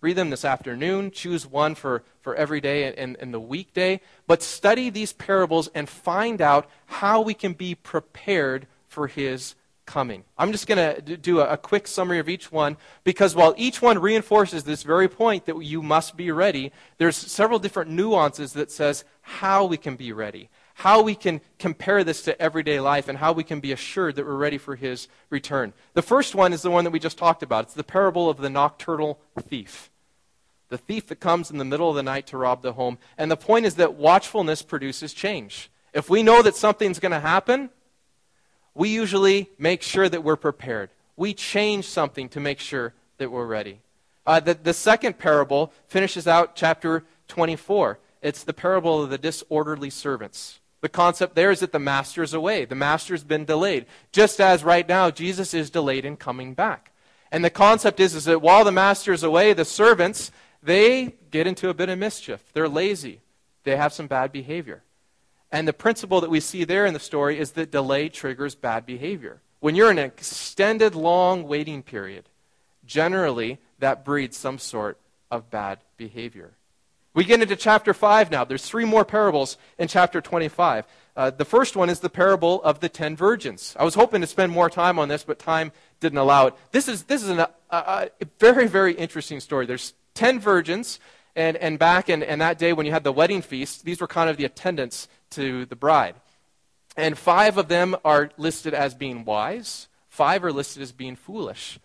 Read 0.02 0.16
them 0.16 0.32
this 0.32 0.44
afternoon. 0.44 1.12
Choose 1.12 1.46
one 1.46 1.76
for, 1.76 2.04
for 2.22 2.36
every 2.36 2.60
day 2.60 2.92
in, 2.96 3.16
in 3.18 3.32
the 3.32 3.40
weekday. 3.40 4.02
But 4.26 4.42
study 4.42 4.90
these 4.90 5.14
parables 5.14 5.70
and 5.76 5.88
find 5.88 6.42
out 6.42 6.68
how 6.88 7.22
we 7.22 7.36
can 7.36 7.54
be 7.54 7.76
prepared 7.76 8.66
for 8.88 9.08
his 9.08 9.56
coming. 9.86 10.24
I'm 10.38 10.52
just 10.52 10.68
going 10.68 10.96
to 10.96 11.18
do 11.18 11.40
a, 11.40 11.50
a 11.54 11.58
quick 11.58 11.88
summary 11.88 12.20
of 12.20 12.30
each 12.30 12.52
one 12.52 12.78
because 13.04 13.36
while 13.36 13.54
each 13.58 13.82
one 13.82 14.00
reinforces 14.00 14.64
this 14.64 14.84
very 14.84 15.08
point 15.08 15.46
that 15.46 15.60
you 15.62 15.84
must 15.84 16.16
be 16.16 16.32
ready, 16.32 16.72
there's 16.98 17.18
several 17.18 17.60
different 17.60 17.92
nuances 17.92 18.54
that 18.54 18.72
says 18.72 19.04
how 19.22 19.66
we 19.66 19.78
can 19.78 19.96
be 19.96 20.14
ready, 20.14 20.50
how 20.82 21.04
we 21.04 21.14
can 21.14 21.40
compare 21.60 22.04
this 22.04 22.24
to 22.24 22.42
everyday 22.42 22.80
life, 22.80 23.08
and 23.08 23.20
how 23.20 23.32
we 23.32 23.44
can 23.44 23.60
be 23.60 23.72
assured 23.72 24.16
that 24.16 24.26
we're 24.26 24.34
ready 24.34 24.58
for 24.58 24.76
his 24.76 25.08
return. 25.30 25.74
The 25.94 26.02
first 26.02 26.34
one 26.34 26.54
is 26.54 26.64
the 26.64 26.72
one 26.72 26.86
that 26.86 26.90
we 26.90 26.98
just 26.98 27.20
talked 27.20 27.44
about. 27.44 27.66
It's 27.66 27.76
the 27.76 27.84
parable 27.84 28.32
of 28.32 28.38
the 28.38 28.50
nocturnal 28.50 29.20
thief. 29.40 29.92
The 30.70 30.80
thief 30.80 31.06
that 31.10 31.20
comes 31.20 31.52
in 31.52 31.60
the 31.60 31.66
middle 31.66 31.88
of 31.92 31.96
the 31.96 32.02
night 32.02 32.26
to 32.28 32.38
rob 32.38 32.64
the 32.64 32.74
home. 32.74 32.98
And 33.16 33.30
the 33.30 33.38
point 33.38 33.68
is 33.68 33.76
that 33.76 33.94
watchfulness 33.94 34.64
produces 34.64 35.14
change. 35.14 35.70
If 35.94 36.10
we 36.10 36.24
know 36.24 36.42
that 36.42 36.56
something's 36.56 36.98
going 36.98 37.12
to 37.12 37.20
happen, 37.20 37.70
we 38.74 38.90
usually 38.90 39.52
make 39.60 39.84
sure 39.84 40.10
that 40.10 40.24
we're 40.24 40.36
prepared. 40.36 40.90
We 41.16 41.36
change 41.36 41.86
something 41.86 42.28
to 42.30 42.40
make 42.40 42.60
sure 42.60 42.96
that 43.20 43.30
we're 43.30 43.46
ready. 43.46 43.82
Uh, 44.26 44.40
the, 44.40 44.56
the 44.56 44.74
second 44.74 45.20
parable 45.20 45.74
finishes 45.88 46.28
out 46.28 46.56
chapter 46.56 47.04
24. 47.28 48.00
It's 48.24 48.44
the 48.44 48.54
parable 48.54 49.04
of 49.04 49.12
the 49.12 49.20
disorderly 49.20 49.92
servants. 49.92 50.58
The 50.82 50.90
concept 50.90 51.36
there 51.36 51.52
is 51.52 51.60
that 51.60 51.72
the 51.72 51.80
master 51.80 52.24
is 52.24 52.34
away. 52.34 52.66
The 52.66 52.76
master's 52.76 53.24
been 53.24 53.46
delayed. 53.46 53.86
Just 54.12 54.42
as 54.42 54.64
right 54.64 54.88
now, 54.88 55.12
Jesus 55.12 55.54
is 55.54 55.70
delayed 55.70 56.06
in 56.06 56.18
coming 56.18 56.54
back. 56.54 56.92
And 57.32 57.46
the 57.46 57.50
concept 57.50 58.00
is, 58.00 58.14
is 58.16 58.26
that 58.26 58.42
while 58.42 58.66
the 58.66 58.72
master 58.72 59.14
is 59.14 59.24
away, 59.24 59.54
the 59.54 59.64
servants, 59.64 60.32
they 60.62 61.16
get 61.30 61.48
into 61.48 61.70
a 61.70 61.74
bit 61.74 61.90
of 61.90 62.00
mischief. 62.00 62.44
They're 62.54 62.68
lazy. 62.68 63.22
They 63.64 63.76
have 63.76 63.94
some 63.94 64.08
bad 64.08 64.32
behavior. 64.32 64.82
And 65.52 65.68
the 65.68 65.74
principle 65.74 66.22
that 66.22 66.30
we 66.30 66.40
see 66.40 66.64
there 66.64 66.86
in 66.86 66.94
the 66.94 67.00
story 67.00 67.38
is 67.38 67.52
that 67.52 67.72
delay 67.72 68.10
triggers 68.10 68.56
bad 68.56 68.86
behavior. 68.86 69.42
When 69.60 69.76
you're 69.76 69.92
in 69.92 70.00
an 70.00 70.06
extended, 70.06 70.96
long 70.96 71.48
waiting 71.48 71.84
period, 71.84 72.28
generally 72.86 73.60
that 73.80 74.04
breeds 74.04 74.36
some 74.36 74.58
sort 74.58 74.98
of 75.30 75.52
bad 75.52 75.80
behavior. 75.98 76.52
We 77.14 77.26
get 77.26 77.42
into 77.42 77.56
chapter 77.56 77.94
5 77.94 78.32
now. 78.32 78.46
There's 78.46 78.66
three 78.66 78.86
more 78.86 79.04
parables 79.04 79.58
in 79.78 79.88
chapter 79.90 80.22
25. 80.22 80.86
Uh, 81.16 81.30
the 81.30 81.44
first 81.44 81.76
one 81.76 81.90
is 81.90 82.00
the 82.00 82.10
parable 82.10 82.64
of 82.64 82.80
the 82.80 82.88
ten 82.88 83.18
virgins. 83.18 83.76
I 83.78 83.84
was 83.84 83.96
hoping 83.96 84.22
to 84.22 84.28
spend 84.28 84.52
more 84.52 84.70
time 84.70 84.98
on 84.98 85.10
this, 85.10 85.24
but 85.24 85.40
time 85.40 85.74
didn't 86.00 86.20
allow 86.20 86.48
it. 86.48 86.54
This 86.72 86.88
is, 86.88 87.04
this 87.04 87.22
is 87.22 87.30
an, 87.30 87.40
a, 87.40 87.50
a 87.70 88.10
very, 88.40 88.68
very 88.68 88.94
interesting 88.94 89.42
story. 89.42 89.66
There's 89.66 89.94
ten 90.14 90.40
virgins, 90.40 91.00
and, 91.36 91.58
and 91.58 91.78
back 91.78 92.10
in, 92.10 92.24
in 92.24 92.40
that 92.40 92.58
day 92.58 92.72
when 92.72 92.86
you 92.86 92.94
had 92.94 93.04
the 93.04 93.12
wedding 93.12 93.42
feast, 93.42 93.84
these 93.84 94.00
were 94.00 94.08
kind 94.08 94.30
of 94.30 94.38
the 94.38 94.46
attendants 94.46 95.10
to 95.32 95.66
the 95.66 95.76
bride. 95.76 96.16
And 96.96 97.18
five 97.18 97.58
of 97.58 97.68
them 97.68 97.96
are 98.06 98.32
listed 98.38 98.74
as 98.74 98.96
being 98.96 99.26
wise, 99.26 99.90
five 100.08 100.46
are 100.46 100.54
listed 100.54 100.82
as 100.82 100.94
being 100.94 101.18
foolish. 101.18 101.78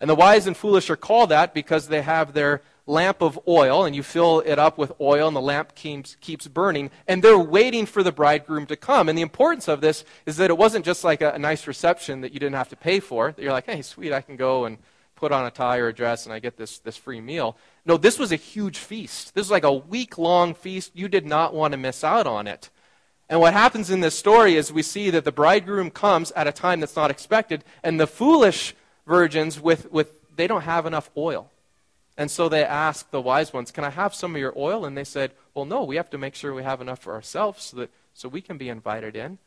And 0.00 0.10
the 0.10 0.16
wise 0.16 0.48
and 0.48 0.56
foolish 0.56 0.90
are 0.90 0.96
called 0.96 1.30
that 1.30 1.54
because 1.54 1.86
they 1.86 2.02
have 2.02 2.32
their 2.32 2.62
lamp 2.86 3.22
of 3.22 3.38
oil, 3.46 3.84
and 3.84 3.94
you 3.94 4.02
fill 4.02 4.40
it 4.40 4.58
up 4.58 4.76
with 4.78 4.92
oil, 5.00 5.28
and 5.28 5.36
the 5.36 5.40
lamp 5.40 5.74
keeps, 5.74 6.16
keeps 6.16 6.48
burning, 6.48 6.90
and 7.06 7.22
they're 7.22 7.38
waiting 7.38 7.86
for 7.86 8.02
the 8.02 8.12
bridegroom 8.12 8.66
to 8.66 8.76
come. 8.76 9.08
And 9.08 9.16
the 9.16 9.22
importance 9.22 9.68
of 9.68 9.80
this 9.80 10.04
is 10.26 10.36
that 10.38 10.50
it 10.50 10.58
wasn't 10.58 10.84
just 10.84 11.04
like 11.04 11.20
a, 11.20 11.32
a 11.32 11.38
nice 11.38 11.66
reception 11.66 12.22
that 12.22 12.32
you 12.32 12.40
didn't 12.40 12.56
have 12.56 12.68
to 12.70 12.76
pay 12.76 13.00
for, 13.00 13.32
that 13.32 13.42
you're 13.42 13.52
like, 13.52 13.66
hey, 13.66 13.82
sweet, 13.82 14.12
I 14.12 14.20
can 14.20 14.36
go 14.36 14.64
and 14.64 14.78
put 15.22 15.30
on 15.30 15.46
a 15.46 15.50
tie 15.52 15.78
or 15.78 15.86
a 15.86 15.94
dress 15.94 16.26
and 16.26 16.32
I 16.32 16.40
get 16.40 16.56
this, 16.56 16.80
this 16.80 16.96
free 16.96 17.20
meal. 17.20 17.56
No, 17.86 17.96
this 17.96 18.18
was 18.18 18.32
a 18.32 18.36
huge 18.36 18.78
feast. 18.78 19.36
This 19.36 19.42
was 19.42 19.52
like 19.52 19.62
a 19.62 19.72
week 19.72 20.18
long 20.18 20.52
feast. 20.52 20.90
You 20.94 21.06
did 21.06 21.24
not 21.24 21.54
want 21.54 21.70
to 21.70 21.78
miss 21.78 22.02
out 22.02 22.26
on 22.26 22.48
it. 22.48 22.70
And 23.28 23.38
what 23.38 23.52
happens 23.52 23.88
in 23.88 24.00
this 24.00 24.18
story 24.18 24.56
is 24.56 24.72
we 24.72 24.82
see 24.82 25.10
that 25.10 25.24
the 25.24 25.30
bridegroom 25.30 25.92
comes 25.92 26.32
at 26.32 26.48
a 26.48 26.52
time 26.52 26.80
that's 26.80 26.96
not 26.96 27.12
expected, 27.12 27.62
and 27.84 28.00
the 28.00 28.08
foolish 28.08 28.74
virgins 29.06 29.60
with, 29.60 29.92
with 29.92 30.12
they 30.34 30.48
don't 30.48 30.62
have 30.62 30.86
enough 30.86 31.08
oil. 31.16 31.51
And 32.16 32.30
so 32.30 32.48
they 32.48 32.64
ask 32.64 33.10
the 33.10 33.20
wise 33.20 33.52
ones, 33.52 33.70
Can 33.70 33.84
I 33.84 33.90
have 33.90 34.14
some 34.14 34.34
of 34.34 34.40
your 34.40 34.52
oil? 34.56 34.84
And 34.84 34.96
they 34.96 35.04
said, 35.04 35.32
Well, 35.54 35.64
no, 35.64 35.82
we 35.84 35.96
have 35.96 36.10
to 36.10 36.18
make 36.18 36.34
sure 36.34 36.54
we 36.54 36.62
have 36.62 36.80
enough 36.80 37.00
for 37.00 37.14
ourselves 37.14 37.64
so 37.64 37.76
that 37.78 37.90
so 38.14 38.28
we 38.28 38.40
can 38.40 38.58
be 38.58 38.68
invited 38.68 39.16
in. 39.16 39.38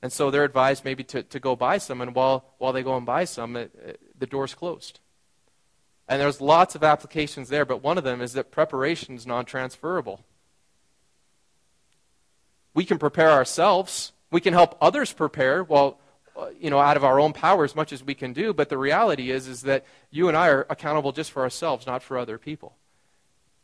And 0.00 0.12
so 0.12 0.30
they're 0.30 0.44
advised 0.44 0.84
maybe 0.84 1.04
to, 1.04 1.22
to 1.22 1.40
go 1.40 1.56
buy 1.56 1.78
some, 1.78 2.00
and 2.00 2.14
while, 2.14 2.44
while 2.58 2.72
they 2.72 2.82
go 2.82 2.96
and 2.96 3.04
buy 3.04 3.24
some, 3.24 3.56
it, 3.56 3.72
it, 3.84 4.00
the 4.18 4.26
door's 4.26 4.54
closed. 4.54 5.00
And 6.08 6.20
there's 6.20 6.40
lots 6.40 6.74
of 6.74 6.84
applications 6.84 7.48
there, 7.48 7.64
but 7.64 7.82
one 7.82 7.98
of 7.98 8.04
them 8.04 8.20
is 8.20 8.32
that 8.32 8.50
preparation 8.50 9.16
is 9.16 9.26
non 9.26 9.44
transferable. 9.44 10.24
We 12.74 12.84
can 12.84 12.98
prepare 12.98 13.30
ourselves. 13.30 14.12
We 14.30 14.40
can 14.40 14.54
help 14.54 14.76
others 14.80 15.12
prepare, 15.12 15.64
well, 15.64 15.98
you 16.60 16.70
know, 16.70 16.78
out 16.78 16.96
of 16.96 17.04
our 17.04 17.20
own 17.20 17.32
power 17.32 17.64
as 17.64 17.74
much 17.74 17.92
as 17.92 18.02
we 18.02 18.14
can 18.14 18.32
do. 18.32 18.52
But 18.52 18.68
the 18.68 18.78
reality 18.78 19.30
is, 19.30 19.48
is 19.48 19.62
that 19.62 19.84
you 20.10 20.28
and 20.28 20.36
I 20.36 20.48
are 20.48 20.66
accountable 20.70 21.12
just 21.12 21.30
for 21.30 21.42
ourselves, 21.42 21.86
not 21.86 22.02
for 22.02 22.18
other 22.18 22.38
people. 22.38 22.76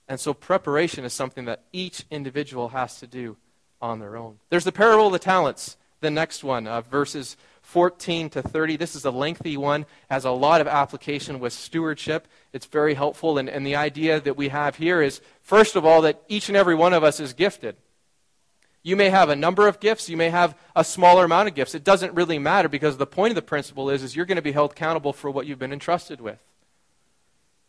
And 0.08 0.20
so 0.20 0.34
preparation 0.34 1.04
is 1.04 1.12
something 1.12 1.46
that 1.46 1.62
each 1.72 2.04
individual 2.10 2.70
has 2.70 3.00
to 3.00 3.06
do 3.06 3.37
on 3.80 3.98
their 3.98 4.16
own. 4.16 4.38
There's 4.50 4.64
the 4.64 4.72
parable 4.72 5.06
of 5.06 5.12
the 5.12 5.18
talents, 5.18 5.76
the 6.00 6.10
next 6.10 6.44
one, 6.44 6.66
uh, 6.66 6.82
verses 6.82 7.37
14 7.62 8.30
to 8.30 8.42
30. 8.42 8.76
This 8.76 8.94
is 8.94 9.04
a 9.04 9.10
lengthy 9.10 9.56
one, 9.56 9.87
has 10.10 10.24
a 10.24 10.30
lot 10.30 10.60
of 10.60 10.68
application 10.68 11.40
with 11.40 11.52
stewardship. 11.52 12.28
It's 12.52 12.66
very 12.66 12.94
helpful. 12.94 13.38
And, 13.38 13.48
and 13.48 13.66
the 13.66 13.76
idea 13.76 14.20
that 14.20 14.37
we 14.37 14.48
have 14.48 14.76
here 14.76 15.00
is, 15.00 15.20
first 15.42 15.76
of 15.76 15.84
all, 15.84 16.02
that 16.02 16.22
each 16.28 16.48
and 16.48 16.56
every 16.56 16.74
one 16.74 16.92
of 16.92 17.02
us 17.02 17.20
is 17.20 17.32
gifted. 17.32 17.76
You 18.87 18.97
may 18.97 19.09
have 19.09 19.31
a 19.31 19.37
number 19.37 19.66
of 19.66 19.81
gifts, 19.81 20.11
you 20.11 20.16
may 20.18 20.29
have 20.29 20.55
a 20.77 20.85
smaller 20.85 21.25
amount 21.25 21.49
of 21.49 21.55
gifts. 21.55 21.75
It 21.75 21.85
doesn't 21.85 22.12
really 22.12 22.38
matter 22.38 22.68
because 22.68 22.99
the 22.99 23.07
point 23.07 23.31
of 23.31 23.35
the 23.35 23.42
principle 23.42 23.88
is, 23.88 24.03
is 24.03 24.14
you're 24.14 24.27
going 24.27 24.37
to 24.37 24.42
be 24.42 24.53
held 24.53 24.73
accountable 24.73 25.14
for 25.14 25.31
what 25.31 25.47
you've 25.47 25.59
been 25.59 25.73
entrusted 25.73 26.20
with. 26.20 26.38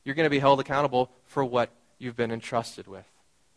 You're 0.03 0.13
going 0.13 0.25
to 0.25 0.29
be 0.29 0.39
held 0.39 0.59
accountable 0.59 1.09
for 1.23 1.43
what 1.45 1.69
you've 1.99 2.17
been 2.17 2.31
entrusted 2.31 2.85
with. 2.85 3.05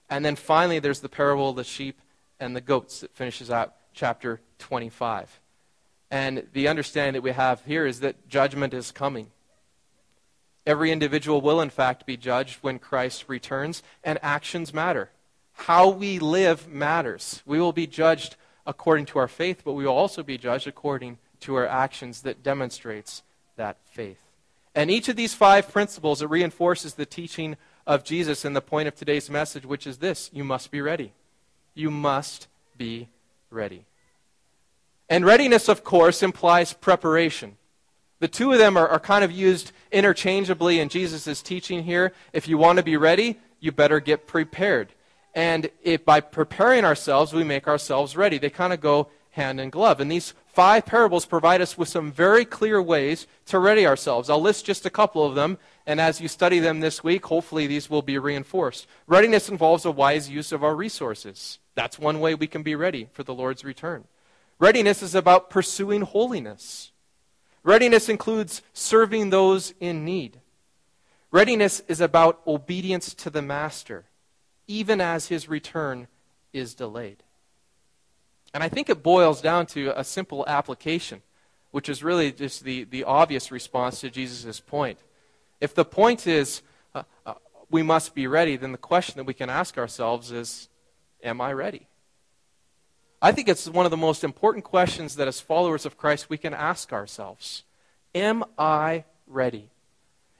And 0.08 0.24
then 0.24 0.36
finally, 0.36 0.78
there's 0.78 1.00
the 1.00 1.08
parable 1.08 1.50
of 1.50 1.56
the 1.56 1.64
sheep 1.64 2.00
and 2.38 2.54
the 2.54 2.60
goats 2.60 3.00
that 3.00 3.14
finishes 3.16 3.50
out 3.50 3.74
chapter 3.92 4.40
25. 4.60 5.40
And 6.12 6.46
the 6.52 6.68
understanding 6.68 7.14
that 7.14 7.22
we 7.22 7.32
have 7.32 7.64
here 7.64 7.86
is 7.86 8.00
that 8.00 8.28
judgment 8.28 8.72
is 8.72 8.92
coming. 8.92 9.32
Every 10.64 10.92
individual 10.92 11.40
will, 11.40 11.60
in 11.60 11.70
fact, 11.70 12.06
be 12.06 12.16
judged 12.16 12.58
when 12.62 12.78
Christ 12.78 13.24
returns, 13.26 13.82
and 14.04 14.18
actions 14.22 14.72
matter. 14.72 15.10
How 15.58 15.88
we 15.88 16.18
live 16.18 16.68
matters. 16.68 17.42
We 17.44 17.60
will 17.60 17.72
be 17.72 17.86
judged 17.86 18.36
according 18.66 19.06
to 19.06 19.18
our 19.18 19.28
faith, 19.28 19.62
but 19.64 19.72
we 19.72 19.84
will 19.84 19.92
also 19.92 20.22
be 20.22 20.38
judged 20.38 20.66
according 20.66 21.18
to 21.40 21.56
our 21.56 21.66
actions 21.66 22.22
that 22.22 22.42
demonstrates 22.42 23.22
that 23.56 23.76
faith. 23.84 24.22
And 24.74 24.90
each 24.90 25.08
of 25.08 25.16
these 25.16 25.34
five 25.34 25.70
principles 25.70 26.22
it 26.22 26.30
reinforces 26.30 26.94
the 26.94 27.04
teaching 27.04 27.56
of 27.86 28.04
Jesus 28.04 28.44
and 28.44 28.54
the 28.54 28.60
point 28.60 28.86
of 28.86 28.94
today's 28.94 29.28
message, 29.28 29.66
which 29.66 29.86
is 29.86 29.98
this 29.98 30.30
you 30.32 30.44
must 30.44 30.70
be 30.70 30.80
ready. 30.80 31.12
You 31.74 31.90
must 31.90 32.46
be 32.76 33.08
ready. 33.50 33.84
And 35.08 35.24
readiness, 35.26 35.68
of 35.68 35.82
course, 35.82 36.22
implies 36.22 36.72
preparation. 36.72 37.56
The 38.20 38.28
two 38.28 38.52
of 38.52 38.58
them 38.58 38.76
are, 38.76 38.88
are 38.88 39.00
kind 39.00 39.24
of 39.24 39.32
used 39.32 39.72
interchangeably 39.90 40.78
in 40.78 40.88
Jesus' 40.88 41.42
teaching 41.42 41.82
here. 41.82 42.12
If 42.32 42.46
you 42.46 42.58
want 42.58 42.76
to 42.76 42.84
be 42.84 42.96
ready, 42.96 43.38
you 43.58 43.72
better 43.72 44.00
get 44.00 44.26
prepared. 44.26 44.92
And 45.34 45.70
if 45.82 46.04
by 46.04 46.20
preparing 46.20 46.84
ourselves, 46.84 47.32
we 47.32 47.44
make 47.44 47.68
ourselves 47.68 48.16
ready. 48.16 48.38
They 48.38 48.50
kind 48.50 48.72
of 48.72 48.80
go 48.80 49.08
hand 49.30 49.60
in 49.60 49.70
glove. 49.70 50.00
And 50.00 50.10
these 50.10 50.34
five 50.46 50.84
parables 50.84 51.24
provide 51.24 51.60
us 51.60 51.78
with 51.78 51.88
some 51.88 52.10
very 52.10 52.44
clear 52.44 52.82
ways 52.82 53.26
to 53.46 53.58
ready 53.58 53.86
ourselves. 53.86 54.28
I'll 54.28 54.40
list 54.40 54.66
just 54.66 54.84
a 54.84 54.90
couple 54.90 55.24
of 55.24 55.36
them, 55.36 55.58
and 55.86 56.00
as 56.00 56.20
you 56.20 56.26
study 56.26 56.58
them 56.58 56.80
this 56.80 57.04
week, 57.04 57.26
hopefully 57.26 57.68
these 57.68 57.88
will 57.88 58.02
be 58.02 58.18
reinforced. 58.18 58.88
Readiness 59.06 59.48
involves 59.48 59.84
a 59.84 59.92
wise 59.92 60.28
use 60.28 60.50
of 60.50 60.64
our 60.64 60.74
resources. 60.74 61.60
That's 61.76 61.98
one 61.98 62.18
way 62.18 62.34
we 62.34 62.48
can 62.48 62.64
be 62.64 62.74
ready 62.74 63.08
for 63.12 63.22
the 63.22 63.34
Lord's 63.34 63.64
return. 63.64 64.04
Readiness 64.58 65.02
is 65.02 65.14
about 65.14 65.50
pursuing 65.50 66.02
holiness. 66.02 66.90
Readiness 67.62 68.08
includes 68.08 68.62
serving 68.72 69.30
those 69.30 69.72
in 69.78 70.04
need. 70.04 70.40
Readiness 71.30 71.80
is 71.86 72.00
about 72.00 72.40
obedience 72.46 73.14
to 73.14 73.30
the 73.30 73.42
Master 73.42 74.06
even 74.68 75.00
as 75.00 75.26
his 75.26 75.48
return 75.48 76.06
is 76.52 76.74
delayed. 76.74 77.24
And 78.54 78.62
I 78.62 78.68
think 78.68 78.88
it 78.88 79.02
boils 79.02 79.40
down 79.40 79.66
to 79.66 79.92
a 79.98 80.04
simple 80.04 80.44
application, 80.46 81.22
which 81.70 81.88
is 81.88 82.04
really 82.04 82.30
just 82.30 82.64
the, 82.64 82.84
the 82.84 83.04
obvious 83.04 83.50
response 83.50 84.00
to 84.00 84.10
Jesus' 84.10 84.60
point. 84.60 84.98
If 85.60 85.74
the 85.74 85.84
point 85.84 86.26
is 86.26 86.62
uh, 86.94 87.02
uh, 87.26 87.34
we 87.70 87.82
must 87.82 88.14
be 88.14 88.26
ready, 88.26 88.56
then 88.56 88.72
the 88.72 88.78
question 88.78 89.16
that 89.16 89.24
we 89.24 89.34
can 89.34 89.50
ask 89.50 89.76
ourselves 89.76 90.30
is 90.30 90.68
Am 91.22 91.40
I 91.40 91.52
ready? 91.52 91.88
I 93.20 93.32
think 93.32 93.48
it's 93.48 93.68
one 93.68 93.84
of 93.84 93.90
the 93.90 93.96
most 93.96 94.22
important 94.22 94.64
questions 94.64 95.16
that 95.16 95.26
as 95.26 95.40
followers 95.40 95.84
of 95.84 95.96
Christ 95.98 96.30
we 96.30 96.38
can 96.38 96.54
ask 96.54 96.92
ourselves 96.92 97.64
Am 98.14 98.44
I 98.56 99.04
ready? 99.26 99.70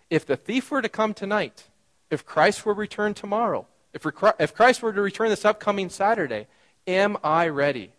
If 0.09 0.25
the 0.25 0.37
thief 0.37 0.71
were 0.71 0.81
to 0.81 0.89
come 0.89 1.15
tonight 1.15 1.65
If 2.11 2.25
Christ 2.25 2.65
were 2.65 2.75
returned 2.75 3.17
tomorrow, 3.17 3.67
if, 3.99 4.25
if 4.39 4.55
Christ 4.55 4.83
were 4.83 4.93
to 4.93 5.01
return 5.01 5.29
this 5.29 5.45
upcoming 5.45 5.89
Saturday, 5.89 6.47
am 6.87 7.17
I 7.25 7.49
ready? 7.49 7.93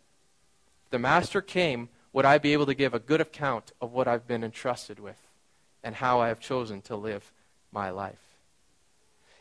If 0.86 0.92
the 0.92 1.00
Master 1.00 1.42
came, 1.42 1.90
would 2.14 2.26
I 2.26 2.38
be 2.38 2.54
able 2.54 2.66
to 2.68 2.74
give 2.74 2.94
a 2.94 3.00
good 3.00 3.22
account 3.22 3.72
of 3.82 3.92
what 3.92 4.08
I've 4.08 4.28
been 4.28 4.44
entrusted 4.44 5.00
with 5.00 5.18
and 5.84 5.96
how 5.96 6.22
I 6.22 6.30
have 6.30 6.40
chosen 6.40 6.82
to 6.84 6.96
live 6.96 7.32
my 7.72 7.90
life? 7.90 8.20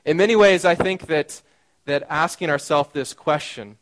In 0.05 0.17
many 0.17 0.37
ways, 0.37 0.65
I 0.65 0.75
think 0.75 1.07
that, 1.07 1.43
that 1.85 2.05
asking 2.09 2.51
ourselves 2.51 2.91
this 2.93 3.15
question 3.15 3.77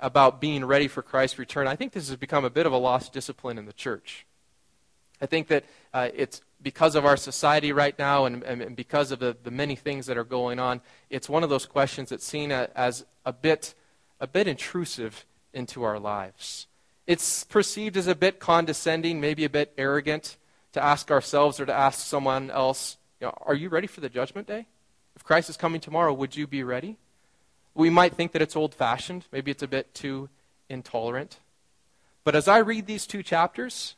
about 0.00 0.40
being 0.40 0.64
ready 0.64 0.88
for 0.88 1.02
Christ's 1.02 1.38
return, 1.38 1.66
I 1.66 1.76
think 1.76 1.92
this 1.92 2.08
has 2.08 2.16
become 2.16 2.44
a 2.44 2.50
bit 2.50 2.66
of 2.66 2.72
a 2.72 2.78
lost 2.78 3.12
discipline 3.12 3.58
in 3.58 3.66
the 3.66 3.72
church. 3.72 4.26
I 5.20 5.26
think 5.26 5.48
that 5.48 5.64
uh, 5.92 6.08
it's 6.14 6.40
because 6.64 6.94
of 6.96 7.04
our 7.04 7.16
society 7.16 7.72
right 7.72 7.96
now 7.98 8.24
and, 8.24 8.42
and 8.42 8.74
because 8.74 9.12
of 9.12 9.18
the, 9.20 9.36
the 9.44 9.50
many 9.50 9.76
things 9.76 10.06
that 10.06 10.16
are 10.16 10.24
going 10.24 10.58
on, 10.58 10.80
it's 11.10 11.28
one 11.28 11.44
of 11.44 11.50
those 11.50 11.66
questions 11.66 12.08
that's 12.08 12.26
seen 12.26 12.50
as 12.50 13.04
a 13.24 13.32
bit, 13.32 13.74
a 14.18 14.26
bit 14.26 14.48
intrusive 14.48 15.26
into 15.52 15.84
our 15.84 16.00
lives. 16.00 16.66
It's 17.06 17.44
perceived 17.44 17.96
as 17.98 18.06
a 18.06 18.14
bit 18.14 18.40
condescending, 18.40 19.20
maybe 19.20 19.44
a 19.44 19.50
bit 19.50 19.74
arrogant 19.76 20.38
to 20.72 20.82
ask 20.82 21.10
ourselves 21.10 21.60
or 21.60 21.66
to 21.66 21.72
ask 21.72 22.04
someone 22.04 22.50
else, 22.50 22.96
you 23.20 23.26
know, 23.26 23.34
Are 23.42 23.54
you 23.54 23.68
ready 23.68 23.86
for 23.86 24.00
the 24.00 24.08
judgment 24.08 24.48
day? 24.48 24.66
If 25.14 25.22
Christ 25.22 25.50
is 25.50 25.56
coming 25.56 25.80
tomorrow, 25.80 26.12
would 26.12 26.34
you 26.34 26.46
be 26.46 26.64
ready? 26.64 26.96
We 27.74 27.90
might 27.90 28.14
think 28.14 28.32
that 28.32 28.42
it's 28.42 28.56
old 28.56 28.74
fashioned. 28.74 29.26
Maybe 29.30 29.50
it's 29.50 29.62
a 29.62 29.68
bit 29.68 29.94
too 29.94 30.30
intolerant. 30.68 31.38
But 32.24 32.34
as 32.34 32.48
I 32.48 32.58
read 32.58 32.86
these 32.86 33.06
two 33.06 33.22
chapters, 33.22 33.96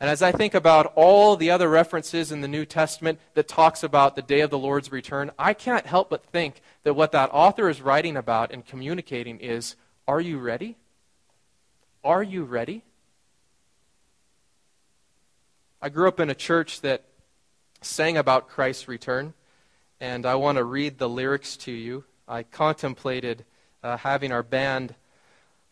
and 0.00 0.08
as 0.08 0.22
I 0.22 0.30
think 0.30 0.54
about 0.54 0.92
all 0.94 1.34
the 1.34 1.50
other 1.50 1.68
references 1.68 2.30
in 2.30 2.40
the 2.40 2.48
New 2.48 2.64
Testament 2.64 3.18
that 3.34 3.48
talks 3.48 3.82
about 3.82 4.14
the 4.14 4.22
day 4.22 4.40
of 4.40 4.50
the 4.50 4.58
Lord's 4.58 4.92
return, 4.92 5.32
I 5.38 5.54
can't 5.54 5.86
help 5.86 6.08
but 6.08 6.24
think 6.24 6.60
that 6.84 6.94
what 6.94 7.10
that 7.12 7.30
author 7.32 7.68
is 7.68 7.82
writing 7.82 8.16
about 8.16 8.52
and 8.52 8.64
communicating 8.64 9.40
is 9.40 9.74
are 10.06 10.20
you 10.20 10.38
ready? 10.38 10.76
Are 12.04 12.22
you 12.22 12.44
ready? 12.44 12.84
I 15.82 15.88
grew 15.88 16.08
up 16.08 16.20
in 16.20 16.30
a 16.30 16.34
church 16.34 16.80
that 16.82 17.04
sang 17.82 18.16
about 18.16 18.48
Christ's 18.48 18.88
return, 18.88 19.34
and 20.00 20.26
I 20.26 20.36
want 20.36 20.58
to 20.58 20.64
read 20.64 20.98
the 20.98 21.08
lyrics 21.08 21.56
to 21.58 21.72
you. 21.72 22.04
I 22.26 22.44
contemplated 22.44 23.44
uh, 23.82 23.96
having 23.96 24.32
our 24.32 24.42
band 24.42 24.94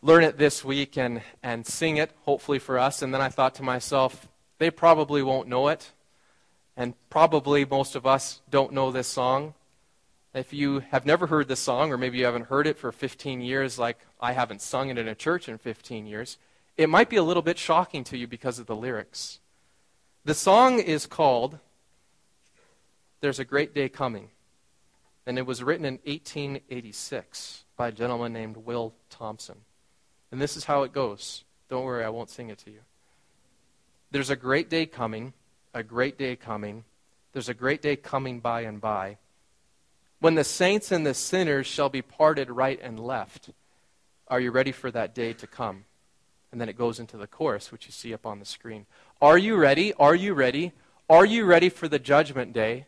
learn 0.07 0.23
it 0.23 0.37
this 0.37 0.63
week 0.63 0.97
and, 0.97 1.21
and 1.43 1.67
sing 1.67 1.97
it, 1.97 2.11
hopefully 2.21 2.59
for 2.59 2.79
us. 2.79 3.01
And 3.01 3.13
then 3.13 3.19
I 3.19 3.27
thought 3.27 3.55
to 3.55 3.63
myself, 3.63 4.29
they 4.57 4.71
probably 4.71 5.21
won't 5.21 5.49
know 5.49 5.67
it. 5.67 5.91
And 6.77 6.93
probably 7.09 7.65
most 7.65 7.93
of 7.93 8.07
us 8.07 8.41
don't 8.49 8.71
know 8.71 8.89
this 8.89 9.09
song. 9.09 9.53
If 10.33 10.53
you 10.53 10.79
have 10.91 11.05
never 11.05 11.27
heard 11.27 11.49
this 11.49 11.59
song, 11.59 11.91
or 11.91 11.97
maybe 11.97 12.19
you 12.19 12.23
haven't 12.23 12.45
heard 12.45 12.67
it 12.67 12.77
for 12.77 12.93
15 12.93 13.41
years, 13.41 13.77
like 13.77 13.97
I 14.21 14.31
haven't 14.31 14.61
sung 14.61 14.89
it 14.89 14.97
in 14.97 15.09
a 15.09 15.15
church 15.15 15.49
in 15.49 15.57
15 15.57 16.07
years, 16.07 16.37
it 16.77 16.87
might 16.87 17.09
be 17.09 17.17
a 17.17 17.23
little 17.23 17.43
bit 17.43 17.57
shocking 17.57 18.05
to 18.05 18.17
you 18.17 18.27
because 18.27 18.59
of 18.59 18.65
the 18.65 18.77
lyrics. 18.77 19.39
The 20.23 20.33
song 20.33 20.79
is 20.79 21.05
called 21.05 21.59
There's 23.19 23.39
a 23.39 23.45
Great 23.45 23.75
Day 23.75 23.89
Coming, 23.89 24.29
and 25.25 25.37
it 25.37 25.45
was 25.45 25.63
written 25.63 25.85
in 25.85 25.95
1886 26.05 27.65
by 27.75 27.89
a 27.89 27.91
gentleman 27.91 28.31
named 28.31 28.55
Will 28.57 28.93
Thompson. 29.09 29.57
And 30.31 30.41
this 30.41 30.57
is 30.57 30.65
how 30.65 30.83
it 30.83 30.93
goes. 30.93 31.43
Don't 31.69 31.85
worry, 31.85 32.03
I 32.03 32.09
won't 32.09 32.29
sing 32.29 32.49
it 32.49 32.57
to 32.59 32.71
you. 32.71 32.79
There's 34.11 34.29
a 34.29 34.35
great 34.35 34.69
day 34.69 34.85
coming, 34.85 35.33
a 35.73 35.83
great 35.83 36.17
day 36.17 36.35
coming. 36.35 36.83
There's 37.33 37.49
a 37.49 37.53
great 37.53 37.81
day 37.81 37.95
coming 37.95 38.39
by 38.39 38.61
and 38.61 38.79
by 38.79 39.17
when 40.19 40.35
the 40.35 40.43
saints 40.43 40.91
and 40.91 41.05
the 41.05 41.13
sinners 41.13 41.67
shall 41.67 41.89
be 41.89 42.01
parted 42.01 42.49
right 42.49 42.79
and 42.81 42.99
left. 42.99 43.51
Are 44.27 44.39
you 44.39 44.51
ready 44.51 44.71
for 44.71 44.91
that 44.91 45.13
day 45.13 45.33
to 45.33 45.47
come? 45.47 45.85
And 46.51 46.59
then 46.59 46.69
it 46.69 46.77
goes 46.77 46.99
into 46.99 47.17
the 47.17 47.27
chorus, 47.27 47.71
which 47.71 47.85
you 47.85 47.91
see 47.91 48.13
up 48.13 48.25
on 48.25 48.39
the 48.39 48.45
screen. 48.45 48.85
Are 49.21 49.37
you 49.37 49.55
ready? 49.55 49.93
Are 49.93 50.15
you 50.15 50.33
ready? 50.33 50.71
Are 51.09 51.25
you 51.25 51.45
ready 51.45 51.69
for 51.69 51.87
the 51.87 51.99
judgment 51.99 52.53
day? 52.53 52.85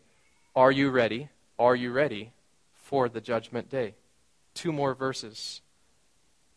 Are 0.56 0.72
you 0.72 0.90
ready? 0.90 1.30
Are 1.58 1.76
you 1.76 1.92
ready 1.92 2.32
for 2.74 3.10
the 3.10 3.22
judgment 3.22 3.70
day? 3.70 3.96
Two 4.54 4.72
more 4.72 4.94
verses. 4.94 5.62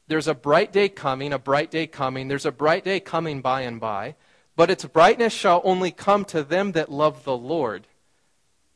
There's 0.08 0.28
a 0.28 0.34
bright 0.34 0.72
day 0.72 0.88
coming, 0.88 1.32
a 1.32 1.38
bright 1.38 1.70
day 1.70 1.86
coming. 1.86 2.28
There's 2.28 2.46
a 2.46 2.52
bright 2.52 2.84
day 2.84 3.00
coming 3.00 3.40
by 3.40 3.62
and 3.62 3.80
by. 3.80 4.16
But 4.56 4.70
its 4.70 4.84
brightness 4.84 5.32
shall 5.32 5.62
only 5.64 5.90
come 5.90 6.24
to 6.26 6.42
them 6.42 6.72
that 6.72 6.90
love 6.90 7.24
the 7.24 7.36
Lord. 7.36 7.86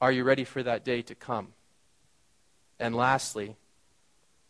Are 0.00 0.12
you 0.12 0.24
ready 0.24 0.44
for 0.44 0.62
that 0.62 0.84
day 0.84 1.02
to 1.02 1.14
come? 1.14 1.48
And 2.78 2.94
lastly, 2.94 3.56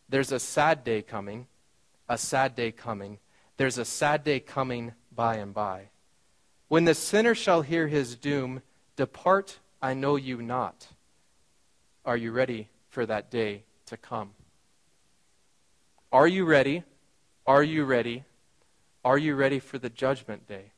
there's 0.08 0.32
a 0.32 0.38
sad 0.38 0.84
day 0.84 1.02
coming, 1.02 1.46
a 2.08 2.18
sad 2.18 2.54
day 2.54 2.72
coming. 2.72 3.18
There's 3.56 3.78
a 3.78 3.84
sad 3.84 4.22
day 4.24 4.40
coming 4.40 4.92
by 5.14 5.36
and 5.36 5.54
by. 5.54 5.88
When 6.68 6.84
the 6.84 6.94
sinner 6.94 7.34
shall 7.34 7.62
hear 7.62 7.88
his 7.88 8.16
doom, 8.16 8.62
depart, 8.96 9.58
I 9.80 9.94
know 9.94 10.16
you 10.16 10.42
not. 10.42 10.88
Are 12.04 12.16
you 12.16 12.32
ready 12.32 12.68
for 12.88 13.06
that 13.06 13.30
day 13.30 13.64
to 13.86 13.96
come? 13.96 14.32
Are 16.12 16.28
you 16.28 16.44
ready? 16.44 16.84
Are 17.46 17.62
you 17.62 17.84
ready? 17.84 18.24
Are 19.04 19.18
you 19.18 19.34
ready 19.34 19.58
for 19.58 19.78
the 19.78 19.90
judgment 19.90 20.48
day? 20.48 20.72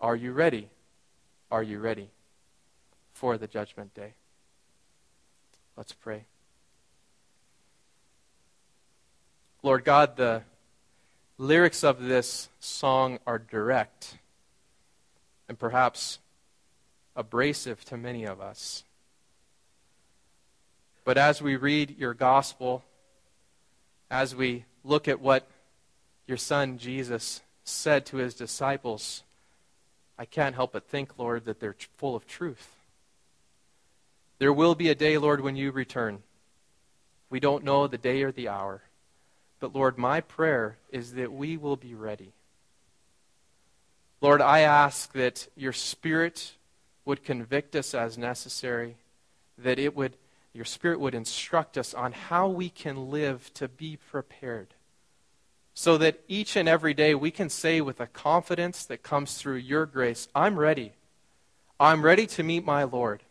Are 0.00 0.16
you 0.16 0.32
ready? 0.32 0.68
Are 1.50 1.62
you 1.62 1.78
ready 1.78 2.10
for 3.12 3.38
the 3.38 3.46
judgment 3.46 3.94
day? 3.94 4.14
Let's 5.76 5.92
pray. 5.92 6.24
Lord 9.62 9.84
God, 9.84 10.16
the 10.16 10.42
lyrics 11.38 11.82
of 11.82 12.02
this 12.02 12.48
song 12.60 13.18
are 13.26 13.38
direct 13.38 14.18
and 15.48 15.58
perhaps 15.58 16.18
abrasive 17.16 17.84
to 17.86 17.96
many 17.96 18.24
of 18.24 18.40
us. 18.40 18.84
But 21.04 21.18
as 21.18 21.40
we 21.40 21.56
read 21.56 21.96
your 21.98 22.14
gospel, 22.14 22.84
as 24.10 24.34
we 24.34 24.64
look 24.84 25.08
at 25.08 25.20
what 25.20 25.48
your 26.26 26.36
son 26.36 26.78
Jesus 26.78 27.40
said 27.64 28.06
to 28.06 28.18
his 28.18 28.34
disciples, 28.34 29.22
I 30.18 30.24
can't 30.24 30.54
help 30.54 30.72
but 30.72 30.88
think, 30.88 31.18
Lord, 31.18 31.44
that 31.44 31.60
they're 31.60 31.76
full 31.96 32.14
of 32.14 32.26
truth. 32.26 32.68
There 34.38 34.52
will 34.52 34.74
be 34.74 34.88
a 34.88 34.94
day, 34.94 35.18
Lord, 35.18 35.40
when 35.40 35.56
you 35.56 35.70
return. 35.70 36.22
We 37.30 37.40
don't 37.40 37.64
know 37.64 37.86
the 37.86 37.98
day 37.98 38.22
or 38.22 38.32
the 38.32 38.48
hour. 38.48 38.82
But, 39.60 39.74
Lord, 39.74 39.96
my 39.96 40.20
prayer 40.20 40.76
is 40.90 41.14
that 41.14 41.32
we 41.32 41.56
will 41.56 41.76
be 41.76 41.94
ready. 41.94 42.32
Lord, 44.20 44.40
I 44.40 44.60
ask 44.60 45.12
that 45.12 45.48
your 45.56 45.72
Spirit 45.72 46.52
would 47.04 47.24
convict 47.24 47.74
us 47.76 47.94
as 47.94 48.16
necessary, 48.16 48.96
that 49.58 49.78
it 49.78 49.96
would 49.96 50.16
your 50.54 50.64
Spirit 50.64 51.00
would 51.00 51.14
instruct 51.14 51.76
us 51.76 51.92
on 51.92 52.12
how 52.12 52.48
we 52.48 52.70
can 52.70 53.10
live 53.10 53.52
to 53.54 53.68
be 53.68 53.96
prepared. 53.96 54.68
So 55.74 55.98
that 55.98 56.20
each 56.28 56.54
and 56.56 56.68
every 56.68 56.94
day 56.94 57.16
we 57.16 57.32
can 57.32 57.50
say 57.50 57.80
with 57.80 58.00
a 58.00 58.06
confidence 58.06 58.86
that 58.86 59.02
comes 59.02 59.34
through 59.34 59.56
your 59.56 59.84
grace, 59.84 60.28
I'm 60.32 60.56
ready. 60.56 60.92
I'm 61.80 62.02
ready 62.02 62.26
to 62.28 62.44
meet 62.44 62.64
my 62.64 62.84
Lord. 62.84 63.24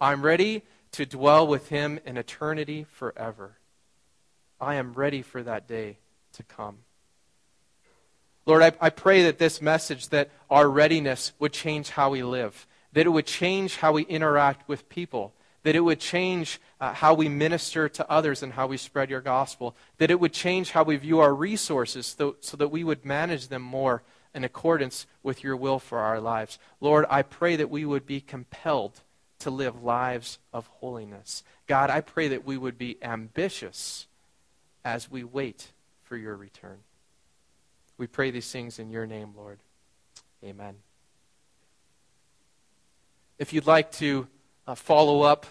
I'm 0.00 0.22
ready 0.22 0.62
to 0.92 1.06
dwell 1.06 1.46
with 1.46 1.68
him 1.68 2.00
in 2.04 2.16
eternity 2.16 2.84
forever. 2.90 3.52
I 4.60 4.74
am 4.74 4.92
ready 4.92 5.22
for 5.22 5.44
that 5.44 5.68
day 5.68 5.98
to 6.32 6.42
come. 6.42 6.78
Lord, 8.44 8.62
I, 8.62 8.72
I 8.80 8.90
pray 8.90 9.22
that 9.22 9.38
this 9.38 9.62
message, 9.62 10.08
that 10.08 10.30
our 10.50 10.68
readiness 10.68 11.32
would 11.38 11.52
change 11.52 11.90
how 11.90 12.10
we 12.10 12.24
live, 12.24 12.66
that 12.92 13.06
it 13.06 13.10
would 13.10 13.26
change 13.26 13.76
how 13.76 13.92
we 13.92 14.02
interact 14.02 14.68
with 14.68 14.88
people, 14.88 15.32
that 15.62 15.76
it 15.76 15.80
would 15.80 16.00
change 16.00 16.60
uh, 16.80 16.94
how 16.94 17.14
we 17.14 17.28
minister 17.28 17.88
to 17.88 18.10
others 18.10 18.42
and 18.42 18.54
how 18.54 18.66
we 18.66 18.76
spread 18.76 19.10
your 19.10 19.20
gospel, 19.20 19.76
that 19.98 20.10
it 20.10 20.18
would 20.18 20.32
change 20.32 20.70
how 20.70 20.82
we 20.82 20.96
view 20.96 21.20
our 21.20 21.34
resources 21.34 22.14
so, 22.18 22.36
so 22.40 22.56
that 22.56 22.68
we 22.68 22.82
would 22.82 23.04
manage 23.04 23.48
them 23.48 23.62
more 23.62 24.02
in 24.34 24.44
accordance 24.44 25.06
with 25.22 25.42
your 25.42 25.56
will 25.56 25.78
for 25.78 25.98
our 25.98 26.20
lives. 26.20 26.58
Lord, 26.80 27.04
I 27.10 27.22
pray 27.22 27.56
that 27.56 27.70
we 27.70 27.84
would 27.84 28.06
be 28.06 28.20
compelled 28.20 29.00
to 29.40 29.50
live 29.50 29.82
lives 29.82 30.38
of 30.52 30.66
holiness. 30.66 31.42
God, 31.66 31.90
I 31.90 32.00
pray 32.00 32.28
that 32.28 32.44
we 32.44 32.56
would 32.56 32.78
be 32.78 32.96
ambitious 33.02 34.06
as 34.84 35.10
we 35.10 35.24
wait 35.24 35.68
for 36.04 36.16
your 36.16 36.36
return. 36.36 36.78
We 37.98 38.06
pray 38.06 38.30
these 38.30 38.50
things 38.50 38.78
in 38.78 38.90
your 38.90 39.06
name, 39.06 39.32
Lord. 39.36 39.58
Amen. 40.44 40.76
If 43.38 43.52
you'd 43.52 43.66
like 43.66 43.92
to 43.92 44.26
uh, 44.66 44.74
follow 44.74 45.22
up 45.22 45.46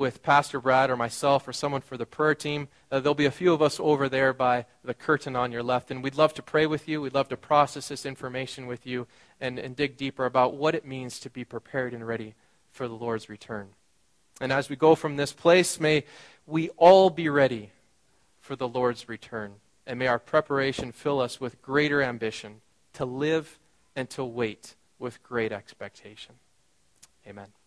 with 0.00 0.22
Pastor 0.22 0.60
Brad 0.60 0.88
or 0.88 0.96
myself 0.96 1.46
or 1.46 1.52
someone 1.52 1.82
for 1.82 1.98
the 1.98 2.06
prayer 2.06 2.34
team, 2.34 2.68
uh, 2.90 3.00
there'll 3.00 3.14
be 3.14 3.26
a 3.26 3.30
few 3.30 3.52
of 3.52 3.60
us 3.60 3.78
over 3.78 4.08
there 4.08 4.32
by 4.32 4.64
the 4.82 4.94
curtain 4.94 5.36
on 5.36 5.52
your 5.52 5.62
left. 5.62 5.90
And 5.90 6.02
we'd 6.02 6.16
love 6.16 6.32
to 6.34 6.42
pray 6.42 6.64
with 6.64 6.88
you. 6.88 7.02
We'd 7.02 7.14
love 7.14 7.28
to 7.28 7.36
process 7.36 7.88
this 7.88 8.06
information 8.06 8.66
with 8.66 8.86
you 8.86 9.06
and, 9.40 9.58
and 9.58 9.76
dig 9.76 9.98
deeper 9.98 10.24
about 10.24 10.54
what 10.54 10.74
it 10.74 10.86
means 10.86 11.20
to 11.20 11.30
be 11.30 11.44
prepared 11.44 11.92
and 11.92 12.06
ready 12.06 12.34
for 12.72 12.88
the 12.88 12.94
Lord's 12.94 13.28
return. 13.28 13.68
And 14.40 14.52
as 14.52 14.70
we 14.70 14.76
go 14.76 14.94
from 14.94 15.16
this 15.16 15.34
place, 15.34 15.78
may 15.78 16.04
we 16.46 16.70
all 16.78 17.10
be 17.10 17.28
ready 17.28 17.70
for 18.40 18.56
the 18.56 18.68
Lord's 18.68 19.06
return. 19.06 19.56
And 19.86 19.98
may 19.98 20.06
our 20.06 20.18
preparation 20.18 20.92
fill 20.92 21.20
us 21.20 21.40
with 21.40 21.60
greater 21.60 22.02
ambition 22.02 22.62
to 22.94 23.04
live 23.04 23.58
and 23.94 24.08
to 24.10 24.24
wait 24.24 24.76
with 24.98 25.22
great 25.22 25.52
expectation. 25.52 26.36
Amen. 27.26 27.59